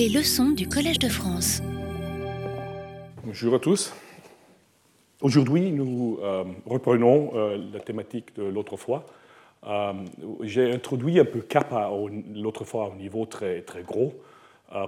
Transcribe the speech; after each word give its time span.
Les 0.00 0.08
leçons 0.08 0.52
du 0.52 0.66
Collège 0.66 0.98
de 0.98 1.10
France. 1.10 1.60
Bonjour 3.22 3.54
à 3.54 3.58
tous. 3.58 3.92
Aujourd'hui, 5.20 5.70
nous 5.72 6.18
euh, 6.22 6.44
reprenons 6.64 7.32
euh, 7.34 7.58
la 7.70 7.80
thématique 7.80 8.34
de 8.34 8.44
l'autre 8.44 8.78
fois. 8.78 9.04
Euh, 9.66 9.92
J'ai 10.40 10.72
introduit 10.72 11.20
un 11.20 11.26
peu 11.26 11.42
Kappa 11.42 11.90
l'autre 12.34 12.64
fois 12.64 12.88
au 12.88 12.94
niveau 12.94 13.26
très, 13.26 13.60
très 13.60 13.82
gros 13.82 14.14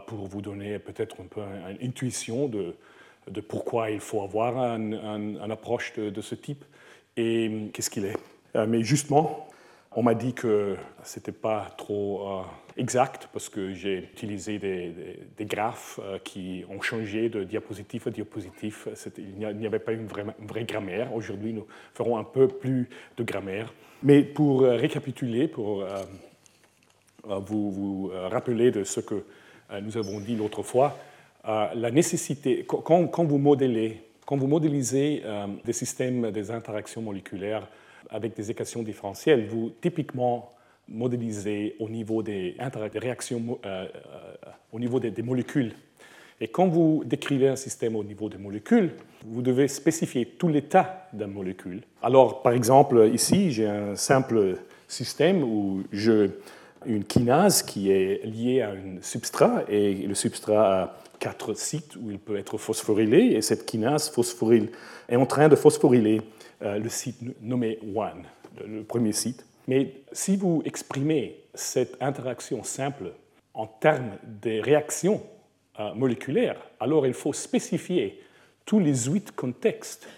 pour 0.07 0.29
vous 0.29 0.41
donner 0.41 0.79
peut-être 0.79 1.21
un 1.21 1.27
peu 1.27 1.43
une 1.43 1.89
intuition 1.89 2.49
de, 2.49 2.75
de, 3.31 3.43
pourquoi 3.43 3.91
il 3.91 4.01
faut 4.01 4.23
avoir 4.23 4.57
une 4.57 4.95
un, 5.43 5.51
approche 5.51 5.93
de, 5.93 6.09
de, 6.09 6.21
ce 6.23 6.35
type 6.35 6.65
et 7.19 7.69
qu'est-ce 7.75 7.91
qu'il 7.91 8.07
est. 8.07 8.17
Mais 8.67 8.83
justement, 8.83 9.47
on 9.95 10.03
m'a 10.03 10.15
dit 10.15 10.33
que 10.33 10.77
ce 11.03 11.19
n'était 11.19 11.33
pas 11.33 11.69
trop 11.77 12.27
euh, 12.27 12.43
exact 12.77 13.29
parce 13.33 13.49
que 13.49 13.75
j'ai 13.75 13.99
utilisé 13.99 14.59
des, 14.59 15.45
graphes 15.45 16.01
euh, 16.03 16.19
qui 16.19 16.65
ont 16.71 16.81
changé 16.81 17.29
de 17.29 17.45
diapositive 17.45 18.09
à 18.09 18.11
diapositive. 18.11 18.89
Il 19.19 19.57
n'y 19.57 19.67
avait 19.67 19.79
pas 19.79 19.93
une 19.93 20.07
vraie, 20.07 20.65
grammaire. 20.65 21.15
Aujourd'hui, 21.15 21.53
nous 21.53 21.67
ferons 21.95 22.17
un 22.17 22.25
peu 22.25 22.49
plus 22.49 22.89
de 23.17 23.25
grammaire. 23.25 23.73
Mais 24.03 24.23
pour 24.23 24.63
euh, 24.63 24.77
récapituler, 24.77 25.49
pour 25.49 25.85
vous, 27.25 27.71
vous, 27.71 28.11
rappeler 28.13 28.71
de 28.71 28.83
ce 28.83 29.01
que 29.01 29.25
nous 29.81 29.97
avons 29.97 30.19
dit 30.19 30.35
l'autre 30.35 30.63
fois, 30.63 30.99
la 31.45 31.91
nécessité, 31.93 32.65
quand, 32.67 33.01
vous 33.01 33.09
quand 33.09 34.37
vous 34.37 34.47
modélisez 34.49 35.23
des 35.65 35.73
systèmes 35.73 36.33
des 36.33 36.51
interactions 36.51 37.01
moléculaires 37.01 37.69
avec 38.11 38.37
des 38.37 38.51
équations 38.51 38.83
différentielles, 38.83 39.47
vous 39.47 39.73
typiquement 39.81 40.53
modélisez 40.89 41.77
au 41.79 41.89
niveau 41.89 42.23
des, 42.23 42.57
réactions, 42.95 43.59
euh, 43.65 43.87
euh, 43.87 44.51
au 44.73 44.79
niveau 44.79 45.01
des, 45.01 45.23
molécules. 45.23 45.73
Et 46.41 46.49
quand 46.49 46.67
vous 46.67 47.03
décrivez 47.07 47.49
un 47.49 47.57
système 47.57 47.95
au 47.95 48.03
niveau 48.03 48.29
des 48.29 48.39
molécules, 48.39 48.91
vous 49.25 49.43
devez 49.43 49.69
spécifier 49.69 50.27
tout 50.27 50.49
l'état 50.49 51.09
d'une 51.13 51.29
molécule. 51.29 51.83
Alors, 52.03 52.43
par 52.43 52.53
exemple, 52.53 53.11
ici, 53.13 53.53
j'ai 53.53 53.69
un 53.69 53.95
simple 53.95 54.57
système 54.89 55.43
où 55.45 55.85
je 55.93 56.31
une 56.87 57.05
kinase 57.05 57.63
qui 57.63 57.91
est 57.91 58.25
liée 58.25 58.61
à 58.61 58.71
un 58.71 59.01
substrat 59.01 59.63
et 59.69 59.95
le 59.95 60.15
substrat 60.15 60.83
a 60.83 60.97
quatre 61.19 61.55
sites 61.55 61.97
où 61.97 62.11
il 62.11 62.19
peut 62.19 62.37
être 62.37 62.59
phosphorylé 62.59 63.19
et 63.37 63.43
cette 63.43 63.65
kinase 63.67 64.11
phosphoryle 64.11 64.71
est 65.09 65.17
en 65.17 65.27
train 65.27 65.49
de 65.49 65.57
phosphoryler 65.57 66.21
le 66.63 66.89
site 66.89 67.19
nommé 67.43 67.79
one, 67.95 68.25
le 68.65 68.83
premier 68.83 69.13
site. 69.13 69.45
Mais 69.69 69.95
si 70.13 70.37
vous 70.37 70.63
exprimez 70.65 71.39
cette 71.55 72.01
interaction 72.03 72.63
simple 72.63 73.13
en 73.55 73.67
termes 73.67 74.17
de 74.43 74.61
réactions 74.61 75.23
euh, 75.79 75.95
moléculaires, 75.95 76.61
alors 76.81 77.07
il 77.07 77.15
faut 77.15 77.33
spécifier 77.33 78.21
tous 78.65 78.79
les 78.79 79.05
huit 79.07 79.33
contextes 79.33 80.09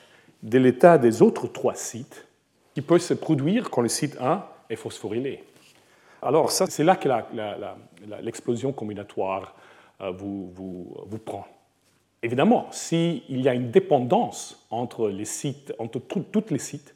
de 0.43 0.59
l'état 0.59 0.99
des 0.99 1.23
autres 1.23 1.47
trois 1.47 1.75
sites 1.75 2.27
qui 2.75 2.83
peuvent 2.83 3.01
se 3.01 3.15
produire 3.15 3.71
quand 3.71 3.81
le 3.81 3.89
site 3.89 4.17
1 4.21 4.45
est 4.71 4.77
phosphorylé. 4.77 5.43
Alors, 6.23 6.51
c'est 6.51 6.85
là 6.85 6.97
que 6.97 7.09
l'explosion 8.23 8.73
combinatoire 8.73 9.55
euh, 10.01 10.11
vous, 10.11 10.53
vous 11.07 11.19
prend. 11.19 11.47
Évidemment, 12.25 12.69
s'il 12.71 13.21
y 13.29 13.51
a 13.51 13.55
une 13.55 13.71
dépendance 13.71 14.67
entre 14.71 15.11
les 15.11 15.27
sites, 15.27 15.75
entre 15.79 15.99
tous 15.99 16.45
les 16.49 16.59
sites, 16.59 16.95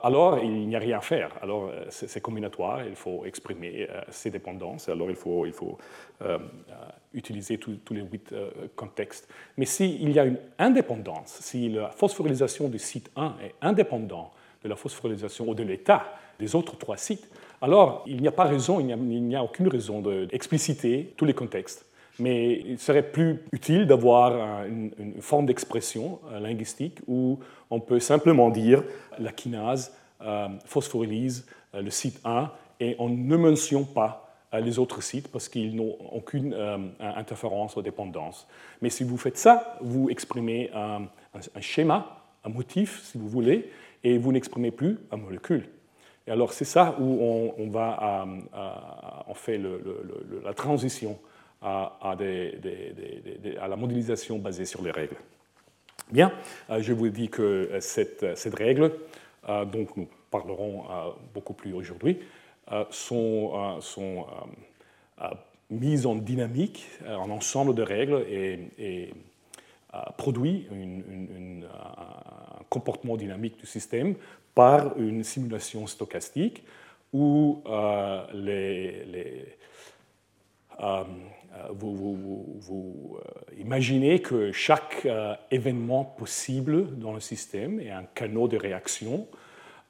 alors 0.00 0.38
il 0.38 0.68
n'y 0.68 0.76
a 0.76 0.78
rien 0.78 0.98
à 0.98 1.00
faire. 1.00 1.32
Alors 1.42 1.64
euh, 1.64 1.86
c'est 1.90 2.20
combinatoire, 2.20 2.86
il 2.86 2.94
faut 2.94 3.24
exprimer 3.24 3.88
euh, 3.90 4.00
ces 4.10 4.30
dépendances, 4.30 4.88
alors 4.88 5.10
il 5.10 5.16
faut, 5.16 5.44
euh, 6.22 6.38
utiliser 7.12 7.58
tous 7.58 7.80
les 7.92 8.02
huit 8.02 8.32
euh, 8.32 8.48
contextes. 8.76 9.28
Mais 9.56 9.64
s'il 9.64 10.12
y 10.12 10.20
a 10.20 10.24
une 10.24 10.38
indépendance, 10.56 11.38
si 11.40 11.68
la 11.68 11.90
phosphorylation 11.90 12.68
du 12.68 12.78
site 12.78 13.10
1 13.16 13.34
est 13.42 13.54
indépendante 13.60 14.30
de 14.62 14.68
la 14.68 14.76
phosphorylation 14.76 15.48
ou 15.48 15.54
de 15.56 15.64
l'état 15.64 16.14
des 16.38 16.54
autres 16.54 16.78
trois 16.78 16.96
sites, 16.96 17.28
alors 17.60 18.04
il 18.06 18.22
n'y 18.22 18.28
a 18.28 18.32
pas 18.32 18.44
raison, 18.44 18.78
il 18.78 18.86
n'y 18.86 19.34
a, 19.34 19.42
aucune 19.42 19.66
raison 19.66 20.00
d'expliciter 20.00 21.12
tous 21.16 21.24
les 21.24 21.34
contextes 21.34 21.89
mais 22.20 22.62
il 22.66 22.78
serait 22.78 23.02
plus 23.02 23.40
utile 23.52 23.86
d'avoir 23.86 24.64
une, 24.66 24.92
forme 25.20 25.46
d'expression 25.46 26.20
euh, 26.30 26.38
linguistique 26.38 26.98
où 27.06 27.38
on 27.70 27.80
peut 27.80 28.00
simplement 28.00 28.50
dire 28.50 28.84
la 29.18 29.32
kinase 29.32 29.92
euh, 30.22 30.48
phosphorylyse 30.66 31.46
euh, 31.74 31.80
le 31.80 31.90
site 31.90 32.20
1 32.26 32.50
et 32.80 32.94
on 32.98 33.08
ne 33.08 33.36
mentionne 33.36 33.86
pas 33.86 34.34
euh, 34.52 34.60
les 34.60 34.78
autres 34.78 35.02
sites 35.02 35.28
parce 35.28 35.48
qu'ils 35.48 35.74
n'ont 35.74 35.96
aucune 36.12 36.54
interférence 37.00 37.76
ou 37.76 37.82
dépendance. 37.82 38.46
Mais 38.82 38.90
si 38.90 39.02
vous 39.02 39.16
faites 39.16 39.38
ça, 39.38 39.78
vous 39.80 40.10
exprimez 40.10 40.70
un, 40.74 41.08
schéma, 41.60 42.22
un 42.44 42.50
motif, 42.50 43.02
si 43.02 43.16
vous 43.16 43.28
voulez, 43.28 43.70
et 44.04 44.18
vous 44.18 44.30
n'exprimez 44.32 44.70
plus 44.70 44.98
un 45.10 45.16
molécule. 45.16 45.68
Et 46.26 46.30
alors 46.30 46.52
c'est 46.52 46.66
ça 46.66 46.96
où 47.00 47.18
on, 47.56 47.70
fait 49.34 49.58
la 50.44 50.52
transition 50.52 51.18
à, 51.62 52.16
la 53.68 53.76
modélisation 53.76 54.38
basée 54.38 54.64
sur 54.64 54.82
les 54.82 54.90
règles. 54.90 55.16
Bien, 56.10 56.32
euh, 56.70 56.82
je 56.82 56.92
vous 56.92 57.08
dis 57.08 57.28
que 57.28 57.70
cette, 57.80 58.36
cette 58.36 58.54
règle, 58.54 58.92
euh, 59.48 59.64
dont 59.64 59.86
nous 59.96 60.08
parlerons 60.30 60.84
euh, 60.90 61.10
beaucoup 61.34 61.54
plus 61.54 61.72
aujourd'hui, 61.72 62.18
sont, 62.90 63.76
mises 65.70 66.06
en 66.06 66.14
dynamique, 66.14 66.86
un 67.04 67.30
ensemble 67.30 67.74
de 67.74 67.82
règles 67.82 68.24
et, 68.28 68.70
et 68.78 69.14
produit 70.16 70.68
un 70.72 72.62
comportement 72.68 73.16
dynamique 73.16 73.58
du 73.58 73.66
système 73.66 74.14
par 74.54 74.96
une 74.98 75.24
simulation 75.24 75.88
stochastique 75.88 76.62
où 77.12 77.60
les, 78.34 79.56
vous, 81.72 82.16
vous, 82.58 83.18
euh, 83.18 83.54
imaginez 83.58 84.20
que 84.20 84.52
chaque 84.52 85.02
euh, 85.04 85.34
événement 85.50 86.04
possible 86.04 86.98
dans 86.98 87.12
le 87.12 87.20
système 87.20 87.80
est 87.80 87.90
un 87.90 88.04
canal 88.14 88.48
de 88.48 88.56
réaction, 88.56 89.26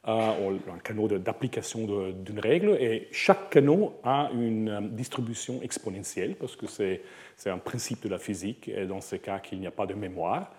un 0.04 0.78
canal 0.82 1.22
d'application 1.22 2.12
d'une 2.12 2.40
règle, 2.40 2.70
et 2.80 3.08
chaque 3.12 3.50
canal 3.50 3.90
a 4.02 4.30
une 4.32 4.88
distribution 4.92 5.60
exponentielle, 5.62 6.36
parce 6.36 6.56
que 6.56 6.66
c'est 6.66 7.50
un 7.50 7.58
principe 7.58 8.02
de 8.04 8.08
la 8.08 8.18
physique, 8.18 8.68
et 8.68 8.86
dans 8.86 9.02
ce 9.02 9.16
cas 9.16 9.38
qu'il 9.40 9.60
n'y 9.60 9.66
a 9.66 9.70
pas 9.70 9.86
de 9.86 9.94
mémoire. 9.94 10.50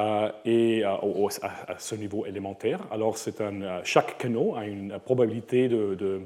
Euh, 0.00 0.30
et 0.44 0.84
euh, 0.84 1.28
à, 1.42 1.78
ce 1.78 1.94
niveau 1.94 2.24
élémentaire. 2.24 2.80
Alors, 2.90 3.16
chaque 3.84 4.16
canal 4.18 4.52
a 4.56 4.66
une 4.66 4.98
probabilité 5.04 5.68
de, 5.68 5.98
euh, 6.00 6.20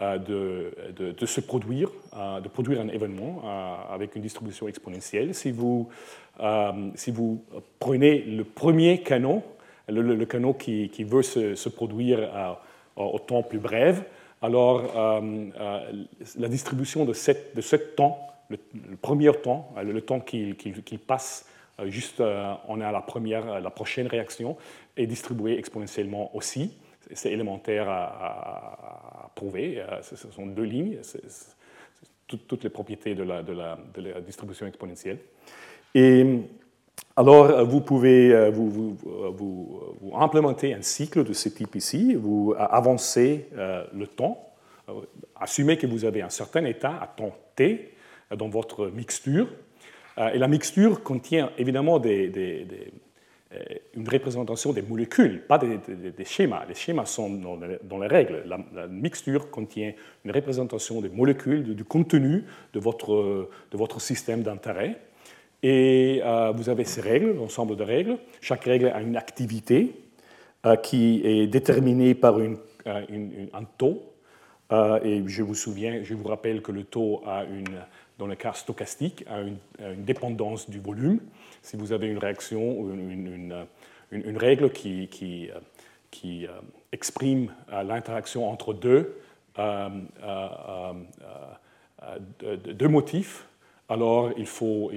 de, 0.00 0.72
de, 0.96 1.12
de, 1.12 1.26
se 1.26 1.40
produire, 1.40 1.90
euh, 2.16 2.40
de 2.40 2.48
produire 2.48 2.80
un 2.80 2.88
événement 2.88 3.42
euh, 3.44 3.94
avec 3.94 4.14
une 4.14 4.22
distribution 4.22 4.68
exponentielle. 4.68 5.34
Si 5.34 5.50
vous, 5.50 5.88
si 6.94 7.10
vous 7.10 7.44
prenez 7.80 8.20
le 8.20 8.44
premier 8.44 9.02
canon, 9.02 9.42
le, 9.88 10.02
le, 10.02 10.26
canon 10.26 10.52
qui, 10.52 10.88
qui, 10.88 11.02
veut 11.02 11.22
se, 11.22 11.56
se 11.56 11.68
produire 11.68 12.30
au 12.94 13.18
temps 13.18 13.42
plus 13.42 13.58
bref, 13.58 14.02
alors 14.40 14.82
la 16.38 16.48
distribution 16.48 17.04
de, 17.04 17.12
cette, 17.12 17.56
de 17.56 17.60
ce 17.60 17.74
temps, 17.74 18.20
le, 18.50 18.58
premier 19.02 19.32
temps, 19.32 19.74
le, 19.82 20.00
temps 20.00 20.20
qu'il 20.20 20.54
qui, 20.54 20.72
qui 20.72 20.96
passe 20.96 21.46
juste 21.86 22.22
on 22.68 22.80
a 22.80 22.92
la 22.92 23.00
première, 23.00 23.60
la 23.60 23.70
prochaine 23.70 24.06
réaction, 24.06 24.56
est 24.96 25.06
distribuée 25.06 25.58
exponentiellement 25.58 26.30
aussi 26.36 26.72
c'est 27.14 27.32
élémentaire 27.32 27.88
à, 27.88 29.30
prouver. 29.34 29.80
Euh, 29.80 30.02
ce 30.02 30.16
sont 30.16 30.46
deux 30.46 30.64
lignes, 30.64 30.98
toutes 32.26 32.64
les 32.64 32.70
propriétés 32.70 33.14
de 33.14 33.22
la, 33.22 34.20
distribution 34.20 34.66
exponentielle. 34.66 35.18
Et 35.94 36.24
alors, 37.16 37.64
vous 37.64 37.80
pouvez 37.80 38.32
euh, 38.32 38.50
vous, 38.50 38.70
vous, 38.70 38.96
vous, 40.00 40.12
implémenter 40.14 40.74
un 40.74 40.82
cycle 40.82 41.24
de 41.24 41.32
ce 41.32 41.48
type 41.48 41.74
ici, 41.74 42.14
vous 42.14 42.54
avancez 42.58 43.48
euh, 43.56 43.84
le 43.92 44.06
temps, 44.06 44.52
assumez 45.36 45.76
que 45.76 45.86
vous 45.86 46.04
avez 46.04 46.22
un 46.22 46.28
certain 46.28 46.64
état 46.64 46.98
à 47.00 47.06
temps 47.06 47.34
t 47.56 47.94
dans 48.36 48.48
votre 48.48 48.86
mixture, 48.88 49.48
et 50.32 50.38
la 50.38 50.48
mixture 50.48 51.02
contient 51.02 51.50
évidemment 51.58 51.98
des, 51.98 52.30
euh, 52.36 52.64
une 53.94 54.08
représentation 54.08 54.72
des 54.72 54.82
molécules, 54.82 55.40
pas 55.40 55.58
des, 55.58 56.24
schémas. 56.24 56.64
Les 56.68 56.74
schémas 56.74 57.06
sont 57.06 57.30
dans 57.30 57.98
les, 57.98 58.06
règles. 58.06 58.44
La, 58.46 58.86
mixture 58.86 59.50
contient 59.50 59.92
une 60.24 60.30
représentation 60.30 61.00
des 61.00 61.08
molécules, 61.08 61.74
du, 61.74 61.84
contenu 61.84 62.44
de 62.74 62.80
votre, 62.80 63.48
de 63.70 63.76
votre 63.76 64.00
système 64.00 64.42
d'intérêt. 64.42 64.98
Et 65.62 66.20
euh, 66.24 66.52
vous 66.54 66.68
avez 66.68 66.84
ces 66.84 67.00
règles, 67.00 67.34
l'ensemble 67.34 67.76
de 67.76 67.82
règles. 67.82 68.18
Chaque 68.40 68.64
règle 68.64 68.88
a 68.88 69.00
une 69.00 69.16
activité 69.16 69.92
euh, 70.66 70.76
qui 70.76 71.20
est 71.24 71.46
déterminée 71.46 72.14
par 72.14 72.38
une, 72.38 72.58
un 72.86 73.64
taux. 73.76 74.02
Euh, 74.70 75.00
et 75.02 75.22
je 75.26 75.42
vous 75.42 75.54
souviens, 75.54 76.02
je 76.04 76.14
vous 76.14 76.28
rappelle 76.28 76.62
que 76.62 76.72
le 76.72 76.84
taux 76.84 77.22
a 77.26 77.44
une 77.44 77.80
dans 78.18 78.26
le 78.26 78.34
cas 78.34 78.52
stochastique, 78.52 79.24
à 79.28 79.40
une, 79.40 79.58
dépendance 80.04 80.68
du 80.68 80.80
volume. 80.80 81.20
Si 81.62 81.76
vous 81.76 81.92
avez 81.92 82.08
une 82.08 82.18
réaction 82.18 82.78
ou 82.78 82.90
une, 82.90 83.66
une, 84.10 84.36
règle 84.36 84.70
qui, 84.70 85.08
qui, 85.08 85.50
qui 86.10 86.46
exprime 86.92 87.52
l'interaction 87.70 88.50
entre 88.50 88.74
deux, 88.74 89.16
motifs, 92.88 93.46
alors 93.88 94.32
il 94.36 94.46
faut, 94.46 94.90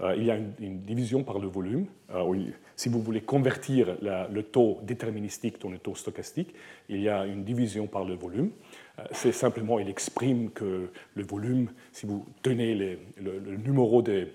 il 0.00 0.04
euh, 0.04 0.16
y 0.16 0.30
a 0.30 0.36
une, 0.36 0.80
division 0.82 1.22
par 1.22 1.38
le 1.38 1.48
volume. 1.48 1.86
Euh, 2.14 2.44
si 2.76 2.88
vous 2.88 3.02
voulez 3.02 3.20
convertir 3.20 3.96
le 4.00 4.42
taux 4.42 4.78
déterministique 4.82 5.60
dans 5.60 5.70
le 5.70 5.78
taux 5.78 5.94
stochastique, 5.94 6.54
il 6.88 7.00
y 7.00 7.08
a 7.08 7.26
une 7.26 7.44
division 7.44 7.86
par 7.86 8.04
le 8.04 8.14
volume. 8.14 8.50
Euh, 8.98 9.02
c'est 9.12 9.32
simplement, 9.32 9.78
il 9.78 9.88
exprime 9.88 10.50
que 10.50 10.90
le 11.14 11.22
volume, 11.22 11.70
si 11.92 12.06
vous 12.06 12.24
tenez 12.42 12.74
le, 12.74 13.56
numéro 13.56 14.02
de, 14.02 14.28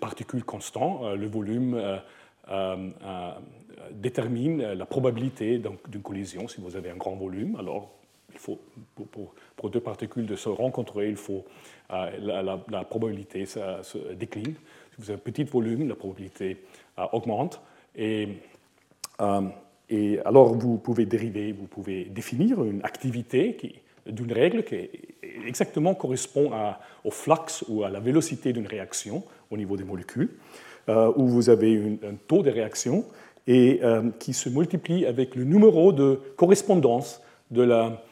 particules 0.00 0.44
constants, 0.44 1.14
le 1.14 1.26
volume 1.26 1.80
détermine 3.92 4.72
la 4.72 4.86
probabilité 4.86 5.58
d'une 5.88 6.02
collision. 6.02 6.48
Si 6.48 6.60
vous 6.60 6.76
avez 6.76 6.90
un 6.90 6.96
grand 6.96 7.16
volume, 7.16 7.56
alors 7.56 7.90
il 8.32 8.38
faut, 8.38 8.60
pour, 9.56 9.70
deux 9.70 9.80
particules 9.80 10.26
de 10.26 10.36
se 10.36 10.48
rencontrer, 10.50 11.08
il 11.08 11.16
faut 11.16 11.44
la, 11.88 12.84
probabilité 12.84 13.46
ça, 13.46 13.82
se 13.82 13.98
décline 14.12 14.54
vous 15.00 15.10
avez 15.10 15.18
un 15.18 15.22
petit 15.22 15.44
volume, 15.44 15.88
la 15.88 15.94
probabilité 15.94 16.58
euh, 16.98 17.04
augmente. 17.12 17.60
Et, 17.96 18.28
euh, 19.20 19.48
alors, 20.24 20.54
vous 20.54 20.78
pouvez 20.78 21.06
dériver, 21.06 21.52
vous 21.52 21.66
pouvez 21.66 22.04
définir 22.04 22.62
une 22.62 22.80
activité 22.84 23.56
d'une 24.10 24.32
règle 24.32 24.64
qui 24.64 24.90
exactement 25.46 25.94
correspond 25.94 26.50
au 27.04 27.10
flux 27.10 27.64
ou 27.68 27.84
à 27.84 27.90
la 27.90 28.00
vélocité 28.00 28.52
d'une 28.52 28.66
réaction 28.66 29.22
au 29.50 29.56
niveau 29.56 29.76
des 29.76 29.84
molécules, 29.84 30.30
euh, 30.88 31.12
où 31.16 31.26
vous 31.26 31.50
avez 31.50 31.98
un 32.02 32.14
taux 32.26 32.42
de 32.42 32.50
réaction 32.50 33.04
et 33.46 33.80
qui 34.20 34.32
se 34.32 34.48
multiplie 34.48 35.06
avec 35.06 35.34
le 35.34 35.44
numéro 35.44 35.92
de 35.92 36.20
correspondance 36.36 37.20
de 37.50 37.62
la, 37.62 38.04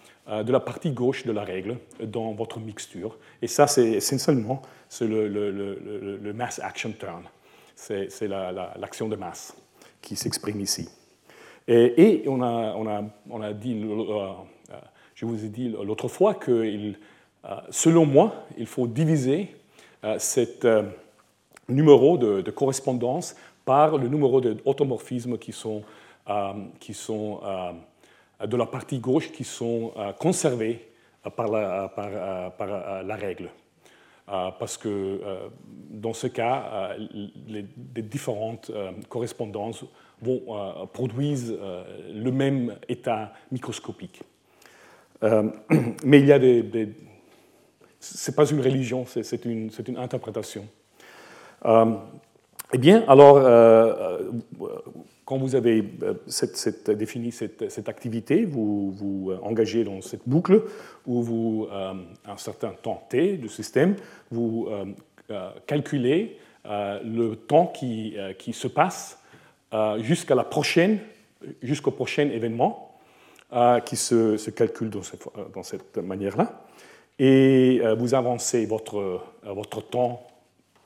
de 0.43 0.51
la 0.51 0.59
partie 0.59 0.91
gauche 0.91 1.27
de 1.27 1.33
la 1.33 1.45
règle 1.45 1.77
dans 2.03 2.33
votre 2.33 2.59
mixture. 2.59 3.17
Et 3.41 3.47
ça, 3.47 3.67
c'est 3.67 3.89
essentiellement 3.93 4.63
le, 5.01 6.33
mass 6.33 6.61
action 6.61 6.93
turn. 6.93 7.23
C'est 7.77 8.29
l'action 8.29 9.09
de 9.09 9.17
masse 9.17 9.55
qui 10.03 10.17
s'exprime 10.17 10.61
ici. 10.61 10.89
Et, 11.69 12.25
on, 12.27 12.41
a, 12.41 12.75
on, 12.77 12.89
a, 12.89 13.05
on, 13.29 13.43
a, 13.43 13.53
dit, 13.53 13.79
euh, 13.85 14.29
je 15.19 15.27
vous 15.27 15.45
ai 15.45 15.49
dit 15.49 15.69
l'autre 15.69 16.07
fois 16.07 16.35
que, 16.35 16.53
euh, 16.53 16.93
selon 17.71 18.07
moi, 18.07 18.47
il 18.57 18.67
faut 18.67 18.87
diviser 18.87 19.57
euh, 20.05 20.17
cet 20.19 20.67
numéro 21.69 22.17
de, 22.17 22.51
correspondance 22.51 23.35
par 23.65 23.99
le 23.99 24.09
numéro 24.09 24.41
d'automorphismes 24.41 25.37
qui 25.37 25.55
qui 26.81 26.95
sont 26.95 27.41
de 28.41 28.57
la 28.57 28.67
partie 28.67 28.99
gauche 28.99 29.33
qui 29.33 29.45
sont 29.45 29.93
conservés 30.19 30.89
par 31.37 31.49
la, 31.49 33.17
règle. 33.17 33.51
Euh, 34.31 34.51
parce 34.59 34.77
que 34.77 34.89
euh, 34.89 35.49
dans 35.89 36.13
ce 36.13 36.27
cas, 36.27 36.97
euh, 36.99 37.09
les, 37.47 38.03
différentes 38.03 38.71
correspondances 39.09 39.85
produisent 40.93 41.57
le 42.13 42.31
même 42.31 42.77
état 42.89 43.33
microscopique. 43.51 44.21
mais 46.05 46.21
il 46.21 46.27
y 46.27 46.33
a 46.33 46.39
des... 46.39 46.95
ce 48.01 48.31
n'est 48.31 48.35
pas 48.35 48.47
une 48.47 48.61
religion, 48.61 49.05
c'est 49.07 49.45
une, 49.45 49.71
une, 49.87 49.97
interprétation. 49.97 50.67
eh 51.65 52.79
bien, 52.79 53.05
alors, 53.09 53.39
quand 55.29 55.37
vous 55.37 55.55
avez 55.55 55.85
euh, 56.05 56.95
défini 56.95 57.33
cette, 57.33 57.87
activité, 57.91 58.47
vous 58.47 58.93
vous 58.93 59.31
euh, 59.31 59.39
engagez 59.43 59.85
dans 59.85 60.01
cette 60.01 60.23
boucle 60.27 60.63
où 61.07 61.23
vous, 61.23 61.69
euh, 61.71 61.93
un 62.25 62.37
certain 62.39 62.71
temps 62.71 63.07
t 63.11 63.37
du 63.37 63.51
système, 63.51 63.97
vous 64.31 64.71
calculez 65.67 66.39
le 66.65 67.35
temps 67.35 67.67
qui, 67.67 68.17
qui 68.39 68.55
se 68.55 68.69
passe 68.69 69.23
jusqu'à 69.99 70.35
la 70.35 70.45
prochaine, 70.45 70.99
jusqu'au 71.63 71.91
prochain 71.91 72.31
événement 72.31 72.88
qui 73.85 73.97
se, 73.97 74.37
se 74.37 74.51
calcule 74.51 74.91
dans 74.91 75.03
cette, 75.03 75.27
dans 75.55 75.63
cette 75.63 75.97
manière-là. 75.99 76.65
Et 77.19 77.81
vous 77.99 78.15
avancez 78.15 78.67
votre, 78.67 79.23
votre 79.43 79.81
temps 79.81 80.27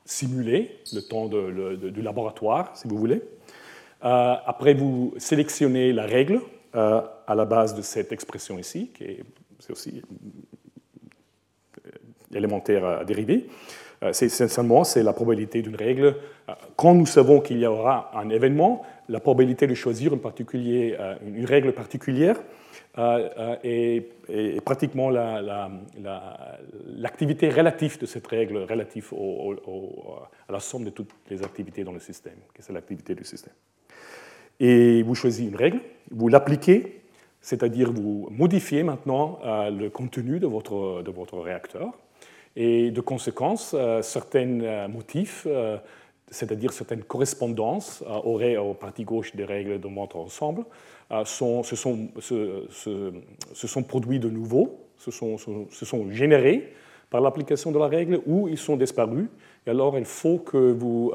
simulé, 0.04 0.78
le 0.92 1.00
temps 1.00 1.26
du 1.28 2.02
laboratoire, 2.02 2.76
si 2.76 2.88
vous 2.88 2.96
voulez. 2.96 3.22
Euh, 4.04 4.34
après, 4.46 4.74
vous 4.74 5.14
sélectionnez 5.16 5.92
la 5.92 6.06
règle 6.06 6.40
euh, 6.74 7.00
à 7.26 7.34
la 7.34 7.44
base 7.44 7.74
de 7.74 7.82
cette 7.82 8.12
expression 8.12 8.58
ici, 8.58 8.90
qui 8.94 9.04
est, 9.04 9.22
aussi 9.70 10.02
euh, 11.86 11.90
élémentaire 12.34 12.84
à 12.84 13.04
dériver. 13.04 13.46
C'est 14.10 14.26
essentiellement 14.26 14.82
c'est 14.82 15.04
la 15.04 15.12
probabilité 15.12 15.62
d'une 15.62 15.76
règle. 15.76 16.16
Quand 16.74 16.92
nous 16.92 17.06
savons 17.06 17.40
qu'il 17.40 17.58
y 17.58 17.66
aura 17.66 18.10
un 18.18 18.30
événement, 18.30 18.82
la 19.08 19.20
probabilité 19.20 19.66
de 19.66 19.74
choisir 19.74 20.12
une, 20.12 20.20
une 21.34 21.44
règle 21.44 21.72
particulière 21.72 22.36
est, 23.64 24.64
pratiquement 24.64 25.10
l'activité 25.10 27.48
la, 27.48 27.56
relative 27.56 27.98
de 27.98 28.06
cette 28.06 28.26
règle 28.26 28.58
relative 28.58 29.12
à 30.48 30.52
la 30.52 30.60
somme 30.60 30.84
de 30.84 30.90
toutes 30.90 31.10
les 31.30 31.42
activités 31.42 31.84
dans 31.84 31.92
le 31.92 32.00
système, 32.00 32.36
qui 32.54 32.62
c'est 32.62 32.72
l'activité 32.72 33.14
du 33.14 33.24
système. 33.24 33.54
Et 34.60 35.02
vous 35.02 35.14
choisissez 35.14 35.48
une 35.48 35.56
règle, 35.56 35.80
vous 36.10 36.28
l'appliquez, 36.28 37.02
c'est-à-dire 37.40 37.92
vous 37.92 38.28
modifiez 38.30 38.84
maintenant 38.84 39.40
euh, 39.44 39.70
le 39.70 39.90
contenu 39.90 40.38
de 40.38 40.46
votre, 40.46 41.38
réacteur, 41.38 41.92
et 42.54 42.90
de 42.90 43.00
conséquence, 43.00 43.74
euh, 43.74 44.02
certains 44.02 44.60
euh, 44.60 44.88
motifs, 44.88 45.46
c'est-à-dire 46.32 46.72
certaines 46.72 47.04
correspondances 47.04 48.02
aux, 48.24 48.74
parties 48.74 49.04
gauche 49.04 49.36
des 49.36 49.44
règles 49.44 49.80
de 49.80 49.88
votre 49.88 50.16
ensemble, 50.16 50.64
sont, 51.24 51.62
se, 51.62 51.76
sont, 51.76 52.08
se, 52.18 53.80
produits 53.80 54.18
de 54.18 54.28
nouveau, 54.28 54.80
se 54.96 55.10
sont, 55.10 55.36
se 55.38 55.84
sont 55.84 56.10
générés 56.10 56.72
par 57.10 57.20
l'application 57.20 57.70
de 57.70 57.78
la 57.78 57.86
règle 57.86 58.20
ou 58.26 58.48
ils 58.48 58.58
sont 58.58 58.76
disparus. 58.76 59.26
Et 59.66 59.70
alors, 59.70 59.98
il 59.98 60.06
faut 60.06 60.38
que 60.38 60.72
vous 60.72 61.12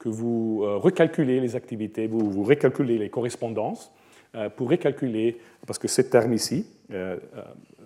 que 0.00 0.08
vous 0.08 0.62
euh, 0.64 0.78
recalculez 0.78 1.38
les 1.40 1.54
activités, 1.54 2.08
vous, 2.08 2.30
vous 2.30 2.42
recalculez 2.42 2.98
les 2.98 3.10
correspondances 3.10 3.92
euh, 4.34 4.48
pour 4.48 4.70
recalculer, 4.70 5.36
parce 5.66 5.78
que 5.78 5.88
ce 5.88 6.02
terme 6.02 6.32
ici 6.32 6.66
euh, 6.90 7.16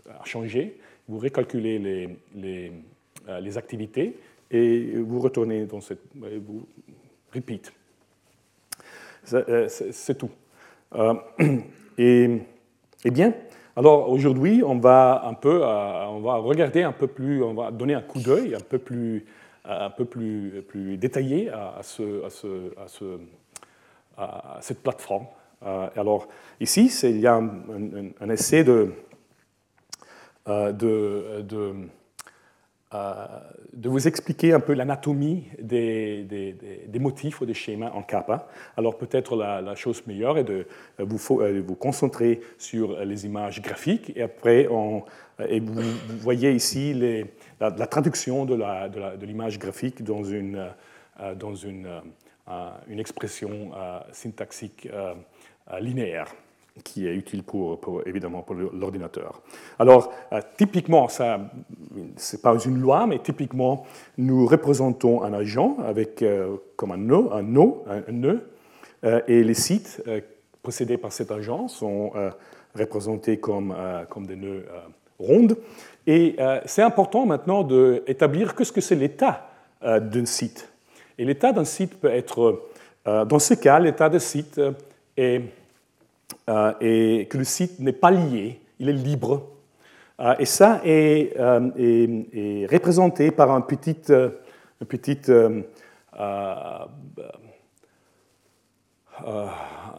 a 0.08 0.24
changé, 0.24 0.78
vous 1.08 1.18
recalculez 1.18 1.78
les, 1.78 2.70
les, 3.40 3.58
activités 3.58 4.16
et 4.50 4.96
vous 4.96 5.20
retournez 5.20 5.66
dans 5.66 5.80
cette. 5.80 6.02
vous 6.14 6.66
repeat. 7.34 7.72
C'est 9.24 10.18
tout. 10.18 10.30
Et, 11.96 12.40
et, 13.04 13.10
bien, 13.10 13.32
alors 13.76 14.10
aujourd'hui, 14.10 14.62
on 14.64 14.78
va 14.78 15.22
un 15.24 15.34
peu, 15.34 15.62
on 15.64 16.20
va 16.20 16.36
regarder 16.36 16.82
un 16.82 16.92
peu 16.92 17.06
plus, 17.06 17.42
on 17.42 17.54
va 17.54 17.70
donner 17.70 17.94
un 17.94 18.02
coup 18.02 18.20
d'œil 18.20 18.54
un 18.54 18.60
peu 18.60 18.78
plus 18.78 19.24
un 19.64 19.90
peu 19.90 20.04
plus, 20.04 20.62
plus 20.68 20.96
détaillé 20.96 21.50
à, 21.50 21.80
ce, 21.82 22.24
à, 22.24 22.30
ce, 22.30 22.78
à, 22.78 22.88
ce, 22.88 23.18
à 24.16 24.58
cette 24.60 24.82
plateforme. 24.82 25.26
Euh, 25.64 25.88
alors 25.96 26.28
ici, 26.60 26.92
il 27.04 27.20
y 27.20 27.26
a 27.26 27.36
un, 27.36 28.30
essai 28.30 28.64
de, 28.64 28.92
euh, 30.48 30.72
de, 30.72 31.44
euh, 31.52 31.72
de, 33.72 33.88
vous 33.88 34.06
expliquer 34.06 34.52
un 34.52 34.60
peu 34.60 34.72
l'anatomie 34.72 35.44
des, 35.60 36.24
des, 36.24 36.98
motifs 36.98 37.40
ou 37.40 37.46
des 37.46 37.54
schémas 37.54 37.90
en 37.90 38.02
kappa. 38.02 38.48
Alors 38.76 38.96
peut-être 38.96 39.36
la, 39.36 39.74
chose 39.74 40.06
meilleure 40.06 40.38
est 40.38 40.44
de 40.44 40.66
vous, 40.98 41.18
vous 41.18 41.74
concentrer 41.74 42.40
sur 42.58 42.98
les 43.04 43.26
images 43.26 43.60
graphiques 43.60 44.12
et 44.16 44.22
après 44.22 44.68
on, 44.70 45.04
et 45.48 45.60
vous, 45.60 45.82
voyez 46.20 46.52
ici 46.52 46.94
les, 46.94 47.26
la, 47.60 47.86
traduction 47.86 48.44
de 48.44 49.24
l'image 49.24 49.58
graphique 49.58 50.02
dans 50.02 50.22
une, 50.22 50.70
euh, 51.20 51.34
dans 51.34 51.54
une, 51.54 51.86
euh, 52.48 52.70
une 52.88 53.00
expression 53.00 53.72
euh, 53.74 54.00
syntaxique 54.12 54.88
linéaire 55.80 56.34
qui 56.82 57.06
est 57.06 57.14
utile 57.14 57.44
pour, 57.44 58.02
évidemment 58.04 58.42
pour 58.42 58.56
l'ordinateur. 58.56 59.42
Alors, 59.78 60.12
typiquement, 60.56 61.08
ce 61.08 61.22
n'est 61.22 62.42
pas 62.42 62.58
une 62.58 62.80
loi, 62.80 63.06
mais 63.06 63.20
typiquement, 63.20 63.86
nous 64.18 64.46
représentons 64.46 65.22
un 65.22 65.32
agent 65.32 65.76
avec 65.84 66.24
comme 66.76 66.90
un 66.90 66.96
nœud, 66.96 67.28
un, 67.32 67.42
nœud, 68.12 68.50
et 69.28 69.44
les 69.44 69.54
sites 69.54 70.02
possédés 70.62 70.96
par 70.96 71.12
cet 71.12 71.30
agent 71.30 71.68
sont 71.68 72.10
représentés 72.74 73.38
comme, 73.38 73.74
comme 74.08 74.26
des 74.26 74.36
nœuds 74.36 74.66
ronde. 75.20 75.56
Et 76.08 76.36
c'est 76.64 76.82
important 76.82 77.24
maintenant 77.24 77.62
d'établir 77.62 78.52
ce 78.60 78.72
que 78.72 78.80
c'est 78.80 78.96
l'état 78.96 79.48
d'un 79.80 80.26
site. 80.26 80.68
Et 81.18 81.24
l'état 81.24 81.52
d'un 81.52 81.64
site 81.64 82.00
peut 82.00 82.10
être, 82.10 82.64
dans 83.06 83.38
ce 83.38 83.54
cas, 83.54 83.78
l'état 83.78 84.08
d'un 84.08 84.18
site 84.18 84.60
est, 85.16 85.40
est, 86.80 87.30
que 87.30 87.38
le 87.38 87.44
site 87.44 87.80
n'est 87.80 87.92
pas 87.92 88.10
lié, 88.10 88.60
il 88.78 88.88
est 88.88 88.92
libre. 88.92 89.50
et 90.38 90.46
ça 90.46 90.80
est, 90.84 91.36
est, 91.36 92.66
représenté 92.70 93.30
par 93.30 93.50
un 93.50 93.60
petit, 93.60 93.96
un 94.10 94.84
petit 94.86 95.18
euh, 99.24 99.46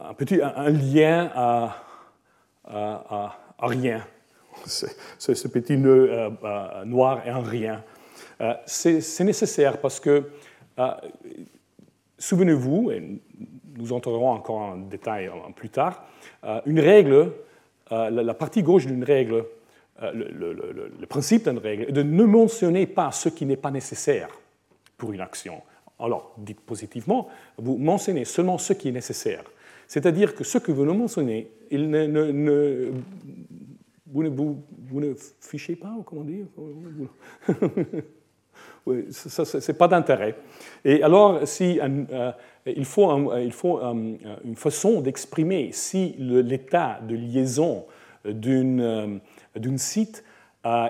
un, 0.08 0.14
petit, 0.14 0.40
un, 0.42 0.68
lien 0.68 1.30
à, 1.34 1.76
rien. 3.58 4.04
Ce, 4.66 5.48
petit 5.48 5.76
nœud 5.78 6.10
euh, 6.10 6.30
euh, 6.44 6.84
noir 6.84 7.22
et 7.26 7.30
un 7.30 7.40
rien. 7.40 7.82
C'est 8.66 9.24
nécessaire 9.24 9.80
parce 9.80 9.98
que, 10.00 10.30
souvenez-vous, 12.18 12.90
et 12.90 13.22
nous 13.76 13.92
entrerons 13.92 14.30
encore 14.30 14.56
en 14.56 14.76
détail 14.76 15.30
plus 15.54 15.68
tard, 15.68 16.04
une 16.66 16.80
règle, 16.80 17.32
la, 17.90 18.34
partie 18.34 18.62
gauche 18.62 18.86
d'une 18.86 19.04
règle, 19.04 19.44
le, 20.02 21.06
principe 21.06 21.48
d'une 21.48 21.58
règle 21.58 21.84
est 21.88 21.92
de 21.92 22.02
ne 22.02 22.24
mentionner 22.24 22.86
pas 22.86 23.12
ce 23.12 23.28
qui 23.28 23.46
n'est 23.46 23.56
pas 23.56 23.70
nécessaire 23.70 24.28
pour 24.96 25.12
une 25.12 25.20
action. 25.20 25.62
Alors, 25.98 26.34
dites 26.38 26.60
positivement, 26.60 27.28
vous 27.56 27.76
mentionnez 27.78 28.24
seulement 28.24 28.58
ce 28.58 28.72
qui 28.72 28.88
est 28.88 28.92
nécessaire. 28.92 29.44
C'est-à-dire 29.88 30.34
que 30.34 30.44
ce 30.44 30.58
que 30.58 30.72
vous 30.72 30.84
mentionnez, 30.84 31.50
il 31.70 31.88
ne, 31.90 32.92
vous, 34.06 34.22
ne, 34.22 34.28
vous, 34.28 35.00
ne, 35.00 35.14
fichez 35.40 35.76
pas, 35.76 35.94
ou 35.96 36.02
comment 36.02 36.24
dire 36.24 36.46
oui, 38.86 39.06
Ça, 39.10 39.44
c'est 39.44 39.76
pas 39.76 39.88
d'intérêt. 39.88 40.36
Et 40.84 41.02
alors, 41.02 41.40
euh, 41.60 42.32
il 42.66 42.84
faut, 42.84 43.36
il 43.36 43.52
faut 43.52 43.80
une 43.80 44.56
façon 44.56 45.00
d'exprimer 45.00 45.70
si 45.72 46.14
l'état 46.18 47.00
de 47.06 47.14
liaison 47.14 47.84
d'une 48.24 48.80
euh, 48.80 49.76
site 49.76 50.24
euh, 50.64 50.88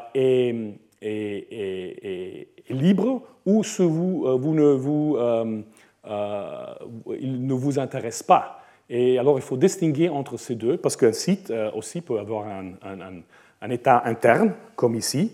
est, 1.02 2.48
libre 2.70 3.22
ou 3.44 3.62
si 3.62 3.82
vous, 3.82 4.24
euh, 4.26 4.38
ne 4.38 4.72
vous, 4.74 5.16
euh, 5.16 5.62
euh, 6.06 6.74
il 7.18 7.46
ne 7.46 7.54
vous 7.54 7.78
intéresse 7.78 8.22
pas. 8.22 8.62
Et 8.88 9.18
alors 9.18 9.38
il 9.38 9.42
faut 9.42 9.56
distinguer 9.56 10.08
entre 10.08 10.36
ces 10.36 10.54
deux, 10.54 10.76
parce 10.76 10.96
qu'un 10.96 11.12
site 11.12 11.52
aussi 11.74 12.00
peut 12.00 12.18
avoir 12.18 12.46
un, 12.46 13.70
état 13.70 14.02
interne, 14.04 14.52
comme 14.76 14.94
ici. 14.94 15.32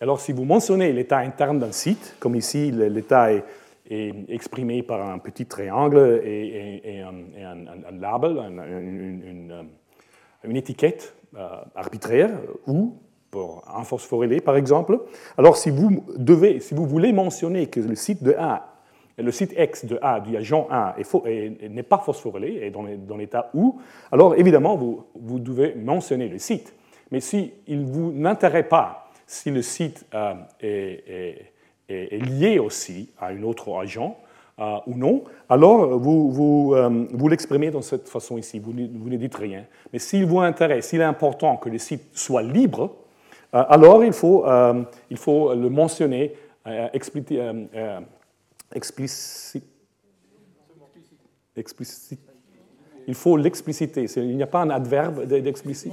Alors 0.00 0.18
si 0.20 0.32
vous 0.32 0.44
mentionnez 0.44 0.92
l'état 0.92 1.18
interne 1.18 1.58
d'un 1.58 1.72
site, 1.72 2.16
comme 2.20 2.34
ici 2.34 2.70
l'état 2.70 3.32
est, 3.32 3.44
exprimé 4.28 4.82
par 4.82 5.04
un 5.08 5.18
petit 5.18 5.46
triangle 5.46 6.22
et, 6.24 7.02
un, 7.02 7.92
label, 8.00 8.38
une, 8.38 9.66
une, 10.44 10.56
étiquette 10.56 11.14
arbitraire, 11.74 12.30
ou 12.66 12.94
pour 13.30 13.62
un 13.72 13.84
phosphorylé, 13.84 14.40
par 14.40 14.56
exemple. 14.56 15.00
Alors, 15.38 15.56
si 15.56 15.70
vous, 15.70 16.04
devez, 16.16 16.60
si 16.60 16.74
vous 16.74 16.86
voulez 16.86 17.12
mentionner 17.12 17.66
que 17.66 17.80
le 17.80 17.94
site 17.94 18.22
de 18.22 18.34
A, 18.38 18.66
le 19.18 19.32
site 19.32 19.54
X 19.56 19.84
de 19.84 19.98
A, 20.02 20.20
du 20.20 20.36
agent 20.36 20.66
A, 20.70 20.96
n'est 21.68 21.82
pas 21.82 21.98
phosphorylé, 21.98 22.60
et 22.62 22.70
dans 22.70 23.16
l'état 23.16 23.50
où, 23.54 23.80
alors 24.10 24.34
évidemment, 24.36 24.76
vous, 24.76 25.38
devez 25.38 25.74
mentionner 25.74 26.28
le 26.28 26.38
site. 26.38 26.74
Mais 27.10 27.20
s'il 27.20 27.50
ne 27.68 27.84
vous 27.84 28.12
n'intéresse 28.12 28.66
pas, 28.68 29.09
si 29.30 29.50
le 29.50 29.62
site 29.62 30.04
euh, 30.12 30.34
est, 30.60 31.52
lié 31.88 32.58
aussi 32.58 33.10
à 33.18 33.28
un 33.28 33.42
autre 33.42 33.78
agent, 33.78 34.18
euh, 34.58 34.76
ou 34.86 34.94
non, 34.94 35.24
alors 35.48 35.98
vous, 35.98 36.30
vous, 36.30 36.74
euh, 36.74 37.06
vous 37.12 37.28
l'exprimez 37.28 37.70
dans 37.70 37.80
cette 37.80 38.08
façon 38.08 38.36
ici, 38.38 38.58
vous, 38.58 38.72
ne 38.72 39.16
dites 39.16 39.36
rien. 39.36 39.64
Mais 39.92 40.00
s'il 40.00 40.26
vous 40.26 40.40
intéresse, 40.40 40.88
s'il 40.88 41.00
est 41.00 41.04
important 41.04 41.56
que 41.56 41.68
le 41.68 41.78
site 41.78 42.02
soit 42.12 42.42
libre, 42.42 42.96
alors 43.52 44.04
il 44.04 44.12
faut, 44.12 44.44
il 45.10 45.16
faut 45.16 45.54
le 45.54 45.68
mentionner 45.70 46.34
euh, 46.66 46.88
explicite. 48.72 49.64
Explicite. 51.56 52.20
Il 53.08 53.14
faut 53.14 53.36
l'expliciter. 53.36 54.06
Il 54.16 54.36
n'y 54.36 54.42
a 54.42 54.46
pas 54.46 54.60
un 54.60 54.70
adverbe 54.70 55.24
d'explicite 55.24 55.92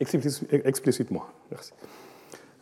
Explicitement. 0.00 1.24
Merci. 1.50 1.72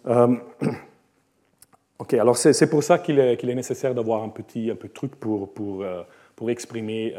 ok, 1.99 2.15
alors 2.15 2.37
c'est 2.37 2.71
pour 2.71 2.83
ça 2.83 2.99
qu'il 2.99 3.19
est, 3.19 3.43
nécessaire 3.55 3.95
d'avoir 3.95 4.23
un 4.23 4.29
petit, 4.29 4.71
un 4.71 4.77
peu 4.77 4.89
truc 4.89 5.17
pour, 5.17 5.53
pour, 5.53 5.85
pour 6.35 6.51
exprimer 6.51 7.15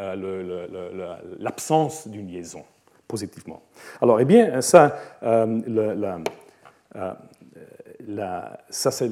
l'absence 1.39 2.07
d'une 2.07 2.27
liaison 2.27 2.63
positivement. 3.07 3.61
Alors, 4.01 4.19
eh 4.19 4.25
bien, 4.25 4.61
ça, 4.61 4.97
euh, 5.23 5.61
ça, 8.69 8.91
c'est 8.91 9.09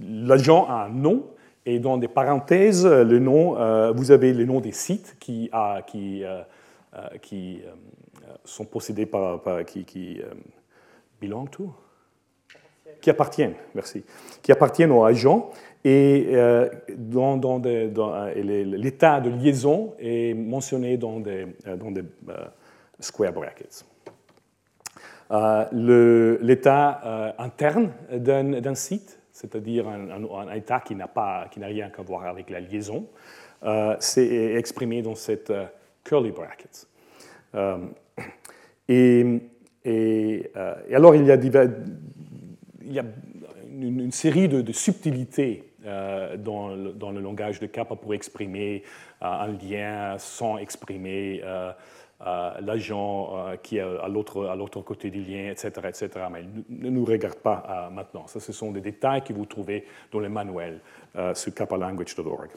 l'agent 0.00 0.66
a 0.66 0.84
un 0.84 0.88
nom, 0.88 1.26
et 1.66 1.78
dans 1.78 1.98
des 1.98 2.08
parenthèses, 2.08 2.86
le 2.86 3.18
nom, 3.18 3.58
euh, 3.58 3.92
vous 3.92 4.10
avez 4.10 4.32
le 4.32 4.44
nom 4.44 4.60
des 4.60 4.72
sites 4.72 5.16
qui, 5.20 5.50
qui, 5.86 6.24
euh, 6.24 6.42
qui 7.20 7.62
sont 8.44 8.64
possédés 8.64 9.06
par, 9.06 9.40
qui, 9.66 9.84
qui 9.84 10.20
belong 11.20 11.46
to? 11.46 11.72
Qui 13.00 13.10
appartiennent, 13.10 13.54
merci, 13.74 14.04
qui 14.42 14.52
appartiennent 14.52 14.92
au 14.92 15.04
agent 15.04 15.50
et 15.84 16.36
dans, 16.94 17.38
dans, 17.38 17.58
l'état 17.58 19.20
de 19.20 19.30
liaison 19.30 19.94
est 19.98 20.34
mentionné 20.34 20.98
dans 20.98 21.20
des, 21.20 21.46
dans 21.78 21.90
des 21.90 22.02
square 23.00 23.32
brackets. 23.32 23.84
Euh, 25.30 26.38
l'état 26.42 27.00
euh, 27.04 27.32
interne 27.38 27.92
d'un 28.12 28.74
site, 28.74 29.20
c'est-à-dire 29.32 29.86
un, 29.88 30.52
état 30.52 30.80
qui 30.80 30.94
n'a 30.96 31.08
rien 31.66 31.90
à 31.96 32.02
voir 32.02 32.26
avec 32.26 32.50
la 32.50 32.60
liaison, 32.60 33.06
euh, 33.62 33.94
c'est 34.00 34.54
exprimé 34.54 35.02
dans 35.02 35.14
cette 35.14 35.52
curly 36.04 36.32
brackets. 36.32 36.86
Et, 38.88 39.40
et, 39.84 40.50
alors 40.92 41.14
il 41.14 41.24
y 41.26 41.30
a, 41.30 41.36
il 42.84 42.92
y 42.92 42.98
a 42.98 43.04
une, 43.80 44.12
série 44.12 44.48
de, 44.48 44.72
subtilités 44.72 45.64
dans 45.84 46.68
le, 46.68 46.92
dans, 46.92 47.10
le, 47.10 47.20
langage 47.20 47.60
de 47.60 47.66
Kappa 47.66 47.96
pour 47.96 48.14
exprimer 48.14 48.82
un 49.20 49.48
lien 49.48 50.16
sans 50.18 50.58
exprimer 50.58 51.42
l'agent 52.60 53.30
euh, 53.32 53.56
qui 53.56 53.78
est 53.78 53.80
à 53.80 54.08
l'autre 54.08 54.80
côté 54.82 55.10
du 55.10 55.22
lien, 55.22 55.50
etc., 55.50 55.70
etc. 55.88 56.08
Mais 56.30 56.44
ne 56.68 56.90
nous 56.90 57.04
regarde 57.04 57.36
pas 57.36 57.64
euh, 57.68 57.94
maintenant. 57.94 58.26
Ça, 58.26 58.40
ce 58.40 58.52
sont 58.52 58.70
des 58.70 58.80
détails 58.80 59.22
que 59.22 59.32
vous 59.32 59.46
trouvez 59.46 59.86
dans 60.12 60.20
les 60.20 60.28
manuels 60.28 60.80
euh, 61.16 61.34
sur 61.34 61.54
kappalanguage.org. 61.54 62.50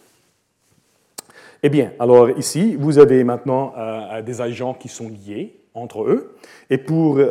Eh 1.65 1.69
bien, 1.69 1.93
alors 1.97 2.29
ici, 2.31 2.75
vous 2.75 2.99
avez 2.99 3.23
maintenant 3.23 3.73
des 4.21 4.41
agents 4.41 4.73
qui 4.73 4.89
sont 4.89 5.07
liés 5.07 5.55
entre 5.73 6.03
eux. 6.03 6.35
Et 6.69 6.77
pour, 6.77 7.21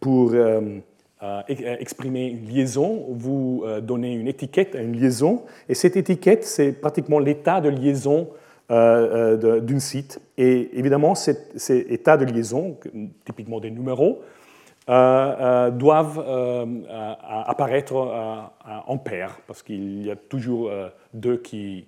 pour 0.00 0.30
exprimer 1.48 2.26
une 2.26 2.48
liaison, 2.48 3.06
vous 3.10 3.64
donnez 3.82 4.14
une 4.14 4.28
étiquette 4.28 4.74
à 4.74 4.80
une 4.80 4.96
liaison. 4.96 5.42
Et 5.68 5.74
cette 5.74 5.96
étiquette, 5.96 6.44
c'est 6.44 6.72
pratiquement 6.72 7.18
l'état 7.18 7.60
de 7.60 7.68
liaison 7.68 8.28
euh, 8.70 9.36
euh, 9.36 9.60
d'un 9.60 9.78
site. 9.78 10.22
Et 10.38 10.70
évidemment, 10.78 11.14
ces, 11.14 11.36
états 11.68 12.16
de 12.16 12.24
liaison, 12.24 12.78
typiquement 13.26 13.60
des 13.60 13.70
numéros, 13.70 14.22
euh, 14.88 15.70
doivent 15.70 16.24
apparaître 17.22 17.94
en 18.86 18.96
paire, 18.96 19.38
parce 19.46 19.62
qu'il 19.62 20.06
y 20.06 20.10
a 20.10 20.16
toujours 20.16 20.70
deux 21.12 21.36
qui, 21.36 21.86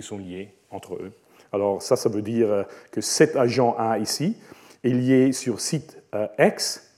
sont 0.00 0.16
liés 0.16 0.54
entre 0.70 0.94
eux. 0.94 1.12
Alors 1.52 1.82
ça, 1.82 1.94
ça 1.94 2.08
veut 2.08 2.22
dire 2.22 2.64
que 2.90 3.02
cet 3.02 3.36
agent 3.36 3.76
A 3.78 3.98
ici 3.98 4.38
est 4.82 4.94
lié 4.94 5.32
sur 5.32 5.60
site 5.60 6.02
X, 6.38 6.90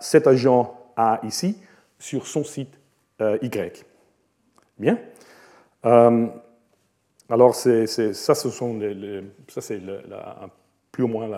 cet 0.00 0.26
agent 0.26 0.78
A 0.96 1.20
ici 1.24 1.58
sur 1.98 2.26
son 2.26 2.44
site 2.44 2.78
Y. 3.20 3.84
Bien. 4.78 4.98
Alors, 7.32 7.54
ça, 7.54 7.86
c'est 7.86 9.80
plus 10.92 11.04
ou 11.04 11.08
moins 11.08 11.28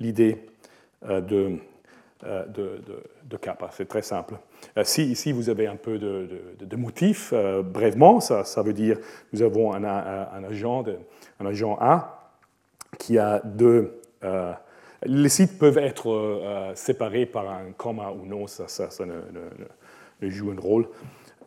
l'idée 0.00 0.46
euh, 1.04 1.20
de, 1.20 1.58
euh, 2.24 2.46
de, 2.46 2.82
de, 3.24 3.36
Kappa. 3.36 3.68
C'est 3.72 3.86
très 3.86 4.00
simple. 4.00 4.34
Euh, 4.78 4.84
si 4.84 5.04
ici 5.04 5.32
vous 5.32 5.50
avez 5.50 5.66
un 5.66 5.76
peu 5.76 5.98
de, 5.98 6.26
de 6.58 6.76
motifs, 6.76 7.34
brièvement, 7.64 8.20
ça, 8.20 8.62
veut 8.62 8.72
dire 8.72 8.98
nous 9.34 9.42
avons 9.42 9.74
un, 9.74 9.84
agent, 9.84 10.84
un 11.38 11.46
agent 11.46 11.76
A 11.78 12.32
qui 12.98 13.18
a 13.18 13.40
deux, 13.44 14.00
les 15.04 15.28
sites 15.28 15.58
peuvent 15.58 15.78
être 15.78 16.72
séparés 16.74 17.26
par 17.26 17.48
un 17.48 17.72
comma 17.76 18.10
ou 18.10 18.26
non, 18.26 18.46
ça, 18.46 18.88
ne, 19.04 20.30
joue 20.30 20.50
un 20.50 20.60
rôle. 20.60 20.88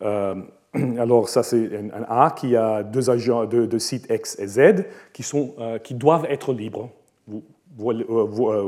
alors, 0.99 1.29
ça, 1.29 1.43
c'est 1.43 1.69
un, 1.77 2.03
A 2.07 2.31
qui 2.31 2.55
a 2.55 2.83
deux, 2.83 3.09
agents, 3.09 3.49
sites 3.79 4.07
X 4.09 4.37
et 4.39 4.47
Z 4.47 4.85
qui, 5.13 5.93
doivent 5.95 6.25
être 6.29 6.53
libres. 6.53 6.89
Vous, 7.27 7.93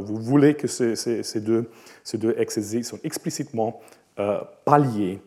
voulez 0.04 0.56
que 0.56 0.68
ces, 0.68 0.96
ces, 0.96 1.42
deux, 1.42 1.70
ces 2.04 2.18
deux 2.18 2.36
X 2.40 2.58
et 2.58 2.62
Z 2.62 2.84
sont 2.84 3.00
explicitement 3.04 3.82
pas 4.16 4.80
liés. 4.80 5.20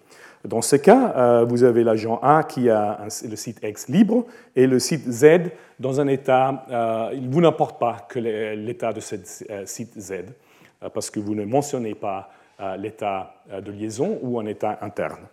Dans 0.44 0.60
ce 0.60 0.76
cas, 0.76 1.14
euh, 1.16 1.44
vous 1.44 1.64
avez 1.64 1.84
l'agent 1.84 2.18
A 2.22 2.42
qui 2.44 2.68
a 2.68 2.98
le 3.26 3.36
site 3.36 3.60
X 3.62 3.88
libre 3.88 4.26
et 4.54 4.66
le 4.66 4.78
site 4.78 5.10
Z 5.10 5.50
dans 5.80 6.00
un 6.00 6.06
état, 6.06 6.66
euh, 6.70 7.10
il 7.14 7.30
vous 7.30 7.40
n'importe 7.40 7.80
pas 7.80 8.06
que 8.08 8.18
l'état 8.18 8.92
de 8.92 9.00
ce 9.00 9.16
euh, 9.50 9.64
site 9.64 9.98
Z, 9.98 10.26
parce 10.92 11.10
que 11.10 11.18
vous 11.18 11.34
ne 11.34 11.44
mentionnez 11.46 11.94
pas 11.94 12.30
l'état 12.78 13.34
de 13.50 13.72
liaison 13.72 14.18
ou 14.22 14.38
un 14.38 14.46
état 14.46 14.78
interne. 14.82 15.26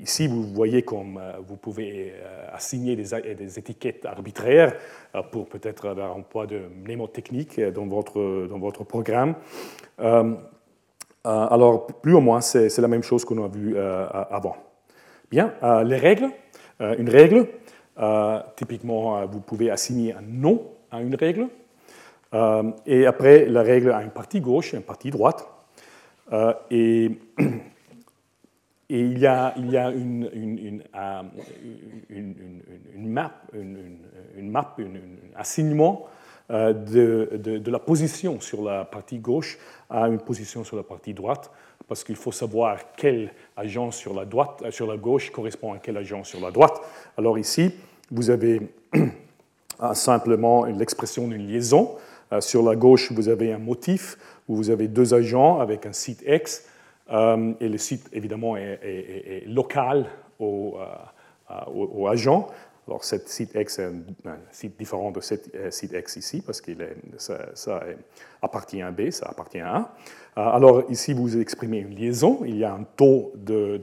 ici, 0.00 0.28
vous 0.28 0.44
voyez 0.44 0.80
comme 0.80 1.20
vous 1.46 1.56
pouvez 1.56 2.14
assigner 2.54 2.96
des, 2.96 3.58
étiquettes 3.58 4.06
arbitraires 4.06 4.74
pour 5.30 5.46
peut-être 5.46 5.88
avoir 5.88 6.16
un 6.16 6.22
poids 6.22 6.46
de 6.46 6.62
mnémotechnique 6.84 7.60
dans 7.60 7.86
votre, 7.86 8.46
dans 8.48 8.58
votre 8.58 8.84
programme. 8.84 9.34
Euh, 11.26 11.46
alors, 11.50 11.86
plus 11.86 12.14
ou 12.14 12.20
moins, 12.20 12.40
c'est 12.40 12.76
la 12.78 12.88
même 12.88 13.02
chose 13.02 13.24
qu'on 13.24 13.44
a 13.44 13.48
vu 13.48 13.74
euh, 13.76 14.06
avant. 14.30 14.56
Bien, 15.30 15.52
euh, 15.62 15.84
les 15.84 15.96
règles. 15.96 16.30
une 16.80 17.10
règle, 17.10 17.46
typiquement, 18.56 19.26
vous 19.26 19.40
pouvez 19.40 19.70
assigner 19.70 20.14
un 20.14 20.22
nom 20.22 20.62
à 20.90 21.02
une 21.02 21.14
règle. 21.14 21.48
et 22.86 23.06
après, 23.06 23.44
la 23.44 23.62
règle 23.62 23.92
a 23.92 24.02
une 24.02 24.10
partie 24.10 24.40
gauche 24.40 24.72
et 24.72 24.78
une 24.78 24.82
partie 24.82 25.10
droite. 25.10 25.46
et, 26.70 27.10
il 28.88 29.18
y 29.18 29.26
a, 29.26 29.54
il 29.56 29.70
y 29.70 29.76
a 29.76 29.90
une, 29.90 30.30
une 30.32 30.82
map, 33.08 33.34
une, 33.52 34.50
map, 34.50 34.74
un 34.78 35.38
assignement 35.38 36.06
euh, 36.50 36.72
de, 36.72 37.36
de, 37.36 37.70
la 37.70 37.78
position 37.78 38.40
sur 38.40 38.64
la 38.64 38.84
partie 38.84 39.18
gauche 39.18 39.56
à 39.88 40.08
une 40.08 40.18
position 40.18 40.64
sur 40.64 40.76
la 40.76 40.82
partie 40.82 41.14
droite, 41.14 41.48
parce 41.86 42.02
qu'il 42.02 42.16
faut 42.16 42.32
savoir 42.32 42.78
quel 42.96 43.30
agent 43.56 43.92
sur 43.92 44.14
la, 44.14 44.24
droite, 44.24 44.60
euh, 44.64 44.72
sur 44.72 44.88
la 44.88 44.96
gauche 44.96 45.30
correspond 45.30 45.74
à 45.74 45.78
quel 45.78 45.96
agent 45.96 46.24
sur 46.24 46.40
la 46.40 46.50
droite. 46.50 46.80
Alors 47.16 47.38
ici, 47.38 47.72
vous 48.10 48.30
avez 48.30 48.62
simplement 49.92 50.64
l'expression 50.64 51.28
d'une 51.28 51.46
liaison. 51.46 51.92
Euh, 52.32 52.40
sur 52.40 52.64
la 52.64 52.74
gauche, 52.74 53.12
vous 53.12 53.28
avez 53.28 53.52
un 53.52 53.58
motif 53.58 54.18
où 54.48 54.56
vous 54.56 54.70
avez 54.70 54.88
deux 54.88 55.14
agents 55.14 55.60
avec 55.60 55.86
un 55.86 55.92
site 55.92 56.24
X, 56.26 56.66
et 57.12 57.68
le 57.68 57.78
site, 57.78 58.08
évidemment, 58.12 58.56
est, 58.56 59.42
local 59.46 60.06
au, 60.38 60.78
au, 61.72 62.06
agent. 62.06 62.48
Alors, 62.90 63.04
ce 63.04 63.16
site 63.24 63.52
X 63.54 63.78
est 63.78 63.84
un, 63.84 64.38
site 64.50 64.76
différent 64.76 65.12
de 65.12 65.20
ce 65.20 65.36
euh, 65.54 65.70
site 65.70 65.92
X 65.92 66.16
ici, 66.16 66.42
parce 66.44 66.60
que 66.60 66.72
ça, 67.18 67.84
appartient 68.42 68.82
à 68.82 68.90
B, 68.90 69.10
ça 69.10 69.26
appartient 69.28 69.60
à 69.60 69.76
A. 69.76 69.78
Euh, 70.36 70.56
alors, 70.56 70.90
ici, 70.90 71.12
vous 71.12 71.38
exprimez 71.38 71.78
une 71.78 71.94
liaison. 71.94 72.40
Il 72.44 72.56
y 72.56 72.64
a 72.64 72.74
un 72.74 72.82
taux 72.82 73.32
de, 73.36 73.80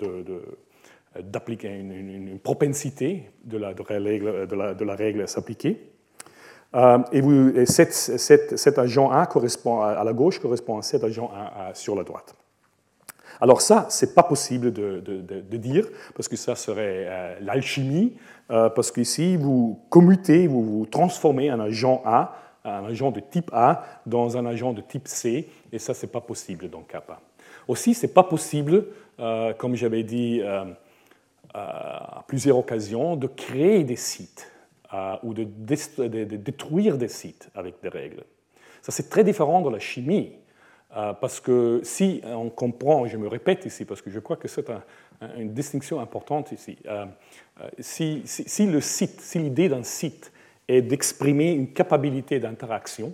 d'appliquer 1.24 1.70
une, 1.70 2.38
propensité 2.40 3.30
de 3.46 3.58
la, 3.58 3.74
règle, 3.88 4.46
de 4.46 4.84
la, 4.84 4.96
règle 4.96 5.22
à 5.22 5.28
s'appliquer. 5.28 5.90
Euh, 6.76 7.00
et, 7.14 7.22
vous, 7.22 7.66
cet, 7.66 8.78
agent 8.78 9.10
A 9.10 9.26
correspond 9.26 9.84
à, 9.84 10.04
la 10.04 10.12
gauche 10.12 10.38
correspond 10.40 10.80
à 10.80 10.82
cet 10.82 11.06
agent 11.06 11.32
A 11.34 11.74
sur 11.74 11.96
la 11.96 12.04
droite. 12.04 12.36
Alors 13.40 13.62
ça, 13.62 13.88
ce 13.90 14.06
n'est 14.06 14.14
pas 14.14 14.24
possible 14.24 14.72
de, 14.74 15.58
dire, 15.58 15.88
parce 16.16 16.28
que 16.28 16.36
ça 16.36 16.56
serait 16.56 17.38
l'alchimie 17.42 18.14
euh, 18.50 18.70
parce 18.70 18.92
qu'ici, 18.92 19.36
vous 19.36 19.80
commutez, 19.90 20.48
vous, 20.48 20.88
transformez 20.90 21.50
un 21.50 21.60
agent 21.60 22.02
A, 22.06 22.36
un 22.64 22.86
agent 22.86 23.12
de 23.12 23.20
type 23.20 23.50
A, 23.54 23.84
dans 24.06 24.38
un 24.38 24.46
agent 24.46 24.74
de 24.74 24.82
type 24.82 25.08
C, 25.08 25.50
et 25.72 25.80
ça, 25.80 25.94
ce 25.94 26.06
n'est 26.06 26.12
pas 26.12 26.22
possible 26.22 26.70
dans 26.70 26.82
Kappa. 26.82 27.20
Aussi, 27.68 27.94
ce 27.94 28.06
n'est 28.06 28.14
pas 28.14 28.24
possible, 28.24 28.86
euh, 29.20 29.54
comme 29.54 29.76
j'avais 29.76 30.04
dit 30.04 30.42
euh, 30.42 30.66
à 31.54 32.24
plusieurs 32.28 32.58
occasions, 32.58 33.16
de 33.16 33.28
créer 33.28 33.84
des 33.84 33.96
sites 33.96 34.52
ou 35.22 35.34
de, 35.34 35.44
détruire 35.44 36.98
des 36.98 37.10
sites 37.10 37.50
avec 37.54 37.82
des 37.84 37.90
règles. 37.90 38.24
Ça, 38.82 38.94
c'est 38.94 39.10
très 39.10 39.26
différent 39.26 39.62
de 39.62 39.70
la 39.70 39.80
chimie. 39.80 40.32
Parce 41.22 41.40
que 41.40 41.82
si 41.84 42.22
on 42.26 42.50
comprend, 42.50 43.06
je 43.06 43.18
me 43.18 43.28
répète 43.28 43.66
ici, 43.66 43.86
parce 43.86 44.02
que 44.02 44.10
je 44.10 44.20
crois 44.20 44.36
que 44.36 44.48
c'est 44.48 44.66
une 45.38 45.54
distinction 45.54 46.00
importante 46.00 46.52
ici, 46.52 46.78
euh, 46.88 47.68
si, 47.80 48.24
le 48.66 48.82
site, 48.82 49.22
si 49.22 49.40
l'idée 49.40 49.70
d'un 49.70 49.84
site 49.84 50.32
est 50.68 50.82
d'exprimer 50.82 51.54
une 51.54 51.74
capacité 51.74 52.40
d'interaction, 52.40 53.14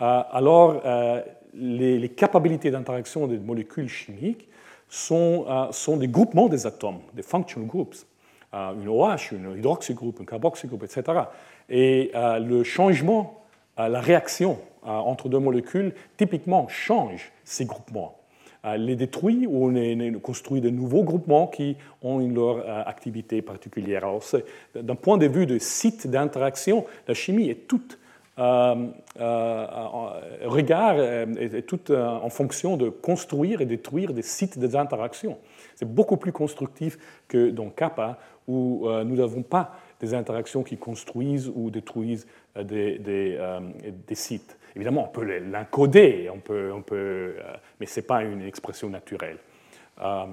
euh, 0.00 0.22
alors 0.30 0.82
euh, 0.84 1.22
les, 1.54 2.08
capacités 2.10 2.70
d'interaction 2.70 3.26
des 3.26 3.38
molécules 3.38 3.88
chimiques 3.88 4.48
sont, 4.88 5.46
sont, 5.72 5.96
des 5.96 6.06
groupements 6.06 6.48
des 6.48 6.66
atomes, 6.66 7.00
des 7.14 7.22
functional 7.22 7.66
groups, 7.66 8.06
une 8.52 8.88
OH, 8.88 9.32
une 9.32 9.56
hydroxygroupe, 9.58 10.20
un 10.20 10.24
carboxygroupe, 10.24 10.84
etc. 10.84 11.22
Et 11.68 12.12
le 12.14 12.62
changement, 12.62 13.42
la 13.76 14.00
réaction 14.00 14.58
entre 14.86 15.28
deux 15.28 15.38
molécules, 15.38 15.94
typiquement 16.16 16.68
change 16.68 17.32
ces 17.44 17.64
groupements 17.64 18.16
les 18.74 18.96
détruit 18.96 19.46
ou 19.46 19.68
on 19.68 20.18
construit 20.18 20.60
de 20.60 20.70
nouveaux 20.70 21.04
groupements 21.04 21.46
qui 21.46 21.76
ont 22.02 22.18
leur 22.18 22.56
euh, 22.58 22.82
activité 22.84 23.40
particulière. 23.42 24.04
Alors, 24.04 24.24
d'un 24.74 24.94
point 24.96 25.18
de 25.18 25.26
vue 25.26 25.46
de 25.46 25.58
site 25.58 26.08
d'interaction, 26.08 26.84
la 27.06 27.14
chimie 27.14 27.48
est 27.48 27.68
toute 27.68 27.98
euh, 28.38 28.86
euh, 29.18 30.08
en 32.22 32.28
fonction 32.28 32.76
de 32.76 32.88
construire 32.88 33.60
et 33.60 33.66
détruire 33.66 34.12
des 34.12 34.22
sites 34.22 34.58
d'interaction. 34.58 35.38
C'est 35.76 35.88
beaucoup 35.88 36.16
plus 36.16 36.32
constructif 36.32 36.98
que 37.28 37.50
dans 37.50 37.70
Kappa, 37.70 38.18
où 38.48 38.86
nous 39.04 39.16
n'avons 39.16 39.42
pas 39.42 39.76
des 40.00 40.14
interactions 40.14 40.62
qui 40.62 40.76
construisent 40.76 41.50
ou 41.54 41.70
détruisent 41.70 42.26
des, 42.56 42.98
des 42.98 44.14
sites. 44.14 44.56
Évidemment, 44.76 45.06
on 45.08 45.08
peut 45.08 45.24
l'encoder, 45.38 46.28
on 46.32 46.38
peut, 46.38 46.70
on 46.72 46.82
peut, 46.82 46.94
euh, 47.38 47.56
mais 47.80 47.86
ce 47.86 47.98
n'est 47.98 48.06
pas 48.06 48.22
une 48.22 48.42
expression 48.42 48.90
naturelle. 48.90 49.38
Euh, 50.02 50.26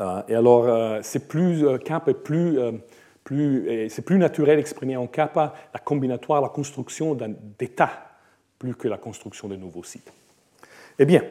euh, 0.00 0.22
et 0.28 0.36
alors, 0.36 1.02
c'est 1.02 1.26
plus, 1.26 1.64
plus, 2.22 2.56
plus, 3.24 3.88
c'est 3.90 4.02
plus 4.02 4.18
naturel 4.18 4.58
d'exprimer 4.58 4.96
en 4.96 5.08
kappa 5.08 5.54
la 5.74 5.80
combinatoire, 5.80 6.40
la 6.40 6.50
construction 6.50 7.16
d'un 7.16 7.32
état, 7.58 7.90
plus 8.60 8.76
que 8.76 8.86
la 8.86 8.96
construction 8.96 9.48
de 9.48 9.56
nouveaux 9.56 9.82
sites. 9.82 10.12
Eh 11.00 11.04
bien, 11.04 11.24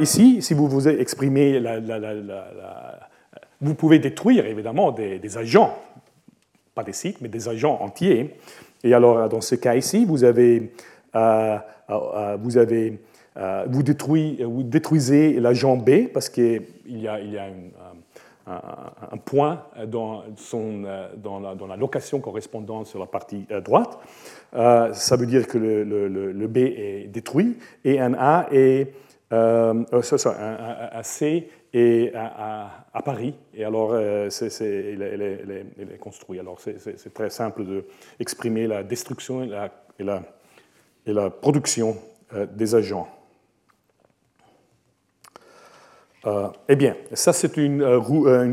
ici, 0.00 0.42
si 0.42 0.52
vous 0.52 0.68
vous 0.68 0.86
exprimez, 0.86 1.62
vous 3.62 3.74
pouvez 3.74 3.98
détruire 3.98 4.44
évidemment 4.44 4.92
des, 4.92 5.18
des, 5.18 5.38
agents, 5.38 5.78
pas 6.74 6.84
des 6.84 6.92
sites, 6.92 7.22
mais 7.22 7.28
des 7.28 7.48
agents 7.48 7.78
entiers. 7.80 8.36
Et 8.84 8.92
alors, 8.92 9.30
dans 9.30 9.40
ce 9.40 9.54
cas 9.54 9.76
ici, 9.76 10.04
vous 10.04 10.24
avez 10.24 10.72
vous, 12.38 12.58
avez, 12.58 13.00
euh, 13.36 13.66
vous, 13.68 13.82
vous 13.82 14.62
détruisez 14.62 15.40
l'agent 15.40 15.76
B 15.76 16.08
parce 16.12 16.28
qu'il 16.28 16.62
y 16.86 17.08
a, 17.08 17.20
il 17.20 17.32
y 17.32 17.38
a 17.38 17.46
un, 18.46 19.18
point 19.26 19.64
dans, 19.86 20.22
son, 20.36 20.82
dans, 21.16 21.38
la, 21.38 21.54
dans, 21.54 21.66
la, 21.66 21.76
location 21.76 22.20
correspondante 22.20 22.86
sur 22.86 22.98
la 22.98 23.06
partie 23.06 23.46
droite. 23.62 23.98
ça 24.52 25.16
veut 25.16 25.26
dire 25.26 25.46
que 25.46 25.58
le, 25.58 25.84
le, 25.84 26.46
B 26.46 26.56
est 26.56 27.08
détruit 27.08 27.58
et 27.84 28.00
un 28.00 28.14
A 28.14 28.46
est 28.50 28.92
euh, 29.32 29.84
un, 29.92 31.02
C 31.02 31.50
est 31.74 32.14
à, 32.14 32.86
à, 32.94 33.02
Paris, 33.02 33.34
et 33.52 33.62
alors 33.62 33.94
c'est, 34.30 34.48
il, 34.94 35.02
est, 35.02 35.98
construit. 35.98 36.40
Alors 36.40 36.58
c'est, 36.58 37.12
très 37.12 37.28
simple 37.28 37.64
d'exprimer 38.18 38.66
la 38.66 38.82
destruction 38.82 39.42
et 39.42 39.48
la, 39.48 39.70
et 39.98 40.04
la 40.04 40.22
et 41.08 41.12
la 41.12 41.30
production 41.30 41.96
euh, 42.34 42.46
des 42.46 42.74
agents. 42.74 43.08
Euh, 46.26 46.48
eh 46.68 46.76
bien, 46.76 46.96
ça 47.14 47.32
c'est 47.32 47.56
une, 47.56 47.82
euh, 47.82 47.98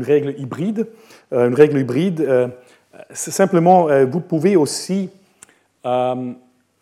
règle 0.02 0.34
hybride. 0.38 0.88
une 1.32 1.54
règle 1.54 1.78
hybride, 1.78 2.50
simplement, 3.10 3.88
vous 4.06 4.20
pouvez 4.20 4.56
aussi 4.56 5.10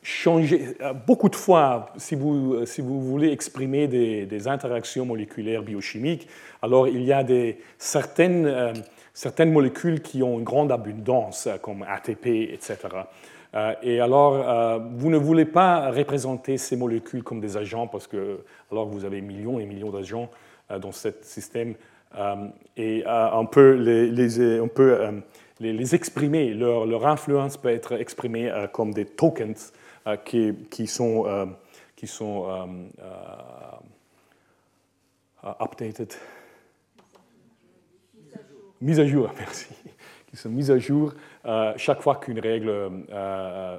changer. 0.02 0.76
Beaucoup 1.06 1.30
de 1.30 1.34
fois, 1.34 1.87
si 1.96 2.14
vous, 2.14 2.66
si 2.66 2.82
vous 2.82 3.00
voulez 3.00 3.32
exprimer 3.32 3.88
des, 3.88 4.26
des, 4.26 4.46
interactions 4.46 5.06
moléculaires 5.06 5.62
biochimiques, 5.62 6.28
alors 6.60 6.87
il 6.87 7.02
y 7.02 7.12
a 7.12 7.24
des, 7.24 7.58
certaines, 7.78 8.74
certaines 9.14 9.50
molécules 9.50 10.02
qui 10.02 10.22
ont 10.22 10.38
une 10.38 10.44
grande 10.44 10.70
abondance, 10.70 11.48
comme 11.62 11.82
ATP, 11.82 12.26
etc. 12.52 12.76
et 13.83 14.01
alors, 14.01 14.81
vous 14.97 15.11
ne 15.11 15.17
voulez 15.17 15.45
pas 15.45 15.90
représenter 15.90 16.59
ces 16.59 16.77
molécules 16.77 17.23
comme 17.23 17.40
des 17.40 17.57
agents 17.57 17.87
parce 17.87 18.07
que 18.07 18.40
alors 18.73 18.87
vous 18.87 19.05
avez 19.05 19.21
millions 19.21 19.61
et 19.61 19.67
millions 19.67 19.90
d'agents 19.90 20.29
dans 20.81 20.90
ce 20.90 21.11
système 21.23 21.75
et 22.77 23.05
on 23.07 23.47
peut 23.47 23.75
les, 23.75 24.61
on 24.61 24.69
peut, 24.69 24.99
les, 25.61 25.95
exprimer, 25.95 26.53
leur, 26.53 27.07
influence 27.07 27.57
peut 27.57 27.69
être 27.69 27.93
exprimée 27.93 28.53
comme 28.73 28.93
des 28.93 29.05
tokens 29.05 29.73
qui, 30.25 30.53
qui, 30.69 30.88
sont, 30.88 31.55
qui 31.95 32.09
sont 32.09 32.49
updated. 35.61 36.12
Mise 38.81 39.01
à 39.01 39.07
jour, 39.07 39.31
merci, 39.38 39.69
qui 40.27 40.37
sont 40.37 40.51
mises 40.51 40.71
à 40.71 40.79
jour 40.79 41.11
euh, 41.11 41.34
chaque 41.76 42.00
fois 42.00 42.16
qu'une 42.16 42.40
règle 42.40 42.68
euh, 42.68 42.88
euh, 43.12 43.76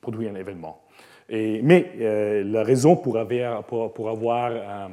produit 0.00 0.28
un 0.28 0.34
événement. 0.34 0.82
Mais 1.30 1.92
la 2.44 2.62
raison 2.62 2.96
pour 2.96 3.18
avoir, 3.18 3.64
avoir 4.08 4.90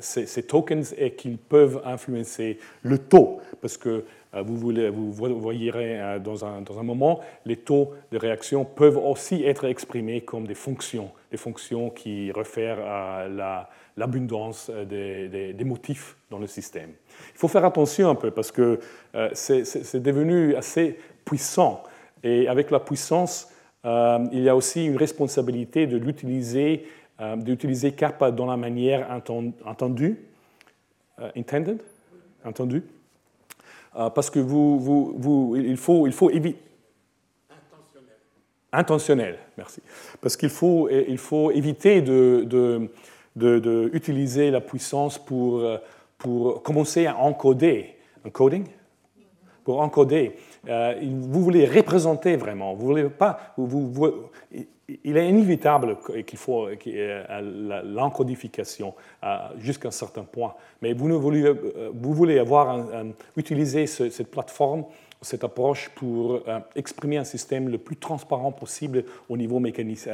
ces, 0.00 0.42
tokens 0.42 0.94
est 0.96 1.12
qu'ils 1.12 1.36
peuvent 1.36 1.82
influencer 1.84 2.58
le 2.82 2.98
taux, 2.98 3.40
parce 3.60 3.76
que 3.76 4.04
vous, 4.44 4.56
voulez, 4.56 4.90
vous 4.90 5.12
voyez 5.12 5.72
dans 6.22 6.44
un, 6.44 6.82
moment, 6.82 7.20
les 7.44 7.56
taux 7.56 7.92
de 8.12 8.18
réaction 8.18 8.64
peuvent 8.64 8.98
aussi 8.98 9.44
être 9.44 9.64
exprimés 9.64 10.20
comme 10.20 10.46
des 10.46 10.54
fonctions, 10.54 11.10
des 11.30 11.36
fonctions 11.36 11.90
qui 11.90 12.32
réfèrent 12.32 12.84
à 12.84 13.28
la, 13.28 13.68
l'abondance 13.96 14.70
euh, 14.72 15.52
des, 15.52 15.64
motifs 15.64 16.16
dans 16.30 16.38
le 16.38 16.46
système. 16.46 16.90
Il 17.34 17.38
faut 17.38 17.48
faire 17.48 17.64
attention 17.64 18.10
un 18.10 18.14
peu 18.14 18.30
parce 18.30 18.52
que 18.52 18.78
euh, 19.14 19.30
c'est 19.32 20.02
devenu 20.02 20.54
assez 20.54 20.98
puissant. 21.24 21.82
Et 22.22 22.48
avec 22.48 22.70
la 22.70 22.80
puissance, 22.80 23.50
euh, 23.84 24.18
il 24.32 24.42
y 24.42 24.48
a 24.48 24.56
aussi 24.56 24.86
une 24.86 24.96
responsabilité 24.96 25.86
de 25.86 25.96
l'utiliser, 25.96 26.86
d'utiliser 27.36 27.92
kappa 27.92 28.30
dans 28.30 28.44
la 28.44 28.58
manière 28.58 29.08
entendue, 29.64 30.18
intended, 31.34 31.80
entendu, 32.44 32.82
parce 34.14 34.30
que 34.30 34.38
vous, 34.38 34.78
vous, 34.78 35.14
vous, 35.16 35.56
il 35.56 35.76
faut, 35.76 36.06
il 36.06 36.12
faut 36.12 36.30
éviter 36.30 36.58
intentionnel. 37.50 38.16
Intentionnel, 38.72 39.38
merci. 39.56 39.80
Parce 40.20 40.36
qu'il 40.36 40.50
faut, 40.50 40.88
il 40.90 41.18
faut 41.18 41.50
éviter 41.50 42.02
de, 42.02 42.44
de, 42.44 43.88
d'utiliser 43.90 44.50
la 44.50 44.60
puissance 44.60 45.18
pour, 45.18 45.64
pour 46.18 46.62
commencer 46.62 47.06
à 47.06 47.16
encoder. 47.16 47.94
Encoding? 48.26 48.66
Pour 49.64 49.80
encoder. 49.80 50.36
Euh, 50.68 50.94
vous 51.02 51.42
voulez 51.42 51.66
représenter 51.66 52.36
vraiment. 52.36 52.74
Vous 52.74 52.86
voulez 52.86 53.08
pas, 53.08 53.54
vous, 53.56 54.12
il 55.04 55.16
est 55.16 55.28
inévitable 55.28 55.96
qu'il 56.26 56.38
faut 56.38 56.68
l'encodification 57.84 58.94
jusqu'à 59.58 59.88
un 59.88 59.92
certain 59.92 60.22
point. 60.22 60.54
Mais 60.82 60.92
vous, 60.92 61.08
euh, 61.08 61.90
voulez 61.92 62.38
avoir 62.38 62.86
utiliser 63.36 63.86
cette 63.86 64.30
plateforme, 64.30 64.84
cette 65.22 65.44
approche 65.44 65.90
pour 65.94 66.40
exprimer 66.74 67.16
un 67.16 67.24
système 67.24 67.68
le 67.68 67.78
plus 67.78 67.96
transparent 67.96 68.52
possible 68.52 69.04
au 69.28 69.36
niveau 69.36 69.58
mécanique, 69.58 70.06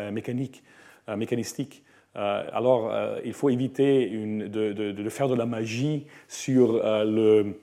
mécanistique. 1.16 1.82
Euh, 2.16 2.44
alors, 2.52 2.90
euh, 2.92 3.18
il 3.24 3.32
faut 3.32 3.48
éviter 3.48 4.08
de, 4.08 5.08
faire 5.08 5.28
de 5.28 5.34
la 5.34 5.46
magie 5.46 6.06
sur, 6.28 6.74
euh, 6.74 7.04
le, 7.04 7.58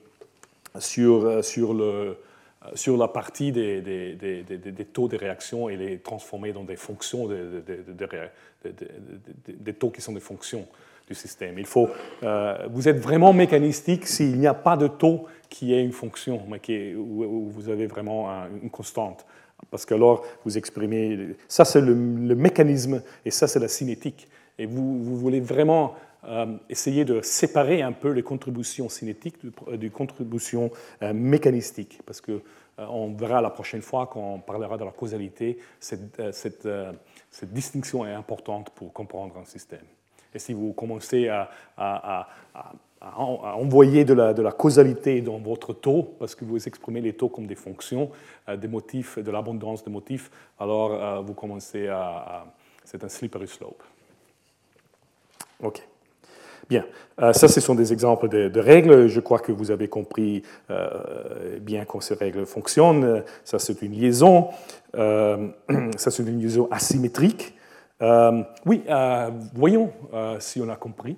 sur, 0.79 1.43
sur, 1.43 1.73
le, 1.73 2.17
sur 2.75 2.97
la 2.97 3.07
partie 3.07 3.51
des, 3.51 3.81
des, 3.81 4.85
taux 4.85 5.07
de 5.07 5.17
réaction 5.17 5.69
et 5.69 5.77
les 5.77 5.99
transformer 5.99 6.53
dans 6.53 6.63
des 6.63 6.75
fonctions, 6.75 7.29
des 9.47 9.73
taux 9.73 9.89
qui 9.89 10.01
sont 10.01 10.13
des 10.13 10.19
fonctions 10.19 10.67
du 11.07 11.15
système. 11.15 11.57
Il 11.57 11.65
faut, 11.65 11.89
vous 12.69 12.87
êtes 12.87 12.99
vraiment 12.99 13.33
mécanistique 13.33 14.07
s'il 14.07 14.39
n'y 14.39 14.47
a 14.47 14.53
pas 14.53 14.77
de 14.77 14.87
taux 14.87 15.25
qui 15.49 15.73
est 15.73 15.83
une 15.83 15.91
fonction, 15.91 16.41
mais 16.47 16.59
qui 16.59 16.93
où, 16.95 17.49
vous 17.49 17.69
avez 17.69 17.87
vraiment 17.87 18.29
une 18.61 18.69
constante. 18.69 19.25
Parce 19.71 19.85
que 19.85 19.93
alors, 19.93 20.25
vous 20.45 20.57
exprimez. 20.57 21.35
Ça, 21.47 21.65
c'est 21.65 21.81
le, 21.81 21.93
le, 21.93 22.35
mécanisme 22.35 23.01
et 23.25 23.31
ça, 23.31 23.47
c'est 23.47 23.59
la 23.59 23.67
cinétique 23.67 24.29
et 24.59 24.65
vous, 24.65 25.15
voulez 25.17 25.39
vraiment 25.39 25.93
euh, 25.93 26.08
essayer 26.67 27.05
de 27.05 27.21
séparer 27.21 27.81
un 27.81 27.93
peu 27.93 28.11
les 28.11 28.23
contributions 28.23 28.89
cinétiques 28.89 29.37
des 29.71 29.89
contributions 29.89 30.71
euh, 31.01 31.13
mécanistiques, 31.13 32.01
parce 32.05 32.19
que 32.21 32.31
euh, 32.31 32.85
on 32.89 33.13
verra 33.13 33.41
la 33.41 33.49
prochaine 33.49 33.81
fois 33.81 34.07
quand 34.07 34.33
on 34.35 34.39
parlera 34.39 34.77
de 34.77 34.83
la 34.83 34.91
causalité, 34.91 35.57
cette, 35.79 36.21
cette, 36.31 36.67
distinction 37.53 38.05
est 38.05 38.13
importante 38.13 38.69
pour 38.71 38.91
comprendre 38.91 39.37
un 39.37 39.45
système. 39.45 39.85
Et 40.33 40.39
si 40.39 40.53
vous 40.53 40.73
commencez 40.73 41.27
à 41.29 42.27
envoyer 43.01 44.05
de 44.05 44.13
la, 44.13 44.33
de 44.33 44.41
la, 44.43 44.51
causalité 44.51 45.21
dans 45.21 45.39
votre 45.39 45.73
taux, 45.73 46.15
parce 46.19 46.35
que 46.35 46.45
vous 46.45 46.67
exprimez 46.67 47.01
les 47.01 47.13
taux 47.13 47.29
comme 47.29 47.47
des 47.47 47.55
fonctions, 47.55 48.11
des 48.47 48.67
motifs, 48.67 49.17
de 49.17 49.31
l'abondance 49.31 49.83
de 49.83 49.89
motifs, 49.89 50.29
alors 50.59 51.23
vous 51.23 51.33
commencez 51.33 51.87
à... 51.87 52.45
c'est 52.83 53.03
un 53.03 53.09
slippery 53.09 53.47
slope. 53.47 53.81
OK. 55.63 55.81
Bien, 56.69 56.85
euh, 57.19 57.33
ça, 57.33 57.47
ce 57.47 57.59
sont 57.59 57.73
des 57.73 57.91
exemples 57.93 58.29
de, 58.29 58.59
règles. 58.59 59.07
Je 59.07 59.19
crois 59.19 59.39
que 59.39 59.51
vous 59.51 59.71
avez 59.71 59.87
compris 59.87 60.43
euh, 60.69 61.57
bien 61.59 61.83
comment 61.83 61.99
ces 61.99 62.13
règles 62.13 62.45
fonctionnent. 62.45 63.23
Ça, 63.43 63.57
c'est 63.57 63.81
une 63.81 63.93
liaison. 63.93 64.49
Euh, 64.95 65.47
ça, 65.97 66.11
c'est 66.11 66.21
une 66.21 66.39
liaison 66.39 66.67
asymétrique. 66.69 67.55
oui, 68.65 68.83
voyons 69.55 69.91
si 70.37 70.61
on 70.61 70.69
a 70.69 70.75
compris. 70.75 71.17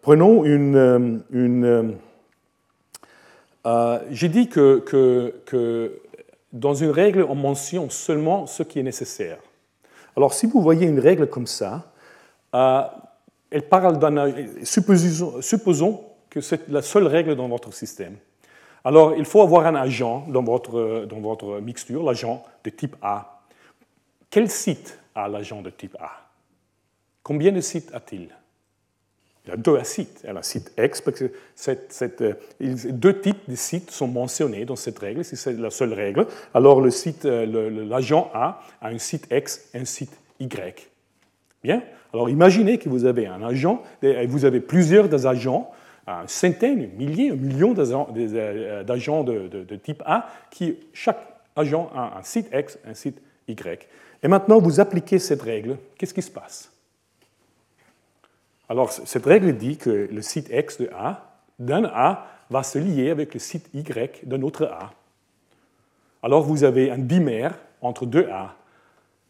prenons 0.00 0.44
une... 0.44 1.96
J'ai 4.12 4.28
dit 4.28 4.48
que 4.48 5.92
dans 6.52 6.74
une 6.74 6.90
règle, 6.90 7.26
on 7.28 7.34
mentionne 7.34 7.90
seulement 7.90 8.46
ce 8.46 8.62
qui 8.62 8.78
est 8.78 8.84
nécessaire. 8.84 9.38
Alors, 10.16 10.34
si 10.34 10.46
vous 10.46 10.62
voyez 10.62 10.86
une 10.86 11.00
règle 11.00 11.26
comme 11.26 11.48
ça, 11.48 11.92
elle 13.50 13.68
parle 13.68 13.98
d'un. 13.98 14.32
Supposons, 14.64 15.42
supposons 15.42 16.04
que 16.28 16.40
c'est 16.40 16.68
la 16.68 16.82
seule 16.82 17.06
règle 17.06 17.34
dans 17.34 17.48
votre 17.48 17.72
système. 17.72 18.16
Alors, 18.84 19.14
il 19.16 19.24
faut 19.24 19.42
avoir 19.42 19.66
un 19.66 19.74
agent 19.74 20.26
dans 20.28 20.42
votre, 20.42 21.04
dans 21.04 21.20
votre 21.20 21.60
mixture, 21.60 22.02
l'agent 22.02 22.44
de 22.64 22.70
type 22.70 22.96
A. 23.02 23.42
Quel 24.30 24.48
site 24.48 24.98
a 25.14 25.28
l'agent 25.28 25.60
de 25.60 25.70
type 25.70 25.96
A? 26.00 26.10
Combien 27.22 27.52
de 27.52 27.60
sites 27.60 27.90
a-t-il? 27.92 28.28
Il 29.46 29.52
a 29.52 29.56
deux 29.56 29.82
sites. 29.84 30.20
Il 30.24 30.30
a 30.30 30.38
un 30.38 30.42
site 30.42 30.72
X, 30.78 31.00
parce 31.00 31.18
que 31.18 31.32
euh, 31.68 32.34
deux 32.90 33.20
types 33.20 33.48
de 33.48 33.56
sites 33.56 33.90
sont 33.90 34.08
mentionnés 34.08 34.64
dans 34.64 34.76
cette 34.76 34.98
règle, 34.98 35.24
si 35.24 35.36
c'est 35.36 35.54
la 35.54 35.70
seule 35.70 35.92
règle. 35.92 36.26
Alors, 36.54 36.80
euh, 36.80 37.86
l'agent 37.86 38.30
A 38.32 38.62
a 38.80 38.88
un 38.88 38.98
site 38.98 39.26
X 39.30 39.68
et 39.74 39.78
un 39.78 39.84
site 39.84 40.18
Y. 40.38 40.89
Bien 41.62 41.82
alors 42.12 42.28
imaginez 42.28 42.78
que 42.78 42.88
vous 42.88 43.04
avez 43.04 43.26
un 43.26 43.42
agent, 43.42 43.82
vous 44.02 44.44
avez 44.44 44.60
plusieurs 44.60 45.26
agents, 45.26 45.70
un 46.06 46.26
centaine, 46.26 46.82
un 46.82 46.98
millier, 46.98 47.30
un 47.30 47.36
million 47.36 47.74
euh, 47.78 48.82
d'agents 48.82 49.22
de, 49.22 49.76
type 49.76 50.02
A, 50.06 50.28
qui 50.50 50.78
chaque 50.92 51.20
agent 51.54 51.90
a 51.94 52.18
un 52.18 52.22
site 52.22 52.48
X, 52.52 52.78
un 52.84 52.94
site 52.94 53.22
Y. 53.46 53.86
Et 54.22 54.28
maintenant, 54.28 54.58
vous 54.58 54.80
appliquez 54.80 55.18
cette 55.18 55.42
règle, 55.42 55.78
qu'est-ce 55.96 56.14
qui 56.14 56.22
se 56.22 56.30
passe? 56.30 56.72
Alors, 58.68 58.92
cette 58.92 59.26
règle 59.26 59.56
dit 59.56 59.76
que 59.76 60.08
le 60.10 60.22
site 60.22 60.48
X 60.52 60.78
de 60.78 60.90
A, 60.94 61.36
d'un 61.58 61.84
A, 61.84 62.26
va 62.50 62.62
se 62.62 62.78
lier 62.78 63.10
avec 63.10 63.34
le 63.34 63.40
site 63.40 63.68
Y 63.72 64.24
d'un 64.24 64.42
autre 64.42 64.64
A. 64.64 64.92
Alors, 66.22 66.42
vous 66.42 66.64
avez 66.64 66.90
un 66.90 66.98
dimère 66.98 67.56
entre 67.80 68.04
deux 68.04 68.28
A. 68.30 68.56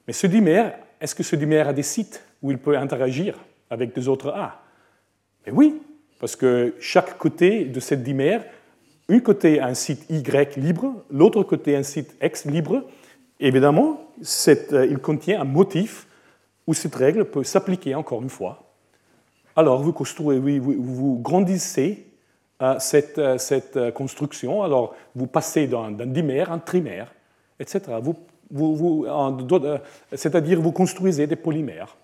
Mais 0.07 0.13
ce 0.13 0.27
dimère, 0.27 0.75
est-ce 1.01 1.15
que 1.15 1.23
ce 1.23 1.37
dimère 1.37 1.69
a 1.69 1.73
des 1.73 1.83
sites 1.83 2.25
où 2.43 2.51
il 2.51 2.59
peut 2.59 2.77
interagir 2.77 3.39
avec 3.71 3.95
des 3.95 4.09
autres 4.09 4.31
A? 4.31 4.63
Mais 5.47 5.53
oui, 5.53 5.81
parce 6.19 6.37
que 6.37 6.75
chaque 6.79 7.17
côté 7.17 7.65
de 7.65 7.81
cette 7.81 8.03
dimère, 8.03 8.45
un 9.09 9.21
côté 9.21 9.61
a 9.61 9.67
un 9.67 9.75
site 9.75 10.05
Y 10.11 10.57
libre, 10.57 11.05
l'autre 11.11 11.43
côté 11.43 11.75
un 11.75 11.83
site 11.83 12.15
X 12.23 12.45
libre. 12.45 12.85
Évidemment, 13.41 14.13
euh, 14.49 14.87
il 14.89 14.99
contient 14.99 15.41
un 15.41 15.45
motif 15.45 16.07
où 16.67 16.75
cette 16.75 16.95
règle 16.95 17.25
peut 17.25 17.43
s'appliquer 17.43 17.95
encore 17.95 18.23
une 18.23 18.29
fois. 18.29 18.63
Alors, 19.57 19.83
vous, 19.83 19.93
construisez, 19.93 20.59
vous, 20.59 21.19
grandissez 21.19 22.07
euh, 22.63 22.79
cette, 22.79 23.19
euh, 23.19 23.39
cette, 23.39 23.93
construction. 23.95 24.63
Alors, 24.63 24.95
vous 25.17 25.27
passez 25.27 25.67
d'un 25.67 25.91
dimère 25.91 26.53
à 26.53 26.55
un 26.55 26.59
trimère, 26.59 27.13
etc. 27.59 27.81
Vous, 28.03 28.15
vous, 28.51 29.07
C'est-à-dire, 30.13 30.61
vous 30.61 30.73
construisez 30.73 31.27
des 31.27 31.37
polymères. 31.37 31.97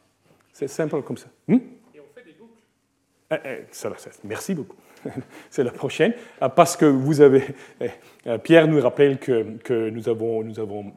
C'est 0.52 0.68
simple 0.68 1.02
comme 1.02 1.16
ça. 1.16 1.28
Hmm? 1.48 1.58
Et 1.94 2.00
on 2.00 2.14
fait 2.14 2.24
des 2.24 2.32
boucles. 2.32 4.20
merci 4.24 4.54
beaucoup. 4.54 4.76
C'est 5.50 5.64
la 5.64 5.70
prochaine, 5.70 6.14
parce 6.54 6.76
que 6.76 6.86
vous 6.86 7.20
avez. 7.20 7.42
Pierre 8.42 8.66
nous 8.66 8.80
rappelle 8.80 9.18
que, 9.18 9.56
que 9.58 9.90
nous 9.90 10.08
avons, 10.08 10.42
nous 10.42 10.58
avons 10.58 10.92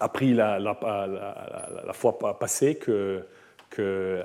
appris 0.00 0.34
la, 0.34 0.58
la, 0.58 0.78
la, 1.86 1.92
fois 1.92 2.18
passée 2.38 2.76
que, 2.76 3.24
que 3.70 4.22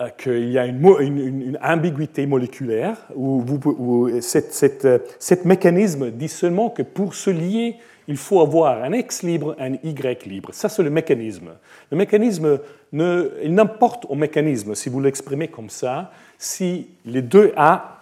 euh, 0.00 0.08
qu'il 0.08 0.50
y 0.50 0.58
a 0.58 0.66
une, 0.66 0.84
une, 1.00 1.58
ambiguïté 1.62 2.26
moléculaire 2.26 2.96
où, 3.14 3.40
vous, 3.40 4.10
cette, 4.20 5.44
mécanisme 5.44 6.10
dit 6.10 6.28
seulement 6.28 6.70
que 6.70 6.82
pour 6.82 7.14
se 7.14 7.30
lier, 7.30 7.76
il 8.08 8.16
faut 8.16 8.40
avoir 8.40 8.82
un 8.82 8.92
X 8.92 9.22
libre, 9.22 9.56
un 9.58 9.74
Y 9.82 10.26
libre. 10.26 10.50
Ça, 10.52 10.68
c'est 10.68 10.82
le 10.82 10.90
mécanisme. 10.90 11.50
Le 11.90 11.96
mécanisme, 11.96 12.60
ne, 12.92 13.30
il 13.42 13.54
n'importe 13.54 14.06
au 14.08 14.14
mécanisme, 14.14 14.74
si 14.74 14.88
vous 14.88 15.00
l'exprimez 15.00 15.48
comme 15.48 15.70
ça, 15.70 16.12
si 16.38 16.88
les 17.04 17.22
deux 17.22 17.52
A, 17.56 18.00